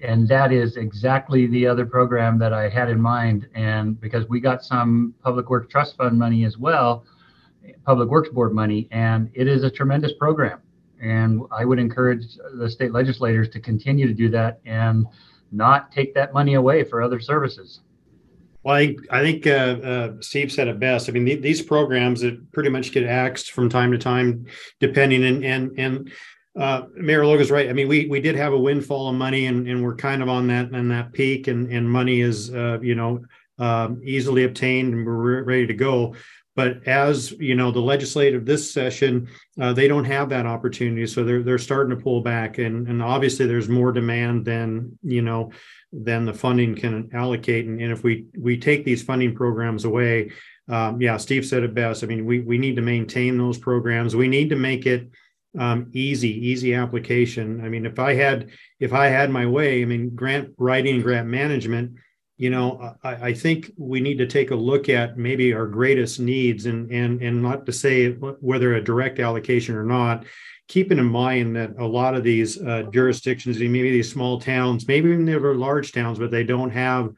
And 0.00 0.28
that 0.28 0.52
is 0.52 0.76
exactly 0.76 1.46
the 1.48 1.66
other 1.66 1.84
program 1.84 2.38
that 2.38 2.52
I 2.52 2.68
had 2.68 2.88
in 2.88 3.00
mind. 3.00 3.48
And 3.54 4.00
because 4.00 4.28
we 4.28 4.40
got 4.40 4.64
some 4.64 5.14
Public 5.22 5.50
Works 5.50 5.70
Trust 5.70 5.96
Fund 5.96 6.18
money 6.18 6.44
as 6.44 6.56
well, 6.56 7.04
Public 7.84 8.08
Works 8.08 8.28
Board 8.30 8.54
money, 8.54 8.88
and 8.92 9.30
it 9.34 9.48
is 9.48 9.64
a 9.64 9.70
tremendous 9.70 10.12
program. 10.12 10.60
And 11.00 11.42
I 11.50 11.64
would 11.64 11.78
encourage 11.78 12.24
the 12.54 12.70
state 12.70 12.92
legislators 12.92 13.48
to 13.50 13.60
continue 13.60 14.06
to 14.06 14.14
do 14.14 14.28
that 14.30 14.60
and 14.64 15.06
not 15.52 15.90
take 15.92 16.14
that 16.14 16.32
money 16.32 16.54
away 16.54 16.84
for 16.84 17.02
other 17.02 17.20
services. 17.20 17.80
Well, 18.62 18.76
I, 18.76 18.96
I 19.10 19.22
think 19.22 19.46
uh, 19.46 19.50
uh, 19.50 20.12
Steve 20.20 20.50
said 20.50 20.68
it 20.68 20.80
best. 20.80 21.08
I 21.08 21.12
mean, 21.12 21.26
th- 21.26 21.42
these 21.42 21.62
programs 21.62 22.20
that 22.22 22.52
pretty 22.52 22.70
much 22.70 22.92
get 22.92 23.04
axed 23.04 23.52
from 23.52 23.68
time 23.68 23.92
to 23.92 23.98
time, 23.98 24.46
depending 24.80 25.24
and 25.24 25.44
and 25.44 25.78
and 25.78 26.12
uh, 26.58 26.82
Mayor 26.94 27.24
Logan's 27.24 27.50
right. 27.50 27.68
I 27.68 27.72
mean, 27.72 27.88
we 27.88 28.06
we 28.06 28.20
did 28.20 28.34
have 28.34 28.52
a 28.52 28.58
windfall 28.58 29.08
of 29.08 29.14
money, 29.14 29.46
and, 29.46 29.68
and 29.68 29.82
we're 29.82 29.94
kind 29.94 30.22
of 30.22 30.28
on 30.28 30.48
that 30.48 30.70
and 30.70 30.90
that 30.90 31.12
peak, 31.12 31.46
and 31.46 31.70
and 31.72 31.88
money 31.88 32.20
is 32.20 32.52
uh, 32.52 32.78
you 32.82 32.94
know 32.96 33.20
um, 33.58 34.00
easily 34.04 34.44
obtained, 34.44 34.92
and 34.92 35.06
we're 35.06 35.44
ready 35.44 35.66
to 35.66 35.74
go. 35.74 36.14
But 36.56 36.88
as 36.88 37.30
you 37.32 37.54
know, 37.54 37.70
the 37.70 37.78
legislative 37.78 38.44
this 38.44 38.72
session, 38.72 39.28
uh, 39.60 39.72
they 39.72 39.86
don't 39.86 40.06
have 40.06 40.30
that 40.30 40.46
opportunity, 40.46 41.06
so 41.06 41.22
they're 41.22 41.44
they're 41.44 41.58
starting 41.58 41.96
to 41.96 42.02
pull 42.02 42.20
back, 42.22 42.58
and 42.58 42.88
and 42.88 43.00
obviously 43.00 43.46
there's 43.46 43.68
more 43.68 43.92
demand 43.92 44.44
than 44.44 44.98
you 45.04 45.22
know 45.22 45.52
than 45.92 46.24
the 46.24 46.34
funding 46.34 46.74
can 46.74 47.10
allocate, 47.12 47.66
and, 47.66 47.80
and 47.80 47.92
if 47.92 48.02
we 48.02 48.26
we 48.38 48.58
take 48.58 48.84
these 48.84 49.02
funding 49.02 49.34
programs 49.34 49.84
away, 49.84 50.30
um, 50.68 51.00
yeah, 51.00 51.16
Steve 51.16 51.46
said 51.46 51.62
it 51.62 51.74
best. 51.74 52.02
I 52.02 52.06
mean, 52.06 52.26
we 52.26 52.40
we 52.40 52.58
need 52.58 52.76
to 52.76 52.82
maintain 52.82 53.38
those 53.38 53.58
programs. 53.58 54.14
We 54.14 54.28
need 54.28 54.50
to 54.50 54.56
make 54.56 54.86
it 54.86 55.08
um, 55.58 55.90
easy, 55.92 56.48
easy 56.48 56.74
application. 56.74 57.64
I 57.64 57.68
mean, 57.68 57.86
if 57.86 57.98
I 57.98 58.14
had 58.14 58.50
if 58.80 58.92
I 58.92 59.06
had 59.06 59.30
my 59.30 59.46
way, 59.46 59.82
I 59.82 59.84
mean, 59.84 60.14
grant 60.14 60.52
writing 60.58 60.96
and 60.96 61.04
grant 61.04 61.28
management 61.28 61.98
you 62.38 62.50
know, 62.50 62.94
I, 63.02 63.14
I, 63.14 63.34
think 63.34 63.72
we 63.76 64.00
need 64.00 64.18
to 64.18 64.26
take 64.26 64.52
a 64.52 64.56
look 64.56 64.88
at 64.88 65.18
maybe 65.18 65.52
our 65.52 65.66
greatest 65.66 66.20
needs 66.20 66.66
and 66.66 66.90
and 66.90 67.20
and 67.20 67.42
not 67.42 67.66
to 67.66 67.72
say 67.72 68.12
whether 68.12 68.74
a 68.74 68.82
direct 68.82 69.18
allocation 69.18 69.74
or 69.74 69.82
not, 69.82 70.24
keeping 70.68 70.98
in 70.98 71.06
mind 71.06 71.56
that 71.56 71.72
a 71.78 71.86
lot 71.86 72.14
of 72.14 72.22
these 72.22 72.60
uh, 72.60 72.84
jurisdictions, 72.92 73.58
maybe 73.58 73.90
these 73.90 74.12
small 74.12 74.38
towns, 74.38 74.86
maybe 74.86 75.08
even 75.10 75.24
they're 75.24 75.54
large 75.54 75.92
towns, 75.92 76.18
but 76.18 76.30
they 76.30 76.44
don't 76.44 76.70
have 76.70 77.10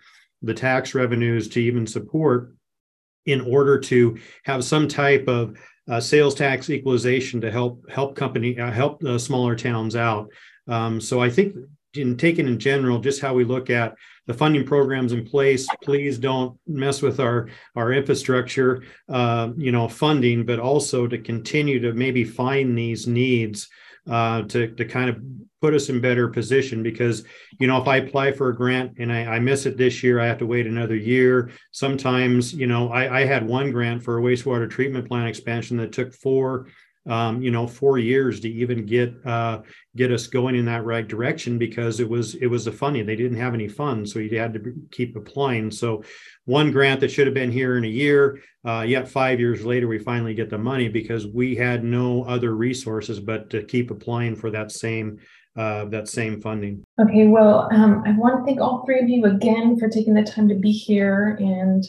the 0.42 0.54
tax 0.54 0.94
revenues 0.94 1.48
to 1.48 1.60
even 1.60 1.86
support 1.86 2.54
in 3.26 3.40
order 3.40 3.78
to 3.78 4.18
have 4.44 4.64
some 4.64 4.88
type 4.88 5.28
of 5.28 5.58
uh, 5.88 6.00
sales 6.00 6.34
tax 6.34 6.70
equalization 6.70 7.40
to 7.40 7.50
help 7.50 7.88
help 7.90 8.14
company 8.14 8.58
uh, 8.58 8.70
help 8.70 9.00
the 9.00 9.18
smaller 9.18 9.56
towns 9.56 9.96
out. 9.96 10.30
Um, 10.68 11.00
so 11.00 11.20
I 11.20 11.28
think 11.28 11.56
in 11.94 12.16
taken 12.16 12.46
in 12.46 12.58
general, 12.58 12.98
just 12.98 13.20
how 13.20 13.34
we 13.34 13.44
look 13.44 13.70
at 13.70 13.94
the 14.26 14.34
funding 14.34 14.64
programs 14.64 15.12
in 15.12 15.24
place. 15.24 15.66
Please 15.82 16.18
don't 16.18 16.58
mess 16.66 17.02
with 17.02 17.20
our 17.20 17.48
our 17.76 17.92
infrastructure, 17.92 18.82
uh, 19.08 19.50
you 19.56 19.72
know, 19.72 19.88
funding, 19.88 20.44
but 20.44 20.60
also 20.60 21.06
to 21.06 21.18
continue 21.18 21.80
to 21.80 21.92
maybe 21.92 22.24
find 22.24 22.76
these 22.76 23.06
needs 23.06 23.68
uh, 24.08 24.42
to 24.42 24.68
to 24.74 24.84
kind 24.84 25.10
of 25.10 25.18
put 25.60 25.74
us 25.74 25.88
in 25.88 26.00
better 26.00 26.28
position 26.28 26.82
because 26.82 27.22
you 27.58 27.66
know 27.66 27.80
if 27.80 27.86
i 27.86 27.98
apply 27.98 28.32
for 28.32 28.48
a 28.48 28.56
grant 28.56 28.92
and 28.98 29.12
I, 29.12 29.34
I, 29.34 29.38
miss 29.40 29.66
it 29.66 29.76
this 29.76 30.02
year 30.02 30.18
i 30.18 30.26
have 30.26 30.38
to 30.38 30.46
wait 30.46 30.66
another 30.66 30.96
year 30.96 31.50
sometimes 31.70 32.54
you 32.54 32.66
know 32.66 32.88
I, 32.90 33.20
I 33.20 33.24
had 33.26 33.46
one 33.46 33.70
grant 33.70 34.02
for 34.02 34.18
a 34.18 34.22
wastewater 34.22 34.70
treatment 34.70 35.06
plant 35.06 35.28
expansion 35.28 35.76
that 35.76 35.92
took 35.92 36.14
four 36.14 36.68
um, 37.10 37.42
you 37.42 37.50
know, 37.50 37.66
four 37.66 37.98
years 37.98 38.38
to 38.40 38.48
even 38.48 38.86
get 38.86 39.12
uh, 39.26 39.62
get 39.96 40.12
us 40.12 40.28
going 40.28 40.54
in 40.54 40.64
that 40.66 40.84
right 40.84 41.06
direction 41.06 41.58
because 41.58 41.98
it 41.98 42.08
was 42.08 42.36
it 42.36 42.46
was 42.46 42.68
a 42.68 42.72
funding. 42.72 43.04
They 43.04 43.16
didn't 43.16 43.38
have 43.38 43.52
any 43.52 43.66
funds, 43.66 44.12
so 44.12 44.20
you 44.20 44.38
had 44.38 44.54
to 44.54 44.72
keep 44.92 45.16
applying. 45.16 45.72
So, 45.72 46.04
one 46.44 46.70
grant 46.70 47.00
that 47.00 47.10
should 47.10 47.26
have 47.26 47.34
been 47.34 47.50
here 47.50 47.76
in 47.76 47.84
a 47.84 47.88
year, 47.88 48.40
uh, 48.64 48.84
yet 48.86 49.08
five 49.08 49.40
years 49.40 49.64
later 49.64 49.88
we 49.88 49.98
finally 49.98 50.34
get 50.34 50.50
the 50.50 50.58
money 50.58 50.88
because 50.88 51.26
we 51.26 51.56
had 51.56 51.82
no 51.82 52.22
other 52.24 52.54
resources 52.54 53.18
but 53.18 53.50
to 53.50 53.64
keep 53.64 53.90
applying 53.90 54.36
for 54.36 54.52
that 54.52 54.70
same 54.70 55.18
uh, 55.56 55.86
that 55.86 56.06
same 56.06 56.40
funding. 56.40 56.84
Okay, 57.00 57.26
well, 57.26 57.68
um, 57.72 58.04
I 58.06 58.12
want 58.12 58.38
to 58.38 58.44
thank 58.44 58.60
all 58.60 58.84
three 58.86 59.00
of 59.00 59.08
you 59.08 59.24
again 59.24 59.76
for 59.80 59.88
taking 59.88 60.14
the 60.14 60.22
time 60.22 60.48
to 60.48 60.54
be 60.54 60.70
here 60.70 61.36
and 61.40 61.84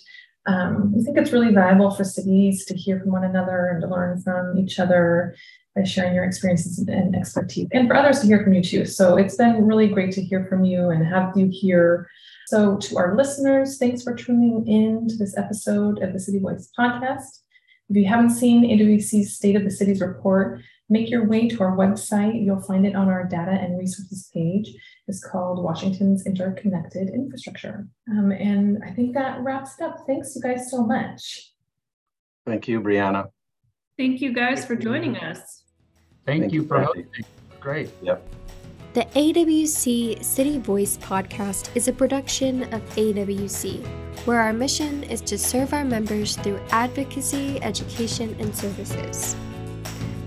um, 0.48 0.94
I 0.98 1.04
think 1.04 1.18
it's 1.18 1.32
really 1.32 1.54
valuable 1.54 1.92
for 1.92 2.04
cities 2.04 2.66
to 2.66 2.76
hear 2.76 3.00
from 3.00 3.12
one 3.12 3.24
another 3.24 3.68
and 3.68 3.82
to 3.82 3.88
learn 3.88 4.22
from 4.22 4.58
each 4.58 4.80
other 4.80 5.36
by 5.76 5.84
sharing 5.84 6.14
your 6.14 6.26
experiences 6.26 6.80
and 6.80 7.16
expertise, 7.16 7.68
and 7.72 7.88
for 7.88 7.96
others 7.96 8.20
to 8.20 8.28
hear 8.28 8.44
from 8.44 8.54
you 8.54 8.64
too. 8.64 8.86
So 8.86 9.18
it's 9.18 9.36
been 9.36 9.66
really 9.66 9.88
great 9.88 10.12
to 10.14 10.22
hear 10.22 10.46
from 10.48 10.66
you 10.66 10.90
and 10.90 11.06
have 11.06 11.32
you 11.36 11.48
here. 11.52 12.10
So, 12.48 12.78
to 12.78 12.98
our 12.98 13.16
listeners, 13.16 13.78
thanks 13.78 14.04
for 14.04 14.14
tuning 14.14 14.68
in 14.68 15.08
to 15.08 15.16
this 15.16 15.38
episode 15.38 16.02
of 16.02 16.12
the 16.12 16.20
CityVoice 16.20 16.70
podcast. 16.78 17.42
If 17.92 17.98
you 17.98 18.06
haven't 18.06 18.30
seen 18.30 18.64
AWC's 18.64 19.36
State 19.36 19.58
of 19.58 19.66
the 19.66 19.70
Cities 19.70 20.00
report, 20.00 20.62
make 20.88 21.10
your 21.10 21.28
way 21.28 21.50
to 21.50 21.62
our 21.62 21.76
website. 21.76 22.42
You'll 22.42 22.62
find 22.62 22.88
it 22.88 22.96
on 22.96 23.10
our 23.10 23.26
data 23.26 23.52
and 23.52 23.78
resources 23.78 24.30
page. 24.34 24.74
It's 25.10 25.22
called 25.22 25.62
Washington's 25.62 26.26
Interconnected 26.26 27.10
Infrastructure. 27.10 27.90
Um, 28.10 28.32
and 28.32 28.82
I 28.82 28.92
think 28.92 29.14
that 29.16 29.42
wraps 29.44 29.72
it 29.78 29.84
up. 29.84 30.06
Thanks, 30.08 30.34
you 30.38 30.42
guys, 30.42 30.72
so 30.72 30.86
much. 30.86 31.52
Thank 32.46 32.70
you, 32.70 32.80
Brianna. 32.80 33.26
Thank 33.98 34.22
you 34.22 34.32
guys 34.32 34.64
for 34.64 34.78
joining 34.78 35.18
us. 35.18 35.64
Thank, 36.26 36.44
Thank 36.44 36.54
you 36.54 36.66
for 36.66 36.82
hosting. 36.82 37.26
Great. 37.60 37.90
Yep. 38.02 38.26
The 38.94 39.06
AWC 39.16 40.20
CityVoice 40.20 40.98
podcast 40.98 41.74
is 41.78 41.88
a 41.88 41.94
production 41.94 42.64
of 42.74 42.82
AWC, 42.98 43.88
where 44.26 44.42
our 44.42 44.52
mission 44.52 45.04
is 45.04 45.22
to 45.22 45.38
serve 45.38 45.74
our 45.74 45.86
members 45.86 46.36
through 46.36 46.60
advocacy, 46.72 47.64
education, 47.64 48.36
and 48.38 48.54
services. 48.54 49.38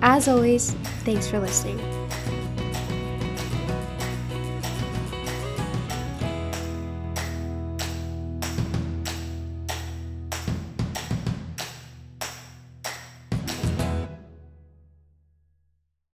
As 0.01 0.29
always, 0.29 0.71
thanks 1.05 1.29
for 1.29 1.41
listening. 1.41 1.79